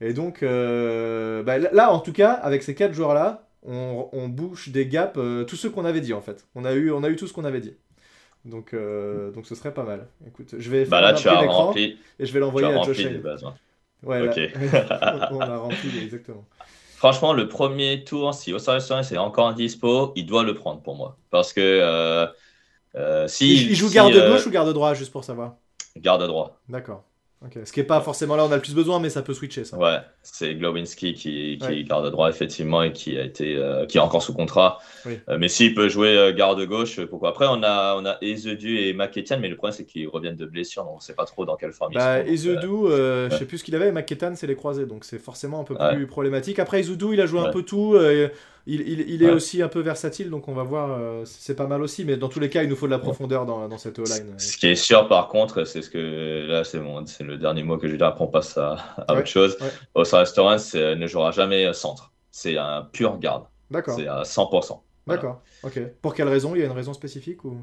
Et 0.00 0.14
donc 0.14 0.40
bah, 0.40 1.58
là, 1.58 1.92
en 1.92 2.00
tout 2.00 2.12
cas, 2.12 2.32
avec 2.32 2.64
ces 2.64 2.74
quatre 2.74 2.92
joueurs 2.92 3.14
là, 3.14 3.46
on, 3.62 4.28
bouche 4.28 4.70
des 4.70 4.86
gaps, 4.88 5.16
tous 5.46 5.56
ceux 5.56 5.70
qu'on 5.70 5.84
avait 5.84 6.00
dit 6.00 6.12
en 6.12 6.20
fait. 6.20 6.44
On 6.56 6.64
a 6.64 6.72
eu, 6.72 6.90
on 6.90 7.04
a 7.04 7.08
eu 7.08 7.14
tout 7.14 7.28
ce 7.28 7.32
qu'on 7.32 7.44
avait 7.44 7.60
dit. 7.60 7.76
Donc, 8.44 8.74
donc 8.74 9.46
ce 9.46 9.54
serait 9.54 9.72
pas 9.72 9.84
mal. 9.84 10.06
Écoute, 10.26 10.54
je 10.58 10.70
vais 10.70 10.80
faire 10.80 10.90
bah 10.90 11.00
là, 11.00 11.14
tu 11.14 11.28
as 11.28 11.40
rempli, 11.40 11.98
et 12.18 12.26
je 12.26 12.32
vais 12.32 12.40
l'envoyer 12.40 12.68
à 12.68 12.82
Josh. 12.82 12.98
Ouais, 14.02 14.50
on, 15.30 15.40
a 15.40 15.56
rempli 15.56 15.98
exactement. 16.02 16.44
Franchement, 16.96 17.32
le 17.32 17.48
premier 17.48 18.04
tour, 18.04 18.34
si 18.34 18.52
Osiris 18.52 18.86
Torrens 18.86 19.10
est 19.10 19.16
encore 19.16 19.46
en 19.46 19.52
dispo, 19.52 20.12
il 20.14 20.26
doit 20.26 20.42
le 20.42 20.54
prendre 20.54 20.82
pour 20.82 20.94
moi. 20.94 21.16
Parce 21.30 21.52
que 21.52 22.28
si. 23.28 23.66
Il, 23.68 23.74
joue 23.74 23.90
garde 23.90 24.12
gauche 24.12 24.46
ou 24.46 24.50
garde 24.50 24.72
droit, 24.74 24.94
juste 24.94 25.12
pour 25.12 25.24
savoir? 25.24 25.56
Garde 25.96 26.26
droit. 26.26 26.60
D'accord. 26.68 27.04
Ce 27.64 27.72
qui 27.72 27.80
n'est 27.80 27.86
pas 27.86 28.00
forcément 28.00 28.36
là 28.36 28.44
on 28.44 28.52
a 28.52 28.56
le 28.56 28.62
plus 28.62 28.74
besoin, 28.74 29.00
mais 29.00 29.10
ça 29.10 29.22
peut 29.22 29.34
switcher 29.34 29.64
ça. 29.64 29.76
Ouais, 29.76 29.98
c'est 30.22 30.54
Glowinski 30.54 31.14
qui, 31.14 31.58
qui 31.60 31.84
garde 31.84 32.10
droit 32.10 32.28
effectivement 32.28 32.82
et 32.82 32.92
qui 32.92 33.18
a 33.18 33.24
été 33.24 33.56
euh, 33.56 33.86
qui 33.86 33.98
est 33.98 34.00
encore 34.00 34.22
sous 34.22 34.34
contrat. 34.34 34.78
Euh, 35.06 35.38
mais 35.38 35.48
s'il 35.48 35.74
peut 35.74 35.88
jouer 35.88 36.16
euh, 36.16 36.32
garde 36.32 36.64
gauche, 36.64 37.00
pourquoi 37.06 37.30
Après 37.30 37.46
on 37.48 37.62
a 37.62 37.96
on 37.96 38.06
a 38.06 38.16
Ezedu 38.22 38.78
et 38.78 38.92
Maketan, 38.92 39.38
mais 39.40 39.48
le 39.48 39.56
problème 39.56 39.76
c'est 39.76 39.84
qu'ils 39.84 40.08
reviennent 40.08 40.36
de 40.36 40.46
blessure, 40.46 40.84
donc 40.84 40.94
on 40.94 40.96
ne 40.96 41.02
sait 41.02 41.14
pas 41.14 41.26
trop 41.26 41.44
dans 41.44 41.56
quelle 41.56 41.72
forme 41.72 41.92
ils 41.92 41.96
bah, 41.96 42.24
sont. 42.24 42.30
Ezedu, 42.30 42.66
je 42.66 43.24
ne 43.32 43.38
sais 43.38 43.46
plus 43.46 43.58
ce 43.58 43.64
qu'il 43.64 43.74
avait, 43.74 43.92
Maketan 43.92 44.34
c'est 44.36 44.46
les 44.46 44.56
croisés, 44.56 44.86
donc 44.86 45.04
c'est 45.04 45.18
forcément 45.18 45.60
un 45.60 45.64
peu 45.64 45.76
plus 45.76 46.06
problématique. 46.06 46.58
Après 46.58 46.80
Ezedu, 46.80 47.12
il 47.12 47.20
a 47.20 47.26
joué 47.26 47.40
un 47.40 47.50
peu 47.50 47.62
tout. 47.62 47.96
Il, 48.66 49.22
est 49.22 49.30
aussi 49.30 49.60
un 49.60 49.68
peu 49.68 49.80
versatile, 49.80 50.30
donc 50.30 50.48
on 50.48 50.54
va 50.54 50.62
voir. 50.62 50.98
Euh, 50.98 51.22
c'est 51.26 51.54
pas 51.54 51.66
mal 51.66 51.82
aussi, 51.82 52.04
mais 52.04 52.16
dans 52.16 52.28
tous 52.28 52.40
les 52.40 52.48
cas, 52.48 52.62
il 52.62 52.70
nous 52.70 52.76
faut 52.76 52.86
de 52.86 52.90
la 52.90 52.98
profondeur 52.98 53.44
dans, 53.44 53.76
cette 53.76 53.98
O-line. 53.98 54.34
Ce 54.38 54.56
qui 54.56 54.68
est 54.68 54.74
sûr, 54.74 55.06
par 55.06 55.28
contre, 55.28 55.64
c'est 55.64 55.82
ce 55.82 55.90
que 55.90 56.46
là, 56.48 56.64
c'est 56.64 56.80
c'est 57.06 57.24
le 57.24 57.36
dernier 57.36 57.62
mot 57.62 57.76
que 57.76 57.86
je 57.86 57.92
vais 57.92 57.98
dire. 57.98 58.06
Après, 58.06 58.24
on 58.24 58.28
passe 58.28 58.56
à, 58.56 58.76
autre 59.08 59.26
chose. 59.26 59.58
Au 59.94 60.02
restaurant, 60.02 60.56
ne 60.74 61.06
jouera 61.06 61.30
jamais 61.30 61.72
centre. 61.74 62.12
C'est 62.30 62.56
un 62.56 62.88
pur 62.90 63.18
garde. 63.18 63.44
D'accord. 63.70 63.96
C'est 63.96 64.08
à 64.08 64.22
100%. 64.22 64.80
D'accord. 65.06 65.42
Ok. 65.62 65.80
Pour 66.00 66.14
quelle 66.14 66.28
raison? 66.28 66.54
Il 66.54 66.60
y 66.60 66.62
a 66.62 66.66
une 66.66 66.72
raison 66.72 66.94
spécifique 66.94 67.44
ou? 67.44 67.58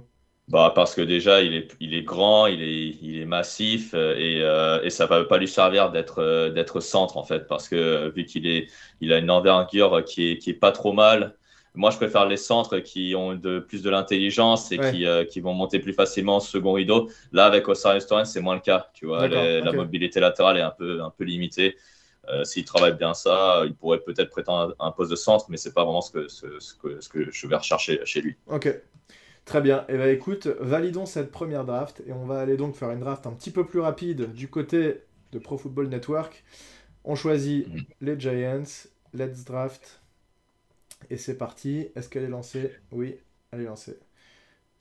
Bah, 0.48 0.74
parce 0.76 0.96
que 0.96 1.02
déjà, 1.02 1.42
il 1.42 1.54
est, 1.54 1.76
il 1.80 1.94
est 1.94 2.04
grand, 2.04 2.46
il 2.48 2.62
est, 2.62 2.98
il 3.02 3.22
est 3.22 3.26
massif 3.26 3.94
euh, 3.94 4.16
et, 4.18 4.42
euh, 4.42 4.82
et 4.84 4.90
ça 4.90 5.06
ne 5.06 5.10
va 5.10 5.24
pas 5.24 5.38
lui 5.38 5.48
servir 5.48 5.92
d'être 5.92 6.20
euh, 6.20 6.50
d'être 6.50 6.82
centre 6.82 7.16
en 7.18 7.24
fait. 7.24 7.48
Parce 7.48 7.70
que 7.70 8.10
vu 8.10 8.26
qu'il 8.26 8.46
est, 8.48 8.68
il 9.00 9.14
a 9.14 9.20
une 9.20 9.32
envergure 9.32 10.04
qui 10.04 10.32
est, 10.32 10.38
qui 10.40 10.50
est 10.50 10.56
pas 10.56 10.74
trop 10.74 10.92
mal, 10.92 11.38
moi 11.74 11.90
je 11.90 11.96
préfère 11.96 12.26
les 12.26 12.36
centres 12.36 12.80
qui 12.80 13.16
ont 13.16 13.34
de, 13.34 13.60
plus 13.60 13.82
de 13.82 13.90
l'intelligence 13.90 14.72
et 14.74 14.78
qui, 14.78 15.06
qui 15.30 15.40
vont 15.40 15.54
monter 15.54 15.80
plus 15.80 15.94
facilement 15.94 16.38
au 16.38 16.42
second 16.42 16.74
rideau. 16.74 17.10
Là, 17.32 17.46
avec 17.46 17.70
Osiris 17.70 18.06
Torrens, 18.06 18.26
c'est 18.26 18.42
moins 18.42 18.56
le 18.56 18.62
cas. 18.62 18.90
Tu 18.94 19.06
vois, 19.06 19.28
la 19.30 19.72
mobilité 19.72 20.20
latérale 20.20 20.58
est 20.58 20.62
un 20.62 20.72
peu, 20.72 21.02
un 21.02 21.12
peu 21.12 21.24
limitée. 21.24 21.78
S'il 22.44 22.66
travaille 22.66 22.94
bien 22.94 23.14
ça, 23.14 23.64
il 23.66 23.74
pourrait 23.74 24.00
peut-être 24.00 24.30
prétendre 24.30 24.76
un 24.80 24.92
poste 24.92 25.12
de 25.12 25.16
centre, 25.16 25.46
mais 25.48 25.56
c'est 25.56 25.74
pas 25.74 25.86
vraiment 25.86 26.02
ce 26.02 26.12
que, 26.12 26.28
ce, 26.28 26.46
que, 26.76 27.00
ce 27.00 27.08
que 27.08 27.32
je 27.32 27.48
vais 27.48 27.56
rechercher 27.56 28.02
chez 28.04 28.22
lui. 28.22 28.36
Ok, 28.48 28.68
Très 29.46 29.62
bien. 29.62 29.82
Et 29.82 29.94
eh 29.94 29.98
bien 29.98 30.08
écoute, 30.08 30.48
validons 30.60 31.06
cette 31.06 31.32
première 31.32 31.66
draft 31.66 32.04
et 32.06 32.14
on 32.14 32.26
va 32.26 32.40
aller 32.40 32.58
donc 32.58 32.76
faire 32.76 32.92
une 32.92 33.00
draft 33.00 33.26
un 33.26 33.32
petit 33.32 33.52
peu 33.52 33.66
plus 33.66 33.80
rapide 33.80 34.34
du 34.34 34.50
côté 34.50 35.02
de 35.32 35.40
Pro 35.40 35.58
Football 35.58 35.88
Network. 35.90 36.44
On 37.04 37.16
choisit 37.16 37.68
les 38.02 38.20
Giants. 38.20 38.88
Let's 39.14 39.44
draft. 39.44 40.02
Et 41.10 41.18
c'est 41.18 41.38
parti. 41.38 41.88
Est-ce 41.96 42.08
qu'elle 42.08 42.24
est 42.24 42.30
lancée? 42.30 42.72
Oui, 42.92 43.18
elle 43.52 43.62
est 43.62 43.66
lancée. 43.66 43.98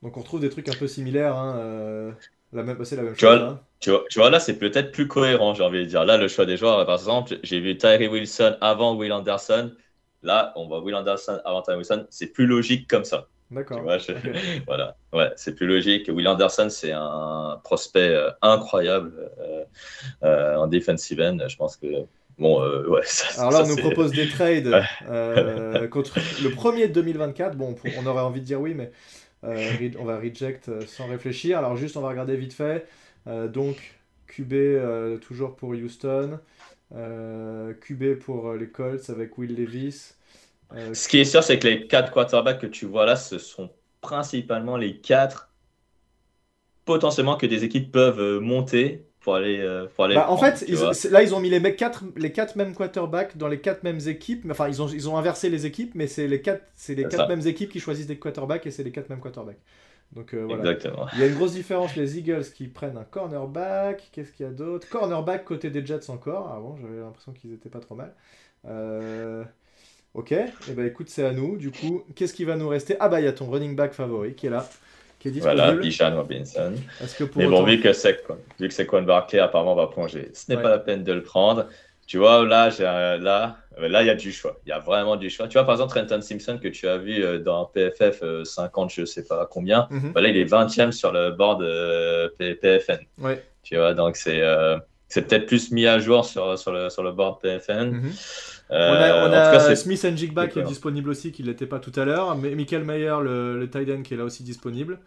Donc 0.03 0.17
on 0.17 0.21
retrouve 0.21 0.41
des 0.41 0.51
trucs 0.51 0.69
un 0.69 0.77
peu 0.77 0.87
similaires. 0.87 1.37
Hein, 1.37 1.57
euh, 1.59 2.13
la 2.53 2.63
même, 2.63 2.85
c'est 2.85 2.97
la 2.97 3.03
même 3.03 3.15
tu 3.15 3.21
chose. 3.21 3.39
Vois, 3.39 3.49
hein. 3.49 3.61
tu, 3.81 4.19
vois, 4.19 4.31
là 4.31 4.41
c'est 4.41 4.59
peut-être 4.59 4.93
plus 4.93 5.09
cohérent, 5.09 5.55
j'ai 5.55 5.63
envie 5.63 5.81
de 5.81 5.85
dire. 5.85 6.05
Là, 6.05 6.17
le 6.17 6.29
choix 6.29 6.47
des 6.47 6.57
joueurs, 6.57 6.85
par 6.87 6.97
exemple, 6.97 7.39
j'ai 7.43 7.61
vu 7.61 7.77
Tyree 7.77 8.09
Wilson 8.09 8.57
avant 8.61 8.97
Will 8.97 9.13
Anderson. 9.13 9.73
Là, 10.23 10.53
on 10.57 10.69
voit 10.69 10.83
Will 10.83 10.95
Anderson 10.95 11.41
avant 11.45 11.63
Tyree 11.63 11.79
Wilson. 11.79 12.07
C'est 12.11 12.29
plus 12.29 12.47
logique 12.47 12.89
comme 12.89 13.05
ça. 13.05 13.29
D'accord. 13.51 13.83
voilà, 14.67 14.97
ouais, 15.13 15.31
c'est 15.37 15.55
plus 15.57 15.67
logique. 15.67 16.09
Will 16.09 16.29
Anderson, 16.29 16.69
c'est 16.71 16.93
un 16.93 17.61
prospect 17.65 18.11
euh, 18.11 18.31
incroyable 18.43 19.13
euh, 19.41 19.65
euh, 20.23 20.57
en 20.57 20.69
defensive 20.69 21.21
end. 21.21 21.39
Je 21.49 21.57
pense 21.57 21.77
que 21.77 21.87
Bon, 22.39 22.63
ouais, 22.63 23.03
Alors 23.37 23.51
là, 23.51 23.65
on 23.65 23.69
nous 23.69 23.77
propose 23.77 24.13
des 24.13 24.27
trades 24.27 24.75
contre 25.91 26.19
le 26.43 26.49
premier 26.49 26.89
de 26.89 26.95
2024. 26.95 27.55
Bon, 27.55 27.77
on 27.99 28.07
aurait 28.07 28.23
envie 28.23 28.41
de 28.41 28.47
dire 28.47 28.59
oui, 28.59 28.73
mais 28.75 28.93
on 29.43 30.05
va 30.05 30.19
reject 30.19 30.71
sans 30.87 31.07
réfléchir. 31.07 31.59
Alors 31.59 31.77
juste, 31.77 31.99
on 31.99 32.01
va 32.01 32.09
regarder 32.09 32.37
vite 32.37 32.55
fait. 32.55 32.87
donc, 33.27 33.77
QB 34.29 35.21
toujours 35.21 35.55
pour 35.55 35.71
Houston. 35.71 36.39
QB 36.95 38.15
pour 38.21 38.55
les 38.55 38.69
Colts 38.69 39.11
avec 39.11 39.37
Will 39.37 39.55
Levis. 39.55 40.15
Euh, 40.75 40.95
ce 40.95 41.09
qui 41.09 41.19
est 41.19 41.25
sûr, 41.25 41.43
c'est 41.43 41.59
que 41.59 41.67
les 41.67 41.87
quatre 41.87 42.13
quarterbacks 42.13 42.61
que 42.61 42.67
tu 42.67 42.87
vois 42.87 43.07
là, 43.07 43.17
ce 43.17 43.39
sont 43.39 43.71
principalement 44.01 44.77
les 44.77 44.99
quatre 44.99 45.53
potentiellement 46.85 47.37
que 47.37 47.47
des 47.47 47.65
équipes 47.65 47.93
peuvent 47.93 48.21
euh, 48.21 48.41
monter 48.41 49.07
pour 49.21 49.35
aller, 49.35 49.61
euh, 49.61 49.87
pour 49.95 50.05
aller 50.05 50.15
bah, 50.15 50.31
en 50.31 50.39
fait, 50.39 50.67
là, 51.11 51.23
ils 51.23 51.35
ont 51.35 51.41
mis 51.41 51.51
les 51.51 51.77
quatre, 51.77 52.05
les 52.17 52.33
quatre 52.33 52.57
mêmes 52.57 52.75
quarterbacks 52.75 53.37
dans 53.37 53.49
les 53.49 53.61
quatre 53.61 53.83
mêmes 53.83 54.01
équipes. 54.07 54.47
Enfin, 54.51 54.69
ils 54.69 54.81
ont, 54.81 54.89
ils 54.89 55.09
ont 55.09 55.17
inversé 55.17 55.51
les 55.51 55.67
équipes, 55.67 55.95
mais 55.95 56.07
c'est 56.07 56.27
les 56.27 56.41
quatre, 56.41 56.65
c'est 56.75 56.95
les 56.95 57.05
quatre 57.05 57.29
mêmes 57.29 57.47
équipes 57.47 57.71
qui 57.71 57.81
choisissent 57.81 58.07
des 58.07 58.19
quarterbacks 58.19 58.67
et 58.67 58.71
c'est 58.71 58.83
les 58.83 58.93
quatre 58.93 59.11
mêmes 59.11 59.21
quarterbacks. 59.21 59.61
Donc 60.13 60.35
voilà. 60.35 60.57
Exactement. 60.57 61.07
Il 61.13 61.21
y 61.21 61.23
a 61.23 61.27
une 61.27 61.35
grosse 61.35 61.53
différence. 61.53 61.95
Les 61.95 62.19
Eagles 62.19 62.47
qui 62.55 62.67
prennent 62.67 62.97
un 62.97 63.05
cornerback. 63.05 64.09
Qu'est-ce 64.11 64.33
qu'il 64.33 64.47
y 64.47 64.49
a 64.49 64.53
d'autre? 64.53 64.89
Cornerback 64.89 65.45
côté 65.45 65.71
des 65.71 65.85
Jets 65.87 66.11
encore. 66.11 66.51
Avant, 66.51 66.77
j'avais 66.81 66.99
l'impression 66.99 67.33
qu'ils 67.33 67.53
étaient 67.53 67.69
pas 67.69 67.79
trop 67.79 67.95
mal. 67.95 68.15
Euh... 68.67 69.45
Ok, 70.13 70.33
et 70.33 70.47
eh 70.69 70.73
ben 70.73 70.87
écoute, 70.87 71.09
c'est 71.09 71.25
à 71.25 71.33
nous. 71.33 71.57
Du 71.57 71.71
coup, 71.71 72.03
qu'est-ce 72.17 72.35
qui 72.35 72.45
va 72.45 72.57
nous 72.57 72.69
rester? 72.69 72.97
Ah 72.99 73.09
bah 73.09 73.21
il 73.21 73.25
y 73.25 73.29
a 73.29 73.33
ton 73.33 73.49
running 73.49 73.77
back 73.77 73.93
favori 73.93 74.35
qui 74.35 74.49
est 74.49 74.51
là, 74.51 74.69
qui 75.21 75.29
est 75.29 75.31
disponible. 75.31 75.63
Voilà, 75.63 75.81
Bijan 75.81 76.17
Robinson. 76.17 76.73
Que 77.17 77.25
Mais 77.37 77.47
bon, 77.47 77.63
vu 77.63 77.81
que 77.81 77.93
c'est 77.93 78.21
vu 78.59 78.67
que 78.67 78.75
c'est 78.75 78.87
Quan 78.87 79.03
Barkley, 79.03 79.39
apparemment 79.39 79.77
va 79.77 79.87
plonger. 79.87 80.31
Ce 80.35 80.51
n'est 80.51 80.61
pas 80.61 80.71
la 80.71 80.81
peine 80.81 81.05
de 81.05 81.13
le 81.13 81.23
prendre. 81.23 81.67
Tu 82.09 82.19
vois, 82.19 82.45
là, 82.45 82.71
là, 82.81 83.19
là, 83.79 84.03
il 84.03 84.07
y 84.07 84.11
a 84.11 84.17
du 84.17 84.33
choix. 84.33 84.59
Il 84.67 84.71
y 84.71 84.73
a 84.73 84.81
vraiment 84.81 85.15
du 85.15 85.31
choix. 85.31 85.47
Tu 85.47 85.53
vois, 85.53 85.65
par 85.65 85.77
exemple, 85.77 85.93
Trenton 85.93 86.21
Simpson 86.21 86.59
que 86.61 86.67
tu 86.67 86.89
as 86.89 86.99
vu 86.99 87.23
euh, 87.23 87.39
dans 87.39 87.67
PFF 87.67 88.25
50, 88.43 88.91
euh, 88.91 88.93
je 88.93 89.01
ne 89.03 89.07
sais 89.07 89.25
pas 89.25 89.47
combien. 89.47 89.87
Bah, 90.13 90.21
là, 90.21 90.29
il 90.29 90.37
est 90.37 90.45
20e 90.45 90.91
sur 90.91 91.13
le 91.13 91.31
board 91.31 91.65
PFN. 92.37 92.99
Ouais. 93.19 93.45
Tu 93.63 93.77
vois, 93.77 93.95
donc 93.95 94.17
c'est 94.17 94.43
c'est 95.11 95.27
peut-être 95.27 95.47
plus 95.47 95.73
mis 95.73 95.87
à 95.87 95.99
jour 95.99 96.25
sur, 96.25 96.57
sur, 96.59 96.73
le, 96.73 96.89
sur 96.89 97.03
le 97.03 97.13
board 97.13 97.41
PFN. 97.41 97.91
Mhm. 97.91 98.13
Euh, 98.71 98.91
on 98.91 98.95
a, 98.95 99.29
on 99.29 99.33
a 99.33 99.77
Smith 99.77 100.07
and 100.09 100.17
Jigba 100.17 100.47
qui 100.47 100.61
est 100.61 100.65
disponible 100.65 101.11
aussi, 101.11 101.33
qui 101.33 101.43
ne 101.43 101.49
l'était 101.49 101.67
pas 101.67 101.81
tout 101.81 101.93
à 101.97 102.05
l'heure. 102.05 102.37
Michael 102.37 102.85
Mayer, 102.85 103.17
le, 103.21 103.59
le 103.59 103.69
tight 103.69 103.91
end, 103.91 104.03
qui 104.03 104.15
est 104.15 104.17
là 104.17 104.25
aussi 104.25 104.45
disponible. 104.45 105.01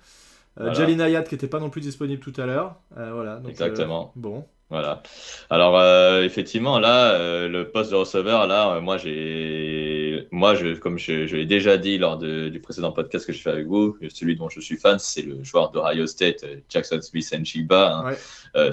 Euh, 0.59 0.73
Jalin 0.73 0.99
Ayat 0.99 1.23
qui 1.23 1.33
n'était 1.33 1.47
pas 1.47 1.59
non 1.59 1.69
plus 1.69 1.81
disponible 1.81 2.21
tout 2.21 2.39
à 2.39 2.45
l'heure. 2.45 2.75
Euh, 2.97 3.11
voilà, 3.13 3.41
Exactement. 3.47 4.11
bon. 4.15 4.45
Voilà. 4.69 5.03
Alors 5.51 5.79
effectivement 6.23 6.79
là, 6.79 7.47
le 7.47 7.69
poste 7.69 7.91
de 7.91 7.95
receveur 7.95 8.47
là, 8.47 8.79
moi 8.79 8.97
j'ai, 8.97 10.27
moi 10.31 10.55
je, 10.55 10.73
comme 10.79 10.97
je, 10.97 11.27
je 11.27 11.35
l'ai 11.35 11.45
déjà 11.45 11.77
dit 11.77 11.99
lors 11.99 12.17
de, 12.17 12.49
du 12.49 12.59
précédent 12.59 12.91
podcast 12.91 13.27
que 13.27 13.33
je 13.33 13.41
fais 13.41 13.51
avec 13.51 13.67
vous, 13.67 13.95
celui 14.09 14.35
dont 14.35 14.49
je 14.49 14.59
suis 14.61 14.77
fan, 14.77 14.97
c'est 14.97 15.21
le 15.21 15.43
joueur 15.43 15.69
d'Ohio 15.69 16.07
State, 16.07 16.43
Jackson 16.69 16.99
Smith 17.01 17.31
and 17.37 17.43
Jigba. 17.45 18.15
Hein. 18.55 18.71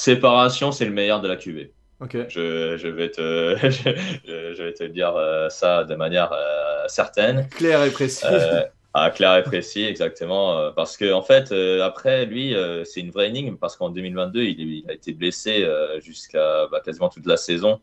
Séparation, 0.00 0.72
c'est 0.72 0.86
le 0.86 0.92
meilleur 0.92 1.20
de 1.20 1.28
la 1.28 1.36
QV. 1.36 1.72
Je, 2.10 2.78
je, 2.78 2.88
vais 2.88 3.10
te, 3.10 3.56
je, 3.62 4.62
vais 4.62 4.72
te 4.72 4.84
dire 4.84 5.14
euh, 5.16 5.50
ça 5.50 5.84
de 5.84 5.94
manière 5.94 6.32
euh, 6.32 6.84
certaine. 6.88 7.46
Claire 7.50 7.84
et 7.84 7.90
précise. 7.90 8.24
Euh, 8.24 8.62
ah, 8.94 9.10
clair 9.10 9.36
et 9.36 9.42
précis, 9.42 9.84
exactement. 9.84 10.72
Parce 10.72 10.96
que 10.96 11.12
en 11.12 11.20
fait, 11.20 11.52
après, 11.82 12.24
lui, 12.24 12.56
c'est 12.84 13.00
une 13.00 13.10
vraie 13.10 13.28
énigme 13.28 13.56
parce 13.56 13.76
qu'en 13.76 13.90
2022, 13.90 14.42
il, 14.42 14.84
a 14.88 14.94
été 14.94 15.12
blessé 15.12 15.68
jusqu'à 16.00 16.66
bah, 16.72 16.80
quasiment 16.82 17.10
toute 17.10 17.26
la 17.26 17.36
saison. 17.36 17.80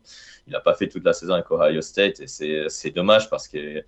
Il 0.48 0.54
n'a 0.54 0.60
pas 0.60 0.74
fait 0.74 0.88
toute 0.88 1.04
la 1.04 1.12
saison 1.12 1.34
avec 1.34 1.48
Ohio 1.52 1.80
State 1.80 2.20
et 2.20 2.66
c'est 2.68 2.90
dommage 2.90 3.30
parce 3.30 3.46
que 3.46 3.84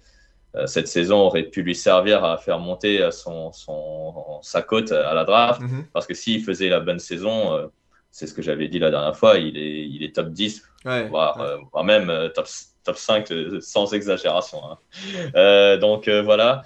cette 0.67 0.89
saison 0.89 1.19
aurait 1.19 1.45
pu 1.45 1.63
lui 1.63 1.75
servir 1.75 2.25
à 2.25 2.37
faire 2.37 2.59
monter 2.59 3.09
son, 3.13 3.53
son 3.53 4.41
sa 4.43 4.63
cote 4.63 4.93
à 4.93 5.15
la 5.15 5.25
draft. 5.25 5.61
Mm-hmm. 5.61 5.85
Parce 5.93 6.07
que 6.07 6.15
s'il 6.15 6.45
faisait 6.45 6.69
la 6.69 6.81
bonne 6.81 6.99
saison, 7.01 7.71
c'est 8.11 8.27
ce 8.27 8.35
que 8.35 8.43
j'avais 8.43 8.69
dit 8.69 8.79
la 8.79 8.91
dernière 8.91 9.17
fois, 9.17 9.39
il 9.39 9.57
est, 9.57 9.87
il 9.87 10.03
est 10.03 10.15
top 10.15 10.31
10, 10.31 10.63
voire, 11.09 11.41
euh, 11.41 11.57
voire, 11.73 11.85
même 11.85 12.11
euh, 12.11 12.29
top, 12.29 12.47
top 12.85 12.97
5 12.97 13.31
euh, 13.31 13.61
sans 13.61 13.95
exagération. 13.95 14.61
Hein. 14.65 15.77
donc 15.79 16.09
voilà, 16.09 16.63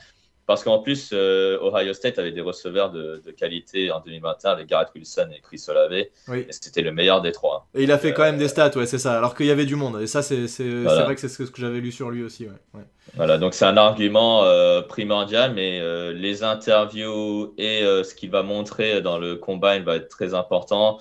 parce 0.46 0.64
qu'en 0.64 0.78
plus, 0.78 1.12
Ohio 1.12 1.92
State 1.92 2.18
avait 2.18 2.32
des 2.32 2.40
receveurs 2.40 2.90
de, 2.90 3.22
de, 3.24 3.30
qualité 3.30 3.90
en 3.90 4.00
2021 4.00 4.50
avec 4.52 4.66
Garrett 4.68 4.88
Wilson 4.94 5.28
et 5.34 5.40
Chris 5.40 5.62
Olave. 5.68 6.06
Oui. 6.28 6.46
Et 6.48 6.52
c'était 6.52 6.82
le 6.82 6.92
meilleur 6.92 7.20
des 7.20 7.32
trois. 7.32 7.66
Et 7.74 7.82
il 7.82 7.92
a 7.92 7.98
fait 7.98 8.12
quand 8.12 8.24
même 8.24 8.38
des 8.38 8.48
stats, 8.48 8.76
ouais, 8.76 8.86
c'est 8.86 8.98
ça. 8.98 9.16
Alors 9.16 9.34
qu'il 9.34 9.46
y 9.46 9.50
avait 9.50 9.66
du 9.66 9.76
monde. 9.76 10.00
Et 10.00 10.06
ça, 10.06 10.22
c'est 10.22 10.46
vrai 10.46 11.14
que 11.14 11.20
c'est 11.20 11.28
ce 11.28 11.50
que, 11.50 11.60
j'avais 11.60 11.80
lu 11.80 11.92
sur 11.92 12.10
lui 12.10 12.22
aussi. 12.22 12.46
Ouais. 12.46 12.82
Voilà, 13.16 13.38
donc 13.38 13.54
c'est 13.54 13.66
un 13.66 13.76
argument 13.76 14.44
primordial, 14.88 15.52
mais 15.52 15.80
les 16.14 16.42
interviews 16.42 17.54
et 17.58 17.80
ce 17.80 18.14
qu'il 18.14 18.30
va 18.30 18.42
montrer 18.42 19.02
dans 19.02 19.18
le 19.18 19.36
combine 19.36 19.82
va 19.82 19.96
être 19.96 20.08
très 20.08 20.32
important 20.32 20.98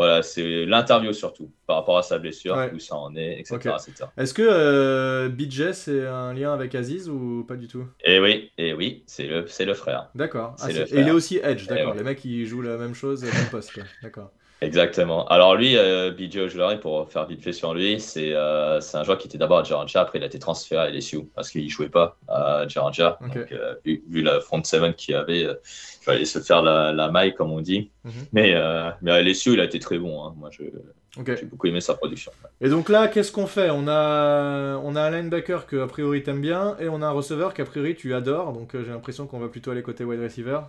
Voilà, 0.00 0.22
c'est 0.22 0.64
l'interview 0.64 1.12
surtout, 1.12 1.52
par 1.66 1.76
rapport 1.76 1.98
à 1.98 2.02
sa 2.02 2.18
blessure, 2.18 2.56
où 2.72 2.78
ça 2.78 2.96
en 2.96 3.14
est, 3.16 3.40
etc. 3.40 3.74
Est-ce 4.16 4.32
que 4.32 4.40
euh, 4.40 5.28
BJ, 5.28 5.72
c'est 5.72 6.06
un 6.06 6.32
lien 6.32 6.54
avec 6.54 6.74
Aziz 6.74 7.10
ou 7.10 7.44
pas 7.46 7.56
du 7.56 7.68
tout? 7.68 7.84
Eh 8.02 8.18
oui, 8.18 8.50
et 8.56 8.68
eh 8.68 8.72
oui, 8.72 9.02
c'est 9.06 9.26
le, 9.26 9.44
le 9.44 9.74
frère. 9.74 10.08
D'accord. 10.14 10.56
Ah, 10.58 10.70
et 10.70 10.86
il 10.90 11.06
est 11.06 11.10
aussi 11.10 11.38
Edge, 11.42 11.66
eh 11.66 11.74
d'accord. 11.74 11.92
Les 11.96 12.02
mecs, 12.02 12.24
ils 12.24 12.46
jouent 12.46 12.62
la 12.62 12.78
même 12.78 12.94
chose, 12.94 13.22
même 13.24 13.50
poste. 13.50 13.78
D'accord. 14.02 14.30
Exactement. 14.62 15.26
Alors 15.28 15.56
lui, 15.56 15.76
euh, 15.76 16.10
BJ 16.10 16.36
Ojulari, 16.36 16.78
pour 16.78 17.10
faire 17.10 17.26
vite 17.26 17.42
fait 17.42 17.52
sur 17.52 17.72
lui, 17.72 17.98
c'est 17.98 18.32
euh, 18.34 18.78
un 18.92 19.04
joueur 19.04 19.16
qui 19.16 19.26
était 19.26 19.38
d'abord 19.38 19.58
à 19.58 19.64
Georgia, 19.64 20.02
après 20.02 20.18
il 20.18 20.22
a 20.22 20.26
été 20.26 20.38
transféré 20.38 20.82
à 20.82 20.90
LSU 20.90 21.24
parce 21.34 21.50
qu'il 21.50 21.64
ne 21.64 21.68
jouait 21.68 21.88
pas 21.88 22.18
à 22.28 22.66
Georgia. 22.68 23.18
Donc, 23.22 23.36
euh, 23.36 23.74
vu, 23.84 24.22
la 24.22 24.40
front 24.40 24.62
seven 24.62 24.92
qu'il 24.92 25.14
avait, 25.14 25.44
euh, 25.44 25.54
il 25.64 26.04
fallait 26.04 26.24
se 26.26 26.40
faire 26.40 26.62
la, 26.62 26.92
la 26.92 27.10
maille, 27.10 27.34
comme 27.34 27.50
on 27.52 27.60
dit. 27.60 27.90
Mhm. 28.04 28.12
mais, 28.32 28.54
euh, 28.54 28.90
mais 29.00 29.12
à 29.12 29.22
LSU, 29.22 29.54
il 29.54 29.60
a 29.60 29.64
été 29.64 29.78
très 29.78 29.98
bon. 29.98 30.24
Hein. 30.24 30.34
Moi, 30.36 30.50
j'ai 30.52 31.44
beaucoup 31.46 31.66
aimé 31.66 31.80
sa 31.80 31.94
production. 31.94 32.30
Et 32.60 32.68
donc 32.68 32.90
là, 32.90 33.08
qu'est-ce 33.08 33.32
qu'on 33.32 33.46
fait? 33.46 33.70
On 33.70 33.88
a, 33.88 34.76
on 34.76 34.94
a 34.94 35.00
un 35.00 35.10
linebacker 35.10 35.66
que 35.66 35.76
a 35.82 35.86
priori 35.86 36.22
t'aimes 36.22 36.42
bien 36.42 36.76
et 36.80 36.88
on 36.88 37.00
a 37.00 37.06
un 37.06 37.12
receveur 37.12 37.54
qu'a 37.54 37.64
priori 37.64 37.94
tu 37.94 38.14
adores. 38.14 38.52
Donc 38.52 38.72
j'ai 38.74 38.90
l'impression 38.90 39.26
qu'on 39.26 39.38
va 39.38 39.48
plutôt 39.48 39.70
aller 39.70 39.82
côté 39.82 40.04
wide 40.04 40.20
receiver. 40.20 40.60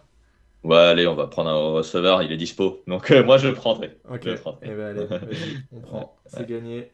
Ouais, 0.63 0.77
allez, 0.77 1.07
on 1.07 1.15
va 1.15 1.27
prendre 1.27 1.49
un 1.49 1.55
receveur, 1.73 2.21
il 2.21 2.31
est 2.31 2.37
dispo. 2.37 2.83
Donc 2.87 3.09
euh, 3.11 3.23
moi, 3.23 3.37
je 3.37 3.47
le 3.47 3.53
prendrai. 3.53 3.97
Ok, 4.09 4.27
et 4.27 4.35
eh 4.61 4.69
ben, 4.69 4.97
allez, 4.97 5.07
on 5.71 5.79
prend, 5.79 6.17
c'est 6.25 6.47
gagné. 6.47 6.91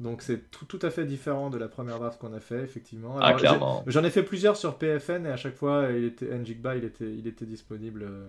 Donc 0.00 0.22
c'est 0.22 0.50
tout, 0.50 0.64
tout, 0.64 0.80
à 0.82 0.90
fait 0.90 1.04
différent 1.04 1.50
de 1.50 1.58
la 1.58 1.68
première 1.68 2.00
draft 2.00 2.20
qu'on 2.20 2.32
a 2.32 2.40
fait, 2.40 2.62
effectivement. 2.62 3.16
ah, 3.20 3.34
clairement. 3.34 3.84
J'en 3.86 4.02
ai, 4.02 4.10
fait 4.10 4.24
plusieurs 4.24 4.56
sur 4.56 4.76
PFN 4.76 5.26
et 5.26 5.30
à 5.30 5.36
chaque 5.36 5.54
fois, 5.54 5.86
il 5.90 6.04
était, 6.04 6.36
Njigba, 6.36 6.74
il 6.76 6.84
était, 6.84 7.12
il 7.12 7.26
était 7.28 7.46
disponible. 7.46 8.02
Euh, 8.02 8.26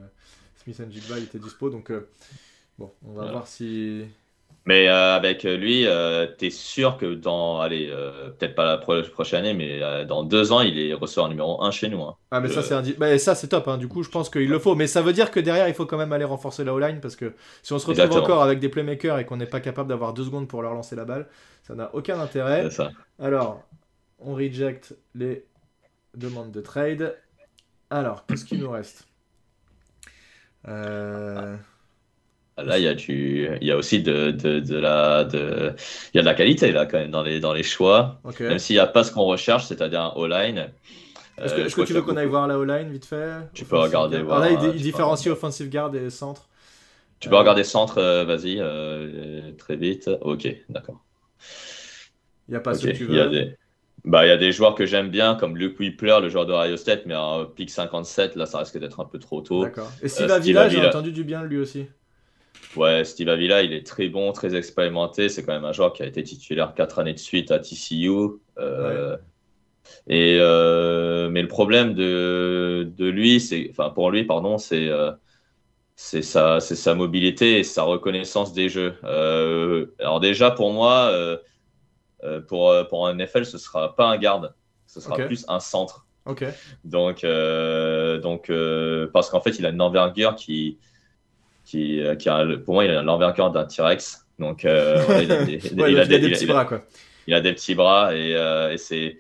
Smith 0.58 0.80
Njigba, 0.80 1.18
il 1.18 1.24
était 1.24 1.40
dispo. 1.40 1.72
Donc 1.72 1.90
euh, 1.90 2.08
bon, 2.78 2.92
on 3.04 3.14
va 3.14 3.32
voir 3.32 3.48
si, 3.48 4.06
mais 4.66 4.88
euh, 4.88 5.16
avec 5.16 5.44
lui, 5.44 5.86
euh, 5.86 6.26
tu 6.40 6.48
es 6.48 6.50
sûr 6.50 6.98
que 6.98 7.14
dans, 7.14 7.60
allez, 7.60 7.90
euh, 7.92 8.32
peut-être 8.32 8.56
pas 8.56 8.66
la 8.66 8.78
prochaine 9.04 9.46
année, 9.46 9.54
mais 9.54 10.06
dans 10.06 10.24
deux 10.24 10.52
ans, 10.52 10.62
il 10.62 10.80
est 10.80 10.94
receveur 10.94 11.30
numéro 11.30 11.64
un 11.64 11.70
chez 11.70 11.88
nous. 11.88 12.02
Hein. 12.02 12.16
Ah, 12.32 12.40
mais 12.40 12.50
ça, 12.50 12.64
c'est 12.64 12.98
bah, 12.98 13.16
ça, 13.20 13.36
c'est 13.36 13.48
top. 13.48 13.68
Hein. 13.68 13.78
Du 13.78 13.88
coup, 13.88 14.02
je 14.02 14.10
pense 14.10 14.30
qu'il 14.30 14.50
le 14.50 14.58
faut. 14.58 14.74
Mais 14.74 14.88
ça 14.88 15.04
veut 15.04 15.14
dire 15.14 15.30
que 15.30 15.40
derrière, 15.40 15.68
il 15.68 15.76
faut 15.76 15.86
quand 15.86 15.98
même 15.98 16.14
aller 16.14 16.26
renforcer 16.26 16.64
la 16.64 16.74
O-line 16.74 17.00
parce 17.00 17.16
que 17.16 17.34
si 17.62 17.74
on 17.74 17.80
se 17.80 17.86
retrouve 17.86 18.18
encore 18.18 18.42
avec 18.42 18.60
des 18.60 18.70
playmakers 18.70 19.20
et 19.20 19.26
qu'on 19.26 19.38
n'est 19.38 19.46
pas 19.46 19.60
capable 19.60 19.90
d'avoir 19.90 20.14
deux 20.14 20.24
secondes 20.24 20.48
pour 20.48 20.64
leur 20.64 20.74
lancer 20.74 20.96
la 20.96 21.06
balle, 21.06 21.28
ça 21.62 21.76
n'a 21.76 21.94
aucun 21.94 22.20
intérêt. 22.20 22.72
Ça. 22.72 22.90
Alors, 23.20 23.62
on 24.18 24.34
reject 24.34 24.96
les 25.14 25.46
demandes 26.16 26.52
de 26.52 26.62
trade. 26.62 27.16
Alors, 27.92 28.26
qu'est-ce 28.26 28.46
qu'il 28.46 28.60
nous 28.62 28.72
reste? 28.72 29.08
Euh. 30.68 31.56
Là, 32.58 32.78
il 32.78 32.86
y 32.86 32.88
a 32.88 32.94
du, 32.94 33.50
il 33.60 33.68
y 33.68 33.72
a 33.72 33.76
aussi 33.76 34.02
de, 34.02 34.32
de, 34.32 34.60
de 34.60 34.78
la, 34.78 35.26
de, 35.26 35.74
il 36.14 36.18
y 36.18 36.20
a 36.20 36.22
de 36.22 36.26
la 36.26 36.34
qualité 36.34 36.72
là 36.72 36.86
quand 36.86 36.98
même 36.98 37.12
dans 37.12 37.22
les, 37.22 37.42
dans 37.42 37.54
les 37.54 37.64
choix. 37.64 38.22
Même 38.40 38.60
s'il 38.60 38.78
n'y 38.78 38.80
a 38.80 38.88
pas 38.88 39.04
ce 39.04 39.12
qu'on 39.12 39.26
recherche, 39.26 39.66
c'est-à-dire 39.66 40.02
un 40.02 40.14
O-line. 40.16 40.70
Est-ce 41.38 41.54
que, 41.54 41.62
euh, 41.62 41.70
que 41.70 41.82
tu 41.82 41.94
veux 41.94 42.02
qu'on 42.02 42.16
aille 42.16 42.28
voir 42.28 42.48
la 42.48 42.58
O-line 42.58 42.90
vite 42.90 43.06
fait? 43.06 43.34
Tu 43.54 43.66
peux 43.66 43.78
regarder. 43.78 44.20
Voir, 44.20 44.40
là, 44.40 44.52
il, 44.52 44.82
différencie 44.82 45.32
offensive 45.32 45.70
guard 45.70 45.94
et 45.96 46.10
centre. 46.10 46.48
Tu 47.20 47.28
peux 47.28 47.36
regarder 47.36 47.66
centre, 47.66 47.98
euh, 47.98 48.24
vas-y, 48.24 48.58
euh, 48.60 49.52
très 49.58 49.76
vite. 49.76 50.10
Ok, 50.22 50.48
d'accord. 50.70 51.04
Il 52.48 52.52
n'y 52.52 52.58
a 52.58 52.62
pas 52.62 52.74
ce 52.74 52.88
que 52.88 52.92
tu 52.94 53.06
veux. 53.06 53.14
Il 53.14 53.18
y 53.18 53.22
a 53.22 53.28
des... 53.28 53.56
Bah, 54.06 54.24
il 54.24 54.30
y 54.30 54.32
a 54.32 54.38
des 54.38 54.52
joueurs 54.52 54.76
que 54.76 54.86
j'aime 54.86 55.10
bien, 55.10 55.34
comme 55.34 55.58
Luke 55.58 55.80
Whippler, 55.80 56.20
le 56.22 56.30
joueur 56.30 56.46
de 56.46 56.54
Ohio 56.54 56.78
State, 56.78 57.08
mais 57.08 57.16
un 57.16 57.46
pick 57.46 57.72
57, 57.72 58.36
là, 58.36 58.46
ça 58.46 58.60
risque 58.60 58.78
d'être 58.78 59.00
un 59.00 59.06
peu 59.06 59.18
trop 59.18 59.42
tôt. 59.42 59.64
D'accord. 59.64 59.92
Et 60.04 60.08
Steve 60.08 60.30
Avila, 60.30 60.70
j'ai 60.70 60.86
entendu 60.86 61.12
du 61.12 61.24
bien 61.24 61.44
lui 61.44 61.58
aussi. 61.58 61.88
Ouais, 62.76 63.04
Steve 63.06 63.30
Avila, 63.30 63.64
il 63.64 63.74
est 63.74 63.86
très 63.86 64.10
bon, 64.10 64.32
très 64.32 64.56
expérimenté. 64.56 65.30
C'est 65.30 65.44
quand 65.44 65.54
même 65.54 65.66
un 65.66 65.72
joueur 65.72 65.94
qui 65.94 66.04
a 66.04 66.06
été 66.06 66.24
titulaire 66.24 66.74
quatre 66.74 67.00
années 67.00 67.14
de 67.14 67.20
suite 67.20 67.52
à 67.52 67.60
TCU. 67.60 68.10
Euh, 68.58 69.18
et 70.08 70.38
euh, 70.40 71.30
mais 71.30 71.42
le 71.42 71.48
problème 71.48 71.94
de, 71.94 72.92
de 72.98 73.06
lui, 73.06 73.40
c'est, 73.40 73.68
enfin 73.72 73.90
pour 73.90 74.12
lui, 74.12 74.24
pardon, 74.24 74.58
c'est 74.58 74.90
euh, 74.90 75.12
c'est 75.96 76.22
sa, 76.22 76.60
c'est 76.60 76.76
sa 76.76 76.96
mobilité 76.96 77.60
et 77.60 77.64
sa 77.64 77.84
reconnaissance 77.84 78.52
des 78.52 78.68
jeux. 78.68 78.96
alors 80.00 80.20
déjà 80.20 80.52
pour 80.52 80.74
moi, 80.74 81.12
pour 82.48 82.74
pour 82.90 83.08
un 83.08 83.16
NFL, 83.16 83.46
ce 83.46 83.58
sera 83.58 83.96
pas 83.96 84.08
un 84.08 84.18
garde, 84.18 84.54
ce 84.88 85.00
sera 85.00 85.16
plus 85.18 85.46
un 85.48 85.60
centre. 85.60 86.06
Ok. 86.26 86.44
Donc 86.84 87.22
donc 87.24 88.52
parce 89.14 89.30
qu'en 89.30 89.40
fait, 89.40 89.60
il 89.60 89.66
a 89.66 89.70
une 89.70 89.82
envergure 89.82 90.36
qui 90.36 90.80
qui, 91.66 92.00
euh, 92.00 92.16
qui 92.16 92.30
a, 92.30 92.46
pour 92.64 92.76
moi, 92.76 92.86
il 92.86 92.92
a 92.92 93.02
l'envergure 93.02 93.52
d'un 93.52 93.66
T-Rex. 93.66 94.26
Donc, 94.40 94.66
euh, 94.66 95.04
il, 95.22 95.32
a 95.32 95.44
des, 95.46 95.58
petits 96.30 96.46
bras, 96.46 96.66
quoi. 96.66 96.84
Il 97.28 97.34
a 97.34 97.42
des 97.42 97.54
petits 97.54 97.76
bras 97.76 98.16
et, 98.16 98.36
euh, 98.36 98.72
et 98.72 98.78
c'est. 98.78 99.18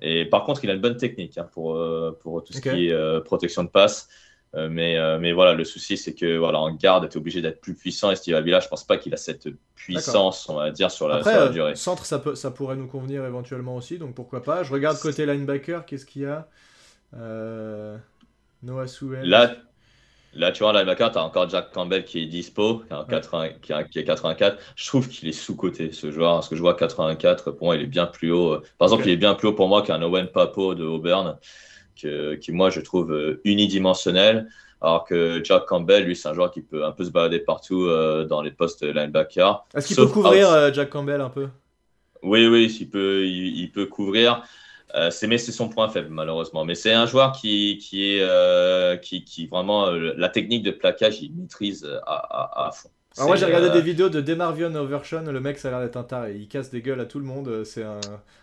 Et 0.00 0.26
par 0.26 0.44
contre, 0.44 0.62
il 0.62 0.70
a 0.70 0.74
une 0.74 0.80
bonne 0.80 0.98
technique 0.98 1.38
hein, 1.38 1.48
pour, 1.52 1.82
pour 2.20 2.44
tout 2.44 2.52
ce 2.52 2.60
qui 2.60 2.88
est 2.88 3.24
protection 3.24 3.64
de 3.64 3.70
passe. 3.70 4.10
mais, 4.52 4.98
mais 5.18 5.32
voilà, 5.32 5.54
le 5.54 5.64
souci, 5.64 5.96
c'est 5.96 6.12
que 6.12 6.36
voilà, 6.36 6.58
en 6.58 6.70
garde, 6.74 7.08
tu 7.08 7.14
es 7.14 7.16
obligé 7.16 7.40
d'être 7.40 7.62
plus 7.62 7.74
puissant. 7.74 8.10
Et 8.10 8.16
Steve 8.16 8.34
Avila, 8.34 8.60
je 8.60 8.68
pense 8.68 8.84
pas 8.84 8.98
qu'il 8.98 9.14
a 9.14 9.16
cette 9.16 9.48
puissance, 9.74 10.50
on 10.50 10.56
va 10.56 10.70
dire, 10.70 10.90
sur 10.90 11.08
la, 11.08 11.16
Après, 11.16 11.48
durée. 11.48 11.76
Centre, 11.76 12.04
ça, 12.04 12.18
peut, 12.18 12.34
ça 12.34 12.50
pourrait 12.50 12.76
nous 12.76 12.88
convenir 12.88 13.24
éventuellement 13.24 13.74
aussi, 13.74 13.96
donc 13.96 14.14
pourquoi 14.14 14.42
pas. 14.42 14.64
Je 14.64 14.72
regarde 14.72 14.98
côté 14.98 15.24
linebacker, 15.24 15.86
qu'est-ce 15.86 16.04
qu'il 16.04 16.22
y 16.22 16.26
a? 16.26 16.46
Noah. 18.62 18.86
Là, 19.22 19.56
Là, 20.36 20.52
tu 20.52 20.62
vois, 20.62 20.72
là, 20.72 20.94
tu 20.94 21.02
as 21.02 21.24
encore 21.24 21.48
Jack 21.48 21.72
Campbell 21.72 22.04
qui 22.04 22.22
est 22.22 22.26
dispo, 22.26 22.82
qui, 23.60 23.72
est 23.72 24.04
84. 24.04 24.58
Je 24.76 24.86
trouve 24.86 25.08
qu'il 25.08 25.28
est 25.28 25.32
sous-coté, 25.32 25.92
ce 25.92 26.10
joueur, 26.10 26.34
parce 26.34 26.48
que 26.48 26.56
je 26.56 26.60
vois 26.60 26.74
84, 26.74 27.52
pour 27.52 27.66
moi, 27.66 27.76
il 27.76 27.82
est 27.82 27.86
bien 27.86 28.06
plus 28.06 28.30
haut. 28.30 28.58
Par 28.78 28.86
exemple, 28.86 29.04
il 29.06 29.12
est 29.12 29.16
bien 29.16 29.34
plus 29.34 29.48
haut 29.48 29.54
pour 29.54 29.68
moi 29.68 29.82
qu'un 29.82 30.02
Owen 30.02 30.26
Papo 30.26 30.74
de 30.74 30.84
Auburn, 30.84 31.38
qui, 31.94 32.52
moi, 32.52 32.70
je 32.70 32.80
trouve 32.80 33.12
euh, 33.12 33.40
unidimensionnel. 33.44 34.48
Alors 34.82 35.04
que 35.04 35.40
Jack 35.42 35.64
Campbell, 35.64 36.04
lui, 36.04 36.14
c'est 36.14 36.28
un 36.28 36.34
joueur 36.34 36.50
qui 36.50 36.60
peut 36.60 36.84
un 36.84 36.92
peu 36.92 37.04
se 37.04 37.10
balader 37.10 37.38
partout 37.38 37.84
euh, 37.84 38.26
dans 38.26 38.42
les 38.42 38.50
postes 38.50 38.82
linebacker. 38.82 39.64
Est-ce 39.74 39.88
qu'il 39.88 39.96
peut 39.96 40.06
couvrir 40.06 40.50
euh, 40.50 40.70
Jack 40.70 40.90
Campbell 40.90 41.22
un 41.22 41.30
peu? 41.30 41.48
Oui, 42.22 42.46
oui, 42.46 42.76
il 42.78 42.90
peut, 42.90 43.24
il 43.24 43.70
peut 43.72 43.86
couvrir. 43.86 44.42
Euh, 44.96 45.10
c'est 45.10 45.26
mais 45.26 45.36
c'est 45.36 45.52
son 45.52 45.68
point 45.68 45.88
faible 45.88 46.08
malheureusement. 46.10 46.64
Mais 46.64 46.74
c'est 46.74 46.92
un 46.92 47.06
joueur 47.06 47.32
qui 47.32 47.78
qui 47.78 48.10
est 48.10 48.22
euh, 48.22 48.96
qui, 48.96 49.24
qui, 49.24 49.46
vraiment 49.46 49.88
euh, 49.88 50.14
la 50.16 50.28
technique 50.28 50.62
de 50.62 50.70
plaquage 50.70 51.20
il 51.20 51.32
maîtrise 51.34 51.86
à, 52.06 52.66
à, 52.66 52.72
fond. 52.72 52.88
Alors 53.18 53.28
moi 53.28 53.36
j'ai 53.36 53.46
regardé 53.46 53.70
des 53.70 53.82
vidéos 53.82 54.08
de 54.08 54.20
Demarvion 54.20 54.74
Overshawn, 54.74 55.30
le 55.30 55.40
mec 55.40 55.58
ça 55.58 55.68
a 55.68 55.70
l'air 55.70 55.80
d'être 55.80 55.96
un 55.96 56.02
taré, 56.02 56.36
il 56.36 56.48
casse 56.48 56.70
des 56.70 56.82
gueules 56.82 57.00
à 57.00 57.06
tout 57.06 57.18
le 57.18 57.24
monde, 57.24 57.64
c'est 57.64 57.82
un, 57.82 58.00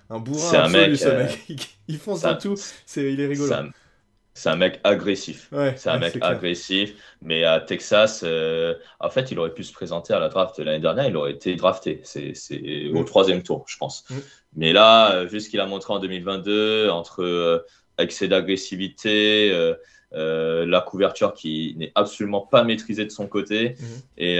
un 0.09 0.19
bourrin 0.19 0.63
absolu 0.63 0.83
un 0.83 0.87
mec, 0.87 0.97
ce 0.97 1.09
mec, 1.09 1.77
il, 1.87 1.97
fonce 1.97 2.21
dans 2.21 2.35
tout, 2.35 2.55
il 2.97 3.19
est 3.19 3.27
rigolo. 3.27 3.53
C'est 4.35 4.49
un 4.49 4.55
mec 4.55 4.79
agressif. 4.83 5.51
c'est 5.75 5.89
un 5.89 5.99
mec 5.99 6.17
agressif. 6.21 6.95
Mais 7.21 7.43
à 7.43 7.59
Texas, 7.59 8.25
en 8.99 9.09
fait, 9.09 9.31
il 9.31 9.39
aurait 9.39 9.53
pu 9.53 9.63
se 9.63 9.73
présenter 9.73 10.13
à 10.13 10.19
la 10.19 10.29
draft 10.29 10.57
l'année 10.59 10.79
dernière. 10.79 11.07
Il 11.07 11.15
aurait 11.17 11.33
été 11.33 11.55
drafté. 11.55 12.01
C'est 12.03 12.33
au 12.91 13.01
mm. 13.01 13.05
troisième 13.05 13.43
tour, 13.43 13.65
je 13.67 13.77
pense. 13.77 14.05
Mm. 14.09 14.15
Mais 14.55 14.73
là, 14.73 15.13
euh, 15.13 15.25
vu 15.25 15.39
ce 15.39 15.49
qu'il 15.49 15.59
a 15.59 15.65
montré 15.65 15.93
en 15.93 15.99
2022, 15.99 16.89
entre 16.89 17.23
euh, 17.23 17.65
excès 17.97 18.27
d'agressivité, 18.27 19.51
euh, 20.13 20.65
la 20.65 20.81
couverture 20.81 21.33
qui 21.33 21.75
n'est 21.77 21.91
absolument 21.95 22.41
pas 22.41 22.63
maîtrisée 22.63 23.05
de 23.05 23.11
son 23.11 23.27
côté, 23.27 23.75
mhm. 23.79 23.87
et, 24.17 24.37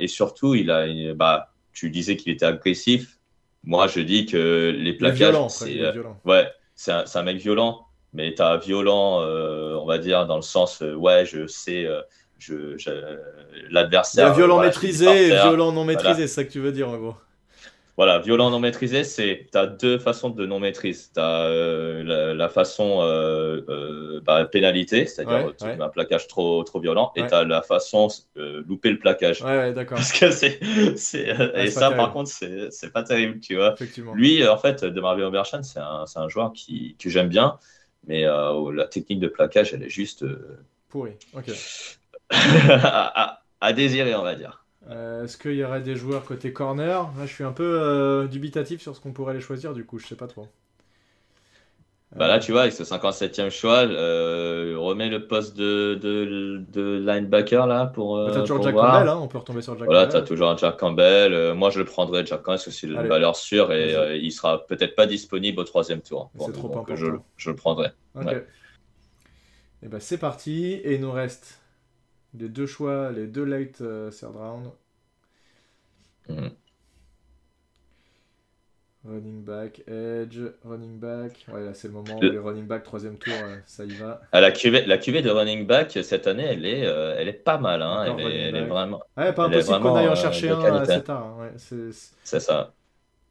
et, 0.00 0.08
surtout, 0.08 0.54
il 0.54 0.70
a, 0.70 0.86
bah, 1.14 1.52
tu 1.72 1.90
disais 1.90 2.16
qu'il 2.16 2.32
était 2.32 2.46
agressif. 2.46 3.18
Moi, 3.64 3.88
je 3.88 4.00
dis 4.00 4.26
que 4.26 4.74
les 4.76 4.94
plaquages, 4.94 5.34
c'est 5.48 5.80
ouais, 6.24 6.48
c'est 6.74 6.92
un, 6.92 7.04
un, 7.12 7.22
mec 7.22 7.36
violent, 7.38 7.85
mais 8.16 8.34
tu 8.34 8.42
as 8.42 8.56
violent, 8.56 9.20
on 9.20 9.86
va 9.86 9.98
dire, 9.98 10.26
dans 10.26 10.36
le 10.36 10.42
sens, 10.42 10.80
ouais, 10.80 11.24
je 11.26 11.46
sais, 11.46 11.86
je, 12.38 12.76
l'adversaire. 13.70 14.34
violent 14.34 14.60
maîtrisé 14.60 15.28
et 15.28 15.30
violent 15.30 15.72
non 15.72 15.84
maîtrisé, 15.84 16.22
c'est 16.26 16.34
ça 16.34 16.44
que 16.44 16.50
tu 16.50 16.60
veux 16.60 16.72
dire 16.72 16.88
en 16.88 16.96
gros. 16.96 17.14
Voilà, 17.96 18.18
violent 18.18 18.50
non 18.50 18.60
maîtrisé, 18.60 19.04
c'est 19.04 19.46
tu 19.50 19.56
as 19.56 19.66
deux 19.66 19.98
façons 19.98 20.28
de 20.28 20.44
non 20.44 20.60
maîtrise. 20.60 21.10
Tu 21.14 21.18
as 21.20 21.46
euh, 21.46 22.34
la, 22.34 22.48
façon 22.50 22.98
euh, 23.00 23.62
euh, 23.70 24.20
bah, 24.22 24.44
pénalité, 24.44 25.06
c'est-à-dire 25.06 25.54
un 25.80 25.88
plaquage 25.88 26.28
trop 26.28 26.62
trop 26.62 26.78
violent, 26.78 27.10
et 27.16 27.26
tu 27.26 27.32
as 27.32 27.44
la 27.44 27.62
façon 27.62 28.08
louper 28.36 28.90
le 28.90 28.98
plaquage. 28.98 29.40
Ouais, 29.42 29.72
d'accord. 29.72 29.96
Parce 29.96 30.12
que 30.12 30.30
c'est 30.30 30.60
et 31.54 31.70
ça 31.70 31.90
par 31.90 32.12
contre 32.12 32.30
c'est 32.30 32.92
pas 32.92 33.02
terrible, 33.02 33.40
tu 33.40 33.56
vois. 33.56 33.74
Lui 34.12 34.46
en 34.46 34.58
fait, 34.58 34.84
de 34.84 35.00
Marvin 35.00 35.24
Oberchan, 35.24 35.62
c'est 35.62 35.80
un, 35.80 36.04
un 36.14 36.28
joueur 36.28 36.52
qui 36.52 36.96
que 37.02 37.08
j'aime 37.08 37.28
bien, 37.28 37.58
mais 38.06 38.22
la 38.22 38.86
technique 38.90 39.20
de 39.20 39.28
plaquage, 39.28 39.72
elle 39.74 39.82
est 39.82 39.90
juste 39.90 40.24
pourri. 40.88 41.12
OK. 41.34 41.50
à 42.30 43.72
désirer, 43.72 44.14
on 44.14 44.22
va 44.22 44.34
dire. 44.34 44.66
Euh, 44.88 45.24
est-ce 45.24 45.36
qu'il 45.36 45.54
y 45.54 45.64
aurait 45.64 45.80
des 45.80 45.96
joueurs 45.96 46.24
côté 46.24 46.52
corner? 46.52 47.10
Là, 47.18 47.26
je 47.26 47.32
suis 47.32 47.44
un 47.44 47.52
peu 47.52 47.80
euh, 47.80 48.26
dubitatif 48.26 48.80
sur 48.80 48.94
ce 48.94 49.00
qu'on 49.00 49.12
pourrait 49.12 49.34
les 49.34 49.40
choisir, 49.40 49.74
du 49.74 49.84
coup, 49.84 49.98
je 49.98 50.06
sais 50.06 50.16
pas 50.16 50.28
trop. 50.28 50.48
Bah 52.14 52.28
là, 52.28 52.38
tu 52.38 52.52
vois, 52.52 52.62
avec 52.62 52.72
ce 52.72 52.84
57e 52.84 53.50
choix, 53.50 53.84
euh, 53.84 54.74
remets 54.78 55.08
le 55.08 55.26
poste 55.26 55.56
de, 55.56 55.98
de, 56.00 56.62
de 56.72 56.98
linebacker 57.06 57.66
là 57.66 57.86
pour. 57.86 58.16
Bah, 58.24 58.30
Euh, 58.30 58.34
t'as 58.34 58.40
toujours 58.40 58.56
pour 58.58 58.64
Jack 58.64 58.72
voir. 58.74 58.92
Campbell, 58.92 59.08
hein, 59.08 59.18
on 59.20 59.28
peut 59.28 59.38
retomber 59.38 59.60
sur 59.60 59.76
Jack 59.76 59.86
Voilà, 59.86 60.06
Campbell. 60.06 60.10
tu 60.12 60.16
as 60.16 60.22
toujours 60.22 60.48
un 60.48 60.56
Jack 60.56 60.76
Campbell. 60.78 61.32
Euh, 61.34 61.54
moi, 61.54 61.70
je 61.70 61.78
le 61.80 61.84
prendrais, 61.84 62.24
Jack 62.24 62.42
Campbell, 62.42 62.54
parce 62.56 62.64
que 62.64 62.70
c'est 62.70 62.86
une 62.86 63.02
valeur 63.06 63.36
sûre 63.36 63.72
et 63.72 63.94
euh, 63.94 64.16
il 64.16 64.32
sera 64.32 64.66
peut-être 64.66 64.94
pas 64.94 65.06
disponible 65.06 65.60
au 65.60 65.64
troisième 65.64 66.00
tour. 66.00 66.30
C'est 66.38 66.52
trop 66.52 66.68
donc, 66.68 66.88
important. 66.88 66.96
je, 66.96 67.06
je 67.36 67.50
le 67.50 67.56
prendrai. 67.56 67.90
Ok. 68.14 68.24
Ouais. 68.24 68.46
Et 69.82 69.88
ben 69.88 70.00
c'est 70.00 70.18
parti. 70.18 70.64
Et 70.66 70.94
il 70.94 71.00
nous 71.00 71.12
reste 71.12 71.60
les 72.34 72.48
deux 72.48 72.66
choix, 72.66 73.12
les 73.12 73.26
deux 73.28 73.44
late 73.44 73.78
third 73.78 74.36
round. 74.36 74.70
Mhm. 76.28 76.56
Running 79.16 79.44
back, 79.44 79.82
edge, 79.88 80.38
running 80.64 80.98
back. 80.98 81.46
Ouais, 81.52 81.64
là 81.64 81.72
c'est 81.72 81.88
le 81.88 81.94
moment 81.94 82.16
où 82.18 82.20
Le- 82.20 82.28
les 82.32 82.38
running 82.38 82.66
back, 82.66 82.82
troisième 82.82 83.16
tour, 83.16 83.32
euh, 83.42 83.56
ça 83.64 83.84
y 83.84 83.94
va. 83.94 84.20
Ah, 84.30 84.40
la, 84.42 84.50
cuvée, 84.50 84.84
la 84.84 84.98
cuvée 84.98 85.22
de 85.22 85.30
running 85.30 85.66
back 85.66 85.98
cette 86.02 86.26
année, 86.26 86.44
elle 86.44 86.66
est, 86.66 86.84
euh, 86.84 87.14
elle 87.18 87.28
est 87.28 87.32
pas 87.32 87.56
mal. 87.56 87.80
Hein. 87.80 88.16
Elle, 88.18 88.26
est, 88.26 88.40
elle 88.50 88.68
vraiment. 88.68 89.00
Ouais, 89.16 89.32
pas 89.32 89.44
impossible 89.46 89.80
qu'on 89.80 89.94
aille 89.96 90.08
en 90.08 90.12
euh, 90.12 90.14
chercher 90.16 90.50
un 90.50 90.60
assez 90.76 91.02
tard. 91.02 91.24
hein. 91.24 91.42
Ouais, 91.42 91.52
c'est- 91.56 91.92
c'est- 91.92 92.14
C'est 92.24 92.40
ça. 92.40 92.74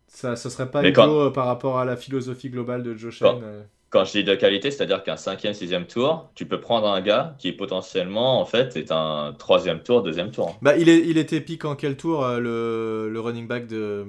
ça, 0.07 0.35
ce 0.35 0.49
serait 0.49 0.71
pas 0.71 0.81
Mais 0.81 0.91
quand- 0.91 1.31
par 1.31 1.45
rapport 1.45 1.77
à 1.77 1.85
la 1.85 1.95
philosophie 1.97 2.49
globale 2.49 2.81
de 2.81 2.93
Quand- 2.93 3.11
Shane. 3.11 3.41
euh. 3.43 3.61
Quand 3.91 4.03
je 4.03 4.11
dis 4.13 4.23
de 4.25 4.35
qualité, 4.35 4.71
c'est-à-dire 4.71 5.03
qu'un 5.03 5.15
cinquième, 5.15 5.53
sixième 5.53 5.85
tour, 5.85 6.29
tu 6.35 6.45
peux 6.45 6.59
prendre 6.59 6.87
un 6.89 6.99
gars 7.01 7.35
qui 7.37 7.53
potentiellement, 7.53 8.41
en 8.41 8.45
fait, 8.45 8.75
est 8.75 8.91
un 8.91 9.33
troisième 9.37 9.81
tour, 9.83 10.01
deuxième 10.01 10.31
tour. 10.31 10.57
Bah, 10.61 10.75
il, 10.75 10.89
est, 10.89 10.99
il 11.07 11.17
était 11.17 11.39
pique 11.39 11.63
en 11.63 11.75
quel 11.75 11.95
tour 11.95 12.25
euh, 12.25 12.39
le, 12.39 13.09
le 13.09 13.19
running 13.21 13.47
back 13.47 13.67
de, 13.67 14.05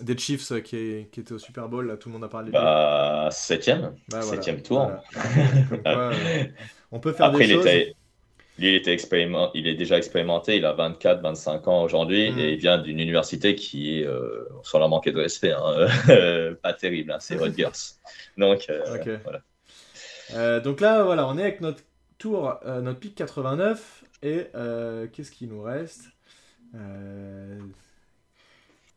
des 0.00 0.16
Chiefs 0.16 0.52
euh, 0.52 0.60
qui, 0.60 1.06
qui 1.12 1.20
était 1.20 1.32
au 1.32 1.38
Super 1.38 1.68
Bowl 1.68 1.86
là, 1.86 1.96
Tout 1.96 2.08
le 2.08 2.14
monde 2.14 2.24
a 2.24 2.28
parlé. 2.28 2.50
Bah, 2.50 3.28
septième. 3.30 3.80
Bah, 4.08 4.20
voilà. 4.20 4.22
septième 4.26 4.62
tour. 4.62 4.78
Voilà. 4.86 5.02
Comme 5.68 5.82
quoi, 5.82 5.92
euh, 6.12 6.44
on 6.90 7.00
peut 7.00 7.12
faire 7.12 7.26
Après, 7.26 7.46
des 7.46 7.52
il 7.52 7.56
choses. 7.56 7.66
était, 7.66 7.94
lui, 8.58 8.68
il, 8.70 8.74
était 8.76 8.92
expériment- 8.94 9.50
il 9.54 9.66
est 9.66 9.74
déjà 9.74 9.98
expérimenté, 9.98 10.56
il 10.56 10.64
a 10.64 10.72
24, 10.72 11.20
25 11.22 11.68
ans 11.68 11.82
aujourd'hui, 11.82 12.30
Mm. 12.32 12.38
et 12.38 12.52
il 12.52 12.58
vient 12.58 12.78
d'une 12.78 13.00
université 13.00 13.54
qui 13.54 14.00
est, 14.00 14.06
euh, 14.06 14.48
sans 14.62 14.78
leur 14.78 14.88
manquer 14.88 15.12
de 15.12 15.20
respect, 15.20 15.52
hein, 15.52 15.86
pas 16.62 16.72
terrible, 16.72 17.12
hein, 17.12 17.18
c'est 17.20 17.36
Rutgers. 17.36 17.68
Donc, 18.38 18.66
euh, 18.70 19.18
voilà. 19.24 20.60
Donc 20.60 20.80
là, 20.80 21.02
voilà, 21.04 21.26
on 21.28 21.36
est 21.38 21.42
avec 21.42 21.60
notre 21.60 21.82
tour, 22.18 22.58
notre 22.64 22.98
pick 22.98 23.14
89. 23.14 24.04
Et 24.22 24.46
qu'est-ce 25.12 25.30
qu'il 25.32 25.48
nous 25.48 25.62
reste? 25.62 26.04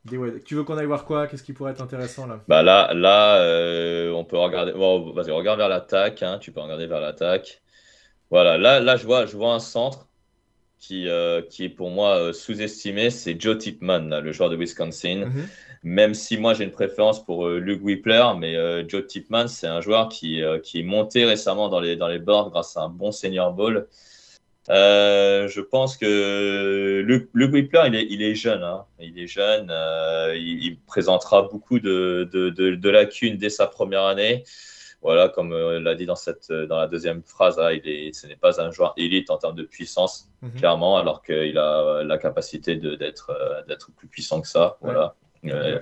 Tu 0.07 0.55
veux 0.55 0.63
qu'on 0.63 0.77
aille 0.77 0.85
voir 0.85 1.05
quoi? 1.05 1.27
Qu'est-ce 1.27 1.43
qui 1.43 1.53
pourrait 1.53 1.71
être 1.71 1.81
intéressant 1.81 2.27
là? 2.27 2.39
Bah 2.47 2.61
là, 2.61 2.93
là 2.93 3.37
euh, 3.37 4.11
on 4.11 4.23
peut 4.23 4.37
regarder. 4.37 4.71
Bon, 4.73 5.11
vas-y, 5.13 5.31
regarde 5.31 5.57
vers 5.57 5.69
l'attaque. 5.69 6.21
hein, 6.21 6.37
tu 6.39 6.51
peux 6.51 6.59
regarder 6.61 6.85
vers 6.85 7.01
l'attaque. 7.01 7.63
Voilà, 8.29 8.57
là, 8.57 8.79
là 8.79 8.97
je, 8.97 9.05
vois, 9.05 9.25
je 9.25 9.35
vois 9.35 9.53
un 9.53 9.59
centre 9.59 10.07
qui, 10.79 11.07
euh, 11.09 11.41
qui 11.41 11.65
est 11.65 11.69
pour 11.69 11.89
moi 11.89 12.17
euh, 12.17 12.33
sous-estimé. 12.33 13.09
C'est 13.09 13.39
Joe 13.39 13.57
Tipman, 13.57 14.09
là, 14.09 14.21
le 14.21 14.31
joueur 14.31 14.49
de 14.49 14.55
Wisconsin. 14.55 15.25
Mhm. 15.25 15.47
Même 15.83 16.13
si 16.13 16.37
moi 16.37 16.53
j'ai 16.53 16.63
une 16.63 16.71
préférence 16.71 17.23
pour 17.23 17.47
euh, 17.47 17.59
Luke 17.59 17.83
Whippler, 17.83 18.23
mais 18.39 18.55
Joe 18.87 19.05
Tipman, 19.07 19.47
c'est 19.47 19.67
un 19.67 19.81
joueur 19.81 20.09
qui, 20.09 20.41
qui 20.63 20.79
est 20.79 20.83
monté 20.83 21.25
récemment 21.25 21.69
dans 21.69 21.79
les, 21.79 21.95
dans 21.95 22.07
les 22.07 22.19
boards 22.19 22.51
grâce 22.51 22.77
à 22.77 22.81
un 22.81 22.89
bon 22.89 23.11
senior 23.11 23.53
ball. 23.53 23.87
Euh, 24.69 25.47
je 25.47 25.61
pense 25.61 25.95
que 25.97 27.01
Luke, 27.05 27.29
Luke 27.33 27.53
Whippler, 27.53 27.83
il 27.87 27.95
est, 27.95 28.07
il 28.09 28.21
est 28.23 28.35
jeune. 28.35 28.63
hein. 28.63 28.85
Il 28.99 29.19
est 29.19 29.27
jeune. 29.27 29.67
euh, 29.69 30.33
il, 30.35 30.63
il 30.63 30.79
présentera 30.79 31.43
beaucoup 31.43 31.79
de, 31.79 32.27
de, 32.33 32.49
de, 32.49 32.75
de 32.75 32.89
lacunes 32.89 33.37
dès 33.37 33.49
sa 33.49 33.67
première 33.67 34.03
année. 34.05 34.43
Voilà, 35.01 35.29
comme 35.29 35.53
euh, 35.53 35.79
l'a 35.79 35.93
dit 35.93 36.07
dans, 36.07 36.15
cette, 36.15 36.51
dans 36.51 36.77
la 36.77 36.87
deuxième 36.87 37.21
phrase, 37.21 37.59
hein, 37.59 37.71
il 37.73 37.87
est, 37.87 38.13
ce 38.13 38.25
n'est 38.25 38.35
pas 38.37 38.59
un 38.59 38.71
joueur 38.71 38.93
élite 38.97 39.29
en 39.29 39.37
termes 39.37 39.55
de 39.55 39.63
puissance, 39.63 40.29
Mhm. 40.41 40.53
clairement, 40.59 40.97
alors 40.97 41.21
qu'il 41.23 41.57
a 41.59 42.03
la 42.03 42.17
capacité 42.17 42.75
d'être 42.75 43.31
d'être 43.67 43.89
plus 43.97 44.07
puissant 44.07 44.41
que 44.41 44.47
ça. 44.47 44.77
Voilà. 44.81 45.15
Euh, 45.45 45.79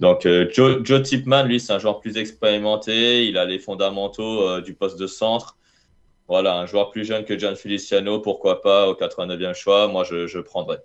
donc, 0.00 0.26
euh, 0.26 0.48
Joe, 0.52 0.80
Joe 0.82 1.00
Tipman, 1.02 1.44
lui, 1.44 1.60
c'est 1.60 1.72
un 1.72 1.78
joueur 1.78 2.00
plus 2.00 2.16
expérimenté. 2.16 3.26
Il 3.26 3.38
a 3.38 3.44
les 3.44 3.60
fondamentaux 3.60 4.48
euh, 4.48 4.60
du 4.60 4.74
poste 4.74 4.98
de 4.98 5.06
centre. 5.06 5.56
Voilà, 6.28 6.58
un 6.58 6.66
joueur 6.66 6.90
plus 6.90 7.04
jeune 7.04 7.24
que 7.24 7.38
John 7.38 7.54
Feliciano, 7.56 8.20
pourquoi 8.20 8.60
pas, 8.60 8.88
au 8.88 8.94
89e 8.94 9.54
choix. 9.54 9.86
Moi, 9.88 10.04
je, 10.04 10.26
je 10.26 10.38
prendrais. 10.40 10.82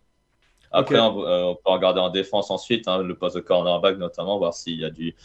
Après, 0.72 1.00
on, 1.00 1.26
euh, 1.26 1.44
on 1.44 1.56
peut 1.56 1.72
regarder 1.72 2.00
en 2.00 2.10
défense 2.10 2.50
ensuite, 2.50 2.88
hein, 2.88 3.04
le 3.04 3.16
poste 3.16 3.36
de 3.36 3.42
cornerback 3.42 3.98
notamment, 3.98 4.38
voir 4.38 4.54
s'il 4.54 4.80
y 4.80 4.86
a 4.86 4.90
du, 4.90 5.16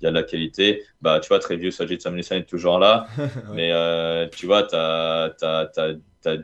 il 0.00 0.04
y 0.04 0.06
a 0.06 0.10
de 0.10 0.14
la 0.14 0.24
qualité. 0.24 0.82
Bah, 1.00 1.20
tu 1.20 1.28
vois, 1.28 1.38
Trevius 1.38 1.76
Sajid 1.76 2.02
Tomlinson 2.02 2.34
est 2.36 2.48
toujours 2.48 2.78
là. 2.78 3.06
Ouais. 3.18 3.24
Mais 3.54 3.72
euh, 3.72 4.26
tu 4.28 4.46
vois, 4.46 4.64
tu 4.64 4.74
as, 4.74 5.94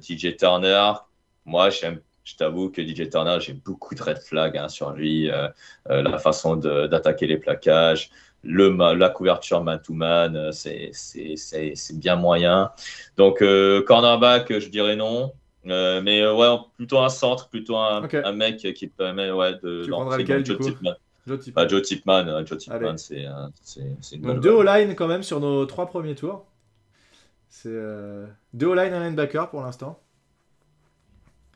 DJ 0.00 0.36
Turner. 0.36 0.92
Moi, 1.44 1.70
j'aime, 1.70 2.00
je 2.22 2.36
t'avoue 2.36 2.70
que 2.70 2.86
DJ 2.86 3.08
Turner, 3.10 3.38
j'ai 3.40 3.52
beaucoup 3.52 3.96
de 3.96 4.02
red 4.02 4.18
flags 4.18 4.56
hein, 4.56 4.68
sur 4.68 4.92
lui. 4.92 5.28
euh, 5.28 5.48
la 5.88 6.18
façon 6.18 6.54
d'attaquer 6.56 7.26
les 7.26 7.38
plaquages, 7.38 8.10
le, 8.44 8.94
la 8.94 9.08
couverture 9.08 9.62
man-to-man, 9.62 10.36
euh, 10.36 10.52
c'est 10.52 10.92
bien 11.94 12.16
moyen. 12.16 12.70
Donc, 13.16 13.42
euh, 13.42 13.82
cornerback, 13.82 14.58
je 14.58 14.68
dirais 14.68 14.96
non. 14.96 15.32
Euh, 15.68 16.00
mais 16.02 16.20
euh, 16.20 16.34
ouais, 16.34 16.58
plutôt 16.76 16.98
un 16.98 17.08
centre, 17.08 17.48
plutôt 17.48 17.76
un, 17.76 18.02
mec 18.32 18.56
qui 18.74 18.86
permet 18.88 19.30
ouais, 19.30 19.52
de. 19.62 19.84
Tu 19.84 19.90
d'entrer 19.90 19.90
prendrais 19.90 20.18
lequel, 20.18 20.46
Joe. 20.46 20.58
Joe 20.58 21.38
Tipman. 21.38 21.54
Bah, 21.54 21.68
Joe 21.68 21.82
Tipman, 21.82 22.44
Tipman, 22.44 22.96
c'est 22.96 23.26
une 24.12 24.22
Donc 24.22 24.40
deux. 24.40 24.50
O-line 24.50 24.96
quand 24.96 25.06
même 25.06 25.22
sur 25.22 25.38
nos 25.38 25.64
trois 25.66 25.86
premiers 25.86 26.16
tours. 26.16 26.44
C'est 27.48 27.68
euh, 27.70 28.26
deux 28.54 28.66
O-line, 28.66 28.92
un 28.92 29.04
linebacker 29.04 29.50
pour 29.50 29.62
l'instant. 29.62 30.00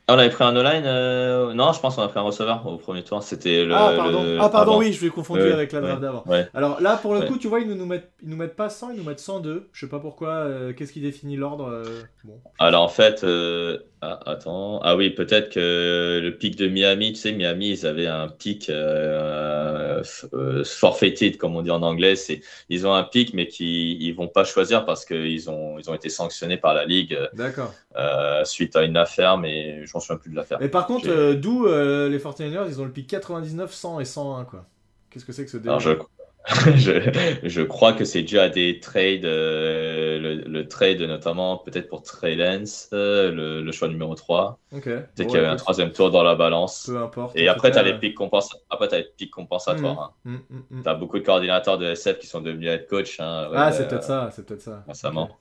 Ah, 0.09 0.15
On 0.15 0.19
avait 0.19 0.31
pris 0.31 0.45
un 0.45 0.55
O-line 0.55 0.85
euh, 0.87 1.53
Non, 1.53 1.73
je 1.73 1.81
pense 1.81 1.97
qu'on 1.97 2.03
a 2.03 2.09
pris 2.09 2.21
un 2.21 2.23
receveur 2.23 2.65
au 2.67 2.77
premier 2.77 3.03
tour. 3.03 3.23
C'était 3.25 3.65
le. 3.65 3.75
ah 3.75 3.93
pardon, 3.97 4.23
le- 4.23 4.39
ah, 4.41 4.49
pardon 4.49 4.79
oui, 4.79 4.93
je 4.93 5.05
l'ai 5.05 5.11
confondu 5.11 5.43
avec 5.43 5.73
la 5.73 5.81
draft 5.81 5.97
ouais. 5.97 6.01
d'avant. 6.01 6.23
Ouais. 6.27 6.49
Alors 6.55 6.81
là, 6.81 6.97
pour 6.97 7.15
le 7.15 7.21
Ouais. 7.21 7.27
coup, 7.27 7.39
tu 7.39 7.49
vois, 7.49 7.59
ils 7.61 7.67
nous, 7.69 7.75
nous 7.75 7.87
mettent, 7.87 8.13
ils 8.23 8.29
nous 8.29 8.37
mettent 8.37 8.55
pas 8.55 8.69
100, 8.71 8.91
ils 8.93 8.99
nous 8.99 9.05
mettent 9.05 9.19
102. 9.19 9.69
Je 9.73 9.81
sais 9.81 9.91
pas 9.91 9.99
pourquoi. 9.99 10.29
euh, 10.35 10.73
Qu'est-ce 10.73 10.93
qui 10.93 11.01
définit 11.01 11.37
l'ordre 11.37 11.69
euh, 11.69 12.03
Bon. 12.25 12.41
Alors 12.61 12.85
en 12.85 12.89
fait, 12.89 13.25
euh, 13.25 13.79
ah, 14.03 14.21
attends, 14.27 14.79
ah 14.83 14.95
oui, 14.95 15.09
peut-être 15.09 15.51
que 15.55 16.21
le 16.23 16.37
pic 16.37 16.57
de 16.57 16.69
Miami, 16.69 17.15
tu 17.15 17.21
sais, 17.21 17.33
Miami, 17.33 17.71
ils 17.71 17.87
avaient 17.87 18.07
un 18.07 18.29
pic 18.29 18.69
euh, 18.69 20.03
euh, 20.35 20.65
forfeited, 20.65 21.39
comme 21.39 21.57
on 21.57 21.63
dit 21.63 21.71
en 21.71 21.81
anglais. 21.83 22.15
C'est, 22.15 22.43
ils 22.69 22.87
ont 22.87 22.93
un 22.93 23.05
pic, 23.05 23.33
mais 23.33 23.47
qui 23.47 23.97
ils 23.99 24.13
vont 24.13 24.29
pas 24.29 24.45
choisir 24.45 24.85
parce 24.85 25.07
qu'ils 25.07 25.49
ont, 25.49 25.79
ils 25.79 25.89
ont 25.89 25.95
été 25.95 26.11
sanctionnés 26.11 26.59
par 26.59 26.75
la 26.75 26.85
ligue 26.85 27.19
D'accord. 27.33 27.73
euh, 27.97 28.45
suite 28.45 28.77
à 28.77 28.83
une 28.83 28.99
affaire, 28.99 29.39
mais 29.39 29.87
je 29.87 29.93
m'en 29.95 30.01
souviens 30.01 30.19
plus 30.19 30.31
de 30.31 30.37
l'affaire. 30.37 30.59
Mais 30.61 30.69
par 30.69 30.87
contre, 30.87 31.09
euh, 31.09 31.35
d'où 31.35 31.67
euh, 31.67 32.11
les 32.11 32.19
49ers, 32.19 32.67
ils 32.69 32.81
ont 32.83 32.85
le 32.85 32.93
pic 32.93 33.07
99, 33.07 33.73
100 33.73 34.01
et 34.01 34.05
101 34.05 34.45
quoi. 34.45 34.67
Qu'est-ce 35.09 35.25
que 35.25 35.33
c'est 35.33 35.47
que 35.47 35.51
ce 35.51 35.57
délire? 35.57 36.07
je, 36.77 37.63
crois 37.63 37.93
que 37.93 38.05
c'est 38.05 38.23
dû 38.23 38.39
à 38.39 38.49
des 38.49 38.79
trades, 38.79 39.25
euh, 39.25 40.19
le, 40.21 40.35
le 40.37 40.69
trade 40.69 41.01
notamment 41.01 41.59
peut-être 41.59 41.89
pour 41.89 42.03
Trey 42.03 42.37
Lance, 42.37 42.89
euh, 42.93 43.33
le, 43.33 43.63
le 43.63 43.73
choix 43.73 43.89
numéro 43.89 44.15
3. 44.15 44.61
Ok. 44.73 44.85
Peut-être 44.85 45.17
qu'il 45.17 45.31
y 45.35 45.39
avait 45.39 45.47
un 45.49 45.57
troisième 45.57 45.91
tour 45.91 46.11
dans 46.13 46.23
la 46.23 46.37
balance. 46.37 46.87
Peu 46.87 46.99
importe. 46.99 47.37
Et 47.37 47.49
après, 47.49 47.73
tu 47.73 47.79
as 47.79 47.83
les 47.83 47.99
pics 47.99 48.17
compensa- 48.17 48.61
après, 48.71 48.87
t'as 48.87 48.99
les 48.99 49.09
pics 49.17 49.33
compensatoires. 49.33 50.15
Mhm. 50.25 50.35
Mm, 50.35 50.37
mm, 50.37 50.63
mm. 50.71 50.83
Tu 50.85 50.89
as 50.89 50.95
beaucoup 50.95 51.19
de 51.19 51.25
coordinateurs 51.25 51.79
de 51.79 51.87
SF 51.87 52.19
qui 52.21 52.29
sont 52.29 52.41
devenus 52.41 52.69
head 52.69 52.87
coach 52.87 53.19
hein, 53.19 53.49
Ah, 53.53 53.69
euh, 53.69 53.73
c'est 53.73 53.89
peut-être 53.89 54.05
ça, 54.05 54.31
c'est 54.33 54.47
peut-être 54.47 54.63
ça. 54.63 54.85
récemment. 54.87 55.37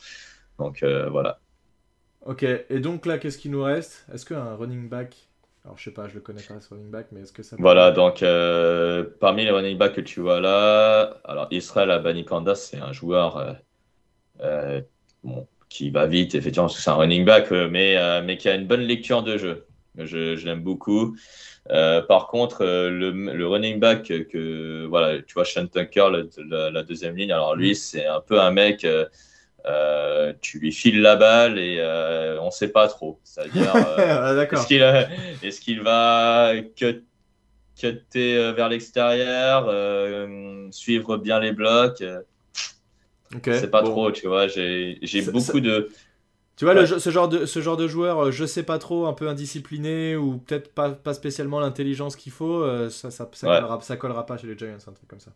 Donc 0.58 0.82
euh, 0.82 1.08
voilà. 1.10 1.40
Ok, 2.26 2.44
et 2.44 2.80
donc 2.80 3.06
là, 3.06 3.20
qu'est-ce 3.20 3.38
qu'il 3.38 3.52
nous 3.52 3.62
reste? 3.62 4.08
Est-ce 4.12 4.26
qu'un 4.26 4.56
running 4.56 4.90
back? 4.90 5.16
Alors, 5.66 5.78
je 5.78 5.84
sais 5.84 5.92
pas, 5.92 6.08
je 6.08 6.14
le 6.16 6.22
connais 6.22 6.44
pas 6.44 6.62
ce 6.62 6.70
running 6.74 6.90
back, 6.90 7.08
mais 7.12 7.20
est-ce 7.20 7.34
que 7.34 7.44
ça. 7.44 7.58
peut- 7.58 7.64
Voilà, 7.64 7.92
donc 7.92 8.22
euh, 8.22 9.06
parmi 9.22 9.46
les 9.46 9.52
running 9.52 9.78
backs 9.78 9.96
que 9.96 10.02
tu 10.02 10.20
vois 10.20 10.42
là, 10.42 11.22
alors 11.24 11.48
Israël 11.52 11.90
Abanikanda, 11.90 12.54
c'est 12.54 12.80
un 12.80 12.92
joueur 12.92 13.38
euh, 13.38 13.54
euh, 14.42 14.82
bon, 15.24 15.48
qui 15.70 15.92
va 15.92 16.08
vite, 16.08 16.36
effectivement, 16.36 16.66
parce 16.68 16.78
que 16.78 16.84
c'est 16.84 16.92
un 16.92 16.96
running 16.96 17.26
back, 17.26 17.52
mais, 17.52 17.98
mais 18.24 18.38
qui 18.38 18.50
a 18.50 18.56
une 18.56 18.68
bonne 18.68 18.82
lecture 18.82 19.24
de 19.24 19.38
jeu. 19.38 19.68
Je, 19.98 20.36
je 20.38 20.46
l'aime 20.48 20.64
beaucoup. 20.64 21.18
Par 21.70 22.28
contre, 22.28 22.66
le, 22.66 23.12
le 23.12 23.48
running 23.48 23.80
back 23.80 24.04
que, 24.30 24.86
voilà, 24.88 25.22
tu 25.24 25.34
vois, 25.36 25.46
Sean 25.46 25.68
Tucker, 25.68 26.10
le- 26.12 26.30
la, 26.50 26.72
la 26.72 26.84
deuxième 26.84 27.16
ligne, 27.18 27.32
alors 27.34 27.56
lui, 27.56 27.76
c'est 27.76 28.06
un 28.08 28.22
peu 28.22 28.40
un 28.42 28.52
mec, 28.52 28.86
euh, 29.68 30.34
tu 30.42 30.60
lui 30.60 30.72
files 30.72 31.02
la 31.02 31.16
balle 31.16 31.58
et 31.60 31.78
euh, 31.80 32.40
on 32.42 32.52
sait 32.52 32.68
pas 32.70 32.88
trop. 32.88 33.20
C'est-à-dire, 33.24 33.76
euh, 33.76 34.36
Ah, 34.38 34.46
est-ce 34.52 34.68
qu'il 35.62 35.80
est 35.80 35.82
va 35.82 36.54
cut- 36.76 37.04
cutter 37.76 38.52
vers 38.54 38.70
l'extérieur, 38.70 39.66
suivre 40.72 41.18
bien 41.18 41.40
les 41.40 41.52
blocs 41.52 42.02
euh, 42.02 42.22
Ok, 43.34 43.50
C'est 43.54 43.72
pas 43.72 43.82
bon. 43.82 43.90
trop, 43.92 44.12
tu 44.12 44.28
vois. 44.28 44.48
J'ai 44.48 45.00
beaucoup 45.26 45.40
ça- 45.40 45.60
de. 45.60 45.90
Tu 46.58 46.64
vois, 46.64 46.74
Ouais. 46.74 46.88
ce, 46.88 47.10
genre 47.10 47.28
de, 47.28 47.46
ce 47.46 47.60
genre 47.62 47.76
de 47.76 47.86
joueur, 47.88 48.32
je 48.32 48.46
sais 48.46 48.64
pas 48.64 48.78
trop, 48.78 49.08
un 49.08 49.14
peu 49.14 49.28
indiscipliné 49.28 50.16
ou 50.16 50.38
peut-être 50.38 50.74
pas, 50.74 50.92
pas 50.92 51.14
spécialement 51.14 51.60
l'intelligence 51.60 52.16
qu'il 52.16 52.32
faut, 52.32 52.64
ça, 52.90 53.12
ça, 53.12 53.30
ça, 53.34 53.48
Ouais. 53.50 53.56
collera, 53.60 53.82
ça 53.82 53.98
collera 53.98 54.26
pas 54.26 54.38
chez 54.38 54.48
les 54.48 54.58
Giants, 54.58 54.78
un 54.88 54.94
truc 54.94 55.10
comme 55.10 55.20
ça. 55.20 55.32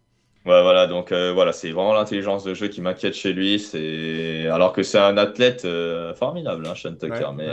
Ouais, 0.46 0.62
voilà, 0.62 0.88
donc 0.88 1.12
voilà, 1.12 1.52
c'est 1.52 1.72
vraiment 1.72 1.94
l'intelligence 1.94 2.44
de 2.44 2.54
jeu 2.54 2.70
qui 2.70 2.82
m'inquiète 2.82 3.14
chez 3.14 3.34
lui. 3.34 3.60
C'est 3.60 4.48
alors 4.48 4.74
que 4.74 4.84
c'est 4.84 4.98
un 4.98 5.18
athlète 5.18 5.68
formidable, 6.16 6.66
hein, 6.66 6.76
Sean 6.76 6.96
Tucker, 6.96 7.30
mais, 7.36 7.50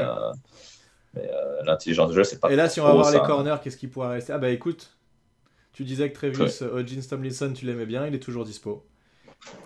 l'intelligence 1.65 2.11
de 2.11 2.15
jeu, 2.15 2.25
c'est 2.25 2.41
pas. 2.41 2.51
Et 2.51 2.57
là, 2.57 2.69
si 2.69 2.81
on 2.81 2.85
va 2.85 2.93
voir 2.93 3.11
les 3.11 3.21
corners, 3.21 3.57
qu'est-ce 3.63 3.77
qui 3.77 3.89
pourrait 3.89 4.15
rester? 4.15 4.33
Ah 4.33 4.39
bah 4.39 4.51
écoute, 4.51 4.97
tu 5.73 5.85
disais 5.85 6.11
que 6.11 6.15
Travis 6.15 6.63
Hodgins 6.73 7.03
Tomlinson, 7.09 7.53
tu 7.55 7.67
l'aimais 7.67 7.87
bien, 7.87 8.07
il 8.07 8.15
est 8.15 8.21
toujours 8.21 8.45
dispo. 8.45 8.87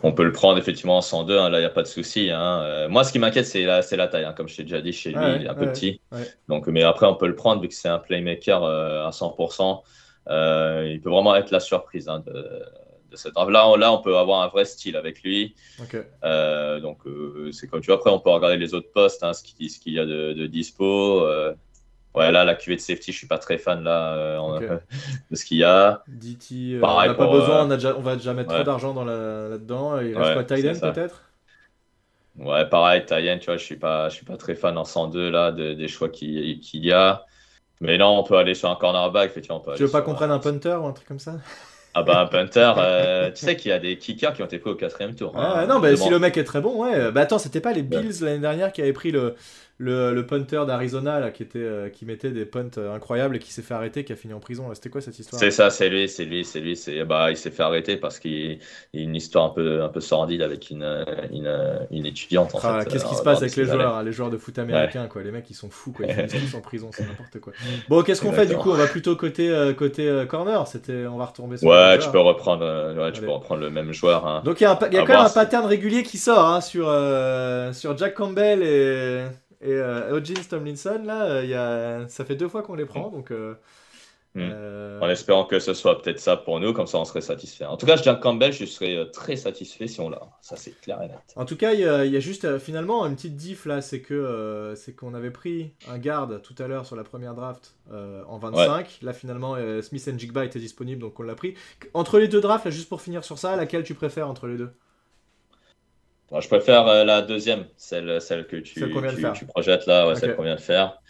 On 0.03 0.12
peut 0.12 0.25
le 0.25 0.33
prendre 0.33 0.59
effectivement 0.59 0.97
en 0.97 1.03
102, 1.03 1.39
hein, 1.39 1.49
là 1.51 1.59
il 1.59 1.62
n'y 1.62 1.66
a 1.66 1.71
pas 1.71 1.83
de 1.83 1.89
souci. 1.89 2.31
Hein. 2.31 2.62
Euh, 2.62 2.89
moi, 2.89 3.05
ce 3.05 3.12
qui 3.12 3.18
m'inquiète, 3.18 3.47
c'est 3.47 3.64
la, 3.64 3.81
la, 3.91 4.09
taille, 4.09 4.25
hein, 4.25 4.35
comme 4.37 4.49
je 4.49 4.57
t'ai 4.57 4.62
déjà 4.62 4.81
dit, 4.81 4.93
chez 4.93 5.11
lui, 5.11 5.25
il 5.37 5.47
est 5.47 5.49
un 5.49 5.55
peu 5.55 5.71
petit. 5.71 6.01
Donc, 6.49 6.66
mais 6.66 6.83
après, 6.83 7.07
on 7.07 7.14
peut 7.14 7.27
le 7.27 7.35
prendre 7.35 7.62
vu 7.62 7.68
que 7.68 7.75
c'est 7.75 7.89
un 7.89 7.99
playmaker 7.99 8.62
euh, 8.64 9.07
à 9.07 9.11
100%. 9.11 9.83
Euh, 10.29 10.89
il 10.91 11.01
peut 11.01 11.11
vraiment 11.11 11.35
être 11.35 11.51
la 11.51 11.61
surprise 11.61 12.07
de, 12.07 12.62
de, 13.11 13.17
cette 13.17 13.35
Là, 13.35 13.69
on, 13.69 13.77
là, 13.77 13.93
on 13.93 13.99
peut 13.99 14.17
avoir 14.17 14.43
un 14.43 14.49
vrai 14.49 14.65
style 14.65 14.97
avec 14.97 15.23
lui. 15.23 15.55
donc, 16.23 16.99
c'est 17.53 17.69
comme 17.69 17.81
tu 17.81 17.87
vois, 17.87 17.97
après, 17.97 18.11
on 18.11 18.21
peut 18.21 18.31
regarder 18.31 18.57
les 18.57 18.75
autres 18.75 18.93
postes, 18.93 19.25
ce 19.33 19.43
qu'il 19.81 19.93
y 19.93 19.99
a 19.99 20.07
de, 20.07 20.33
de 20.33 20.47
dispo. 20.47 21.27
Ouais, 22.15 22.33
là, 22.33 22.45
la 22.45 22.57
QV 22.57 22.77
de 22.77 22.81
safety, 22.81 23.13
je 23.13 23.19
suis 23.19 23.29
pas 23.29 23.39
très 23.39 23.57
fan 23.57 23.85
là, 23.85 24.15
euh, 24.15 24.79
de 25.31 25.37
ce 25.37 25.45
qu'il 25.45 25.59
y 25.59 25.65
a. 25.65 26.03
DT, 26.09 26.75
euh, 26.75 26.81
on 26.83 27.01
n'a 27.01 27.15
pas 27.15 27.29
besoin, 27.29 27.67
on, 27.67 27.71
a 27.71 27.77
déjà, 27.77 27.97
on 27.97 28.01
va 28.01 28.17
déjà 28.17 28.35
mettre 28.35 28.53
trop 28.53 28.65
d'argent 28.65 28.93
dans 28.95 29.05
là-dedans. 29.05 30.01
Il 30.01 30.17
reste 30.17 30.33
quoi, 30.35 30.45
Thailand 30.45 30.81
peut-être? 30.81 31.23
Ouais, 32.37 32.69
pareil, 32.69 33.05
Thailand, 33.05 33.39
tu 33.39 33.47
vois, 33.47 33.59
je 33.59 33.65
suis 33.65 33.77
pas, 33.77 34.09
je 34.09 34.17
suis 34.17 34.25
pas 34.25 34.37
très 34.37 34.57
fan 34.57 34.77
en 34.77 34.85
102 34.85 35.31
là, 35.31 35.53
des 35.53 35.89
choix 35.89 36.09
qu'il 36.09 36.59
y 36.73 36.93
a. 36.93 37.25
Mais 37.81 37.97
non, 37.97 38.19
on 38.19 38.25
peut 38.25 38.37
aller 38.37 38.55
sur 38.55 38.71
un 38.71 38.77
cornerback, 38.77 39.31
effectivement. 39.31 39.63
tu 39.77 39.85
veux 39.85 39.91
pas 39.91 40.03
qu'on 40.03 40.15
prenne 40.15 40.33
un 40.33 40.39
punter 40.39 40.75
ou 40.75 40.87
un 40.87 40.93
truc 40.93 41.07
comme 41.07 41.19
ça? 41.19 41.37
Ah 41.95 42.03
bah 42.03 42.20
un 42.20 42.26
punter, 42.26 42.72
euh, 42.78 43.30
tu 43.32 43.45
sais 43.45 43.57
qu'il 43.57 43.70
y 43.70 43.72
a 43.72 43.78
des 43.78 43.99
kickers 43.99 44.32
qui 44.32 44.43
ont 44.43 44.47
été 44.47 44.59
pris 44.59 44.70
au 44.70 44.74
quatrième 44.76 45.14
tour. 45.14 45.36
Hein. 45.36 45.66
non, 45.66 45.80
bah, 45.80 45.97
si 45.97 46.09
le 46.09 46.18
mec 46.18 46.36
est 46.36 46.45
très 46.45 46.61
bon, 46.61 46.84
ouais. 46.84 47.11
Bah 47.11 47.22
attends, 47.22 47.38
c'était 47.38 47.61
pas 47.61 47.72
les 47.72 47.82
Bills 47.82 48.20
l'année 48.20 48.38
dernière 48.38 48.72
qui 48.72 48.80
avaient 48.80 48.93
pris 48.93 49.11
le, 49.11 49.34
le, 49.81 50.12
le 50.12 50.26
punter 50.26 50.66
d'Arizona 50.66 51.31
qui 51.31 51.43
était 51.43 51.59
euh, 51.59 51.89
qui 51.89 52.05
mettait 52.05 52.31
des 52.31 52.45
punts 52.45 52.68
euh, 52.76 52.95
incroyables 52.95 53.37
et 53.37 53.39
qui 53.39 53.51
s'est 53.51 53.62
fait 53.62 53.72
arrêter, 53.72 54.05
qui 54.05 54.12
a 54.12 54.16
fini 54.16 54.35
en 54.35 54.39
prison. 54.39 54.68
C'était 54.74 54.91
quoi 54.91 55.01
cette 55.01 55.18
histoire? 55.18 55.41
C'est 55.41 55.51
ça, 55.51 55.70
c'est 55.70 55.89
lui, 55.89 56.07
c'est 56.07 56.26
lui, 56.26 56.45
c'est 56.45 56.61
lui. 56.61 56.76
C'est 56.76 57.03
bah 57.05 57.31
il 57.31 57.37
s'est 57.39 57.51
fait 57.51 57.62
arrêter 57.62 57.97
parce 57.97 58.18
qu'il 58.18 58.61
y 58.93 58.99
a 58.99 59.01
une 59.01 59.16
histoire 59.16 59.47
un 59.47 59.49
peu 59.49 59.83
un 59.83 59.89
peu 59.89 60.01
sordide 60.01 60.43
avec 60.43 60.68
une 60.68 60.85
une, 61.33 61.51
une 61.91 62.05
étudiante. 62.05 62.55
En 62.55 62.61
ah, 62.62 62.85
Qu'est-ce 62.85 63.07
qui 63.07 63.14
se 63.14 63.22
passe 63.22 63.39
avec 63.39 63.57
les 63.57 63.64
joueurs, 63.64 63.97
hein, 63.97 64.03
les 64.03 64.12
joueurs 64.12 64.28
de 64.28 64.37
foot 64.37 64.59
américains 64.59 65.07
quoi 65.07 65.22
Les 65.22 65.31
mecs 65.31 65.49
ils 65.49 65.55
sont 65.55 65.70
fous 65.70 65.93
quoi, 65.93 66.05
ils 66.07 66.12
finissent 66.12 66.51
tous 66.53 66.59
en 66.59 66.61
prison, 66.61 66.91
c'est 66.93 67.07
n'importe 67.07 67.41
quoi. 67.41 67.55
Bon, 67.89 68.03
qu'est-ce 68.03 68.20
qu'on 68.20 68.33
fait 68.33 68.47
du 68.47 68.57
coup? 68.57 68.72
On 68.72 68.74
va 68.74 68.87
plutôt 68.87 69.16
côté 69.16 69.49
euh, 69.49 69.72
côté 69.72 70.24
corner. 70.28 70.66
C'était, 70.66 71.07
on 71.07 71.16
va 71.16 71.24
retomber 71.24 71.57
sur. 71.57 71.66
Ouais, 71.66 71.99
tu 71.99 72.11
peux 72.11 72.20
reprendre, 72.20 72.99
ouais, 72.99 73.12
tu 73.12 73.22
peux 73.22 73.31
reprendre 73.31 73.62
le 73.62 73.70
même 73.70 73.95
joueur. 73.95 74.26
Hein. 74.26 74.43
Donc 74.45 74.61
il 74.61 74.64
y 74.64 74.66
a, 74.66 74.78
y 74.93 74.99
a 74.99 75.07
quand 75.07 75.14
même 75.14 75.24
un 75.24 75.31
pattern 75.31 75.64
régulier 75.64 76.03
qui 76.03 76.18
sort 76.18 76.47
hein, 76.47 76.61
sur 76.61 76.85
sur 77.72 77.97
Jack 77.97 78.12
Campbell 78.12 78.62
et 78.62 79.24
et 79.63 79.73
euh, 79.73 80.21
Tomlinson, 80.49 81.03
là, 81.05 81.25
euh, 81.25 81.45
y 81.45 81.55
a... 81.55 82.09
ça 82.09 82.25
fait 82.25 82.37
deux 82.37 82.49
fois 82.49 82.63
qu'on 82.63 82.75
les 82.75 82.87
prend, 82.87 83.11
donc. 83.11 83.31
Euh, 83.31 83.55
hmm. 84.35 84.41
euh, 84.41 85.01
en 85.01 85.09
espérant 85.11 85.45
que 85.45 85.59
ce 85.59 85.75
soit 85.75 86.01
peut-être 86.01 86.19
ça 86.19 86.39
pour 86.39 86.61
nous, 86.61 86.73
comme 86.73 86.87
ça 86.87 86.97
on 86.97 87.05
serait 87.05 87.21
satisfait. 87.21 87.67
En 87.67 87.77
tout 87.77 87.85
cas, 87.85 87.97
je 87.97 88.03
Jack 88.03 88.21
Campbell, 88.21 88.55
je 88.55 88.65
serais 88.65 89.11
très 89.13 89.37
satisfait 89.37 89.87
si 89.87 90.01
on 90.01 90.09
l'a. 90.09 90.23
Ça, 90.41 90.57
c'est 90.57 90.81
clair 90.81 91.03
et 91.03 91.09
net. 91.09 91.19
En 91.37 91.45
tout 91.45 91.57
cas, 91.57 91.75
il 91.75 91.81
y, 91.81 91.85
a 91.85 92.21
juste 92.21 92.59
finalement 92.59 93.05
une 93.05 93.17
petite 93.17 93.37
diff 93.37 93.67
là, 93.67 93.83
c'est 93.83 94.01
que 94.01 94.73
c'est 94.77 94.95
qu'on 94.95 95.13
avait 95.13 95.31
pris 95.31 95.73
un 95.91 95.99
garde 95.99 96.41
tout 96.41 96.55
à 96.59 96.67
l'heure 96.67 96.87
sur 96.87 96.97
la 96.97 97.05
première 97.05 97.35
draft 97.35 97.75
en 97.93 98.39
25. 98.39 99.01
Là, 99.03 99.13
finalement, 99.13 99.57
Smith 99.83 100.09
and 100.11 100.19
Jigba 100.19 100.47
était 100.47 100.61
disponible, 100.61 101.03
donc 101.03 101.21
on 101.21 101.23
l'a 101.23 101.35
pris. 101.35 101.55
Entre 101.93 102.19
les 102.19 102.29
deux 102.29 102.41
drafts, 102.41 102.65
là, 102.65 102.71
juste 102.71 102.89
pour 102.89 103.03
finir 103.03 103.25
sur 103.25 103.39
ça, 103.39 103.57
laquelle 103.57 103.83
tu 103.83 103.95
préfères 103.95 104.29
entre 104.29 104.47
les 104.47 104.57
deux? 104.57 104.71
Je 106.39 106.47
préfère 106.47 106.87
euh, 106.87 107.05
la 107.05 107.22
deuxième, 107.22 107.66
celle, 107.76 108.20
celle 108.20 108.47
que 108.47 108.57
tu, 108.57 108.74
tu, 108.74 109.47
projettes 109.47 109.87
là, 109.87 110.14
celle 110.14 110.37
qu'on 110.37 110.45
vient 110.45 110.55
de 110.55 110.61
faire. 110.61 111.01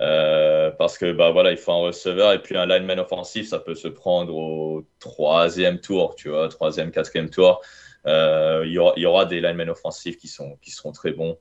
Euh, 0.00 0.70
parce 0.70 0.96
que 0.96 1.12
bah 1.12 1.30
voilà, 1.30 1.50
il 1.50 1.56
faut 1.56 1.72
un 1.72 1.80
receveur 1.80 2.32
et 2.32 2.40
puis 2.40 2.56
un 2.56 2.66
lineman 2.66 3.00
offensif, 3.00 3.48
ça 3.48 3.58
peut 3.58 3.74
se 3.74 3.88
prendre 3.88 4.34
au 4.34 4.86
troisième 5.00 5.80
tour, 5.80 6.14
tu 6.14 6.28
vois, 6.28 6.48
troisième, 6.48 6.92
quatrième 6.92 7.30
tour. 7.30 7.60
Euh, 8.06 8.62
il, 8.64 8.72
y 8.72 8.78
aura, 8.78 8.92
il, 8.96 9.02
y 9.02 9.06
aura, 9.06 9.26
des 9.26 9.40
linemen 9.40 9.68
offensifs 9.68 10.16
qui, 10.16 10.28
sont, 10.28 10.56
qui 10.62 10.70
seront 10.70 10.92
très 10.92 11.10
bons. 11.10 11.36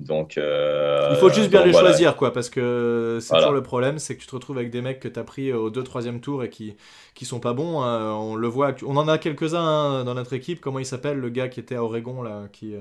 Donc, 0.00 0.38
euh, 0.38 1.08
il 1.10 1.16
faut 1.18 1.28
juste 1.28 1.50
bien 1.50 1.64
les 1.64 1.72
choisir, 1.74 2.16
quoi, 2.16 2.32
parce 2.32 2.48
que 2.48 3.18
c'est 3.20 3.34
toujours 3.34 3.52
le 3.52 3.62
problème, 3.62 3.98
c'est 3.98 4.16
que 4.16 4.20
tu 4.20 4.26
te 4.26 4.34
retrouves 4.34 4.56
avec 4.56 4.70
des 4.70 4.80
mecs 4.80 4.98
que 4.98 5.08
tu 5.08 5.20
as 5.20 5.24
pris 5.24 5.52
au 5.52 5.70
2-3e 5.70 6.20
tour 6.20 6.42
et 6.42 6.48
qui, 6.48 6.74
qui 7.14 7.26
sont 7.26 7.38
pas 7.38 7.52
bons. 7.52 7.82
Hein. 7.82 8.14
On 8.14 8.34
le 8.34 8.48
voit, 8.48 8.74
on 8.86 8.96
en 8.96 9.08
a 9.08 9.18
quelques-uns 9.18 9.60
hein, 9.60 10.04
dans 10.04 10.14
notre 10.14 10.32
équipe. 10.32 10.60
Comment 10.62 10.78
il 10.78 10.86
s'appelle, 10.86 11.18
le 11.18 11.28
gars 11.28 11.48
qui 11.48 11.60
était 11.60 11.74
à 11.74 11.84
Oregon, 11.84 12.22
là, 12.22 12.44
qui, 12.50 12.74
euh, 12.74 12.80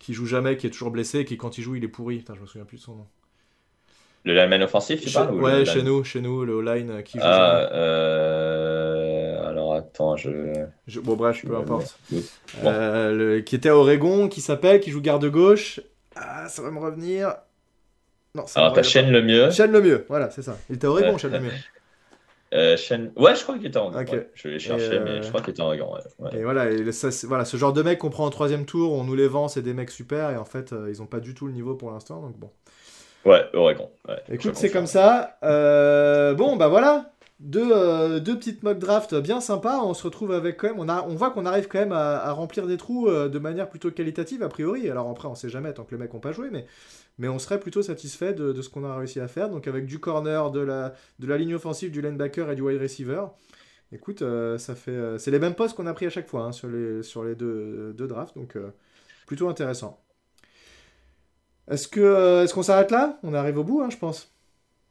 qui 0.00 0.14
joue 0.14 0.26
jamais, 0.26 0.56
qui 0.56 0.66
est 0.66 0.70
toujours 0.70 0.90
blessé, 0.90 1.24
qui 1.24 1.36
quand 1.36 1.58
il 1.58 1.62
joue, 1.62 1.76
il 1.76 1.84
est 1.84 1.88
pourri. 1.88 2.18
Putain, 2.18 2.34
je 2.34 2.40
me 2.40 2.46
souviens 2.46 2.64
plus 2.64 2.78
de 2.78 2.82
son 2.82 2.96
nom. 2.96 3.06
Le 4.24 4.34
lineman 4.34 4.62
offensif, 4.62 5.00
tu 5.00 5.12
parles 5.12 5.34
Ouais, 5.34 5.64
chez 5.64 5.82
nous, 5.82 6.02
chez 6.02 6.20
nous, 6.20 6.44
le 6.44 6.60
line 6.60 6.90
euh, 6.90 7.02
qui 7.02 7.18
joue. 7.18 7.24
Ah, 7.24 7.68
alors 9.48 9.74
attends, 9.74 10.16
je... 10.16 10.30
Bon, 11.02 11.14
bref, 11.14 11.44
peu 11.46 11.56
importe. 11.56 11.96
le... 12.64 13.40
Qui 13.40 13.54
était 13.54 13.68
à 13.68 13.76
Oregon, 13.76 14.28
qui 14.28 14.40
s'appelle, 14.40 14.80
qui 14.80 14.90
joue 14.90 15.00
garde 15.00 15.26
gauche 15.26 15.80
ah, 16.16 16.48
ça 16.48 16.62
va 16.62 16.70
me 16.70 16.78
revenir. 16.78 17.34
Non, 18.34 18.46
ça 18.46 18.60
Alors, 18.60 18.72
t'as 18.72 18.82
Chaîne 18.82 19.10
le 19.10 19.22
mieux. 19.22 19.50
Chaîne 19.50 19.72
le 19.72 19.82
mieux, 19.82 20.06
voilà, 20.08 20.30
c'est 20.30 20.42
ça. 20.42 20.56
Il 20.70 20.76
était 20.76 20.86
Oregon, 20.86 21.18
Chaîne 21.18 21.32
le 21.32 21.40
mieux. 21.40 21.50
Euh, 22.54 22.76
Ouais, 23.16 23.34
je 23.34 23.42
crois 23.42 23.56
qu'il 23.56 23.66
était 23.66 23.78
en 23.78 23.86
Oregon. 23.86 24.24
je 24.34 24.48
vais 24.48 24.58
chercher, 24.58 25.00
mais 25.00 25.10
euh, 25.10 25.22
je 25.22 25.28
crois 25.28 25.40
qu'il 25.40 25.52
était 25.52 25.62
en 25.62 25.68
Oregon. 25.68 25.96
Et 26.34 26.42
voilà, 26.42 26.70
et 26.70 26.84
voilà, 27.24 27.46
ce 27.46 27.56
genre 27.56 27.72
de 27.72 27.82
mec 27.82 27.98
qu'on 27.98 28.10
prend 28.10 28.26
en 28.26 28.30
troisième 28.30 28.66
tour, 28.66 28.92
on 28.92 29.04
nous 29.04 29.14
les 29.14 29.26
vend, 29.26 29.48
c'est 29.48 29.62
des 29.62 29.72
mecs 29.72 29.90
super, 29.90 30.30
et 30.30 30.36
en 30.36 30.44
fait, 30.44 30.72
euh, 30.72 30.92
ils 30.94 31.00
n'ont 31.00 31.06
pas 31.06 31.20
du 31.20 31.32
tout 31.32 31.46
le 31.46 31.54
niveau 31.54 31.74
pour 31.76 31.90
l'instant, 31.90 32.20
donc 32.20 32.36
bon. 32.36 32.50
Ouais, 33.24 33.44
Oregon. 33.54 33.90
Écoute, 34.28 34.56
c'est 34.56 34.70
comme 34.70 34.86
ça. 34.86 35.38
Euh, 35.44 36.34
bon, 36.34 36.56
bah 36.56 36.68
voilà. 36.68 37.11
Deux, 37.42 38.20
deux, 38.20 38.38
petites 38.38 38.62
mock 38.62 38.78
draft 38.78 39.16
bien 39.16 39.40
sympas. 39.40 39.82
On 39.82 39.94
se 39.94 40.04
retrouve 40.04 40.30
avec 40.32 40.58
quand 40.58 40.68
même. 40.68 40.78
On, 40.78 40.88
a, 40.88 41.02
on 41.02 41.16
voit 41.16 41.32
qu'on 41.32 41.44
arrive 41.44 41.66
quand 41.66 41.80
même 41.80 41.92
à, 41.92 42.30
remplir 42.32 42.68
des 42.68 42.76
trous 42.76 43.10
de 43.10 43.38
manière 43.40 43.68
plutôt 43.68 43.90
qualitative, 43.90 44.44
a 44.44 44.48
priori. 44.48 44.88
Alors 44.88 45.10
après, 45.10 45.26
on 45.26 45.34
sait 45.34 45.48
jamais 45.48 45.72
tant 45.74 45.82
que 45.84 45.90
les 45.90 46.00
mecs 46.00 46.14
n'ont 46.14 46.20
pas 46.20 46.30
joué, 46.30 46.50
mais, 46.50 46.66
mais 47.18 47.28
on 47.28 47.40
serait 47.40 47.58
plutôt 47.58 47.82
satisfait 47.82 48.32
de, 48.32 48.62
ce 48.62 48.68
qu'on 48.68 48.84
a 48.84 48.96
réussi 48.96 49.18
à 49.18 49.26
faire. 49.26 49.50
Donc 49.50 49.66
avec 49.66 49.86
du 49.86 49.98
corner, 49.98 50.52
de 50.52 50.60
la, 50.60 50.94
de 51.18 51.26
la 51.26 51.36
ligne 51.36 51.54
offensive, 51.56 51.90
du 51.90 52.00
linebacker 52.00 52.48
et 52.50 52.54
du 52.54 52.62
wide 52.62 52.80
receiver. 52.80 53.24
Écoute, 53.90 54.22
ça 54.58 54.74
fait. 54.76 55.18
c'est 55.18 55.32
les 55.32 55.40
mêmes 55.40 55.54
postes 55.56 55.76
qu'on 55.76 55.86
a 55.88 55.94
pris 55.94 56.06
à 56.06 56.10
chaque 56.10 56.28
fois 56.28 56.44
hein, 56.44 56.52
sur 56.52 56.68
les, 56.68 57.02
sur 57.02 57.24
les 57.24 57.34
deux, 57.34 57.92
deux 57.92 58.06
drafts. 58.06 58.36
Donc 58.36 58.56
plutôt 59.26 59.48
intéressant. 59.48 60.00
Est-ce 61.68 61.88
que 61.88 62.44
est-ce 62.44 62.54
qu'on 62.54 62.62
s'arrête 62.62 62.90
là? 62.90 63.18
On 63.22 63.34
arrive 63.34 63.58
au 63.58 63.64
bout, 63.64 63.82
hein, 63.82 63.90
je 63.90 63.96
pense. 63.96 64.31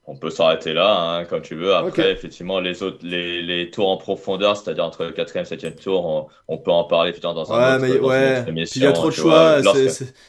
On 0.08 0.16
peut 0.16 0.32
s'arrêter 0.32 0.74
là, 0.74 1.00
hein, 1.00 1.26
comme 1.26 1.44
tu 1.44 1.54
veux. 1.54 1.76
Après, 1.76 2.12
effectivement, 2.12 2.60
les 2.60 2.82
autres, 2.82 2.98
les, 3.04 3.44
les, 3.44 3.70
tours 3.70 3.88
en 3.88 3.98
profondeur, 3.98 4.58
c'est-à-dire 4.58 4.84
entre 4.84 5.06
le 5.06 5.12
4 5.12 5.38
et 5.38 5.46
7 5.46 5.80
tour, 5.80 6.28
on, 6.48 6.58
peut 6.58 6.72
en 6.72 6.86
parler 6.86 7.14
putain, 7.14 7.36
dans 7.36 7.54
un 7.54 7.78
ouais, 7.80 7.94
autre, 7.94 8.02
mais, 8.02 8.08
ouais. 8.08 8.68
il 8.76 8.82
y 8.82 8.86
a 8.88 8.94
trop 8.94 9.10
de 9.10 9.14
choix, 9.14 9.62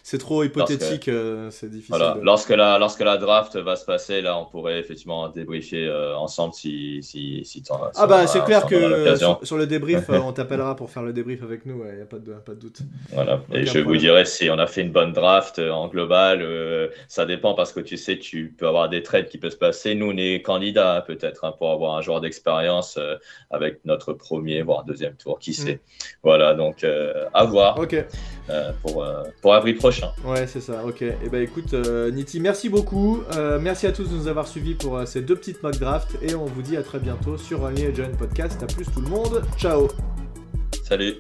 c'est 0.03 0.19
trop 0.19 0.45
hypothétique, 0.45 1.09
euh, 1.09 1.49
c'est 1.51 1.71
difficile. 1.71 1.97
Voilà. 1.97 2.19
Lorsque, 2.21 2.51
la, 2.51 2.79
lorsque 2.79 3.01
la 3.01 3.17
draft 3.17 3.57
va 3.57 3.77
se 3.77 3.87
passer, 3.87 4.21
là, 4.21 4.37
on 4.37 4.45
pourrait 4.45 4.79
effectivement 4.79 5.31
débriefer 5.31 5.87
euh, 5.87 6.19
ensemble 6.19 6.53
si, 6.53 7.03
si, 7.03 7.43
si 7.47 7.63
en 7.71 7.81
Ah, 7.97 8.07
bah, 8.07 8.27
c'est 8.27 8.45
clair 8.45 8.67
que 8.67 9.17
sur, 9.43 9.57
le 9.57 9.67
débrief, 9.67 10.05
euh, 10.11 10.19
on 10.19 10.35
t'appellera 10.35 10.77
pour 10.77 10.91
faire 10.91 11.03
le 11.03 11.15
débrief 11.15 11.43
avec 11.43 11.65
nous, 11.65 11.83
il 11.89 11.97
n'y 11.97 12.03
a 12.03 12.07
pas 12.07 12.19
de, 12.19 12.33
pas 12.35 12.53
de 12.53 12.61
doute. 12.61 12.81
Voilà. 13.11 13.41
et 13.51 13.65
je 13.65 13.79
vous 13.79 13.97
dirai 13.97 14.27
si 14.27 14.51
on 14.51 14.59
a 14.59 14.67
fait 14.67 14.83
une 14.83 14.93
bonne 14.93 15.15
draft 15.15 15.59
en 15.59 15.89
global. 15.89 16.47
ça 17.09 17.25
dépend 17.25 17.55
parce 17.55 17.73
que 17.73 17.81
tu 17.81 17.97
sais, 17.97 18.19
tu 18.19 18.55
peux 18.57 18.69
avoir 18.69 18.91
des 18.91 19.03
trades 19.03 19.29
qui 19.29 19.39
peuvent 19.39 19.51
se 19.51 19.62
passer 19.63 19.95
nous, 19.95 20.11
on 20.11 20.17
est 20.17 20.43
candidats 20.43 21.05
peut-être 21.07 21.45
hein, 21.45 21.55
pour 21.57 21.71
avoir 21.71 21.95
un 21.95 22.03
joueur 22.03 22.21
d'expérience 22.21 22.97
euh, 22.99 23.15
avec 23.49 23.85
notre 23.85 24.13
premier, 24.13 24.61
voire 24.63 24.85
deuxième 24.85 25.15
tour, 25.15 25.39
qui 25.39 25.55
sait. 25.55 25.75
Mm. 25.75 26.07
Voilà, 26.25 26.55
donc 26.55 26.83
euh, 26.83 27.27
à 27.33 27.45
voir 27.45 27.79
euh, 27.79 28.73
pour, 28.83 29.07
pour 29.41 29.55
avril 29.55 29.77
prochain. 29.77 30.11
Ouais, 30.25 30.49
c'est 30.49 30.61
ça, 30.61 30.85
ok. 30.85 31.03
Et 31.03 31.15
eh 31.25 31.29
ben 31.29 31.41
écoute, 31.41 31.75
Niti, 32.13 32.41
merci 32.41 32.69
beaucoup. 32.69 33.23
merci 33.61 33.87
à 33.87 33.93
tous 33.93 34.11
de 34.11 34.17
nous 34.17 34.27
avoir 34.27 34.49
suivis 34.49 34.75
pour 34.75 35.07
ces 35.07 35.21
deux 35.21 35.37
petites 35.37 35.63
mock 35.63 35.79
drafts 35.79 36.17
et 36.23 36.35
on 36.35 36.47
vous 36.47 36.63
dit 36.63 36.77
à 36.77 36.83
très 36.83 36.99
bientôt 36.99 37.39
sur 37.39 37.65
un 37.65 37.75
Agent 37.75 38.17
Podcast. 38.19 38.61
À 38.63 38.67
plus 38.67 38.87
tout 38.87 39.01
le 39.01 39.09
monde, 39.09 39.45
ciao 39.57 39.87
Salut 40.83 41.15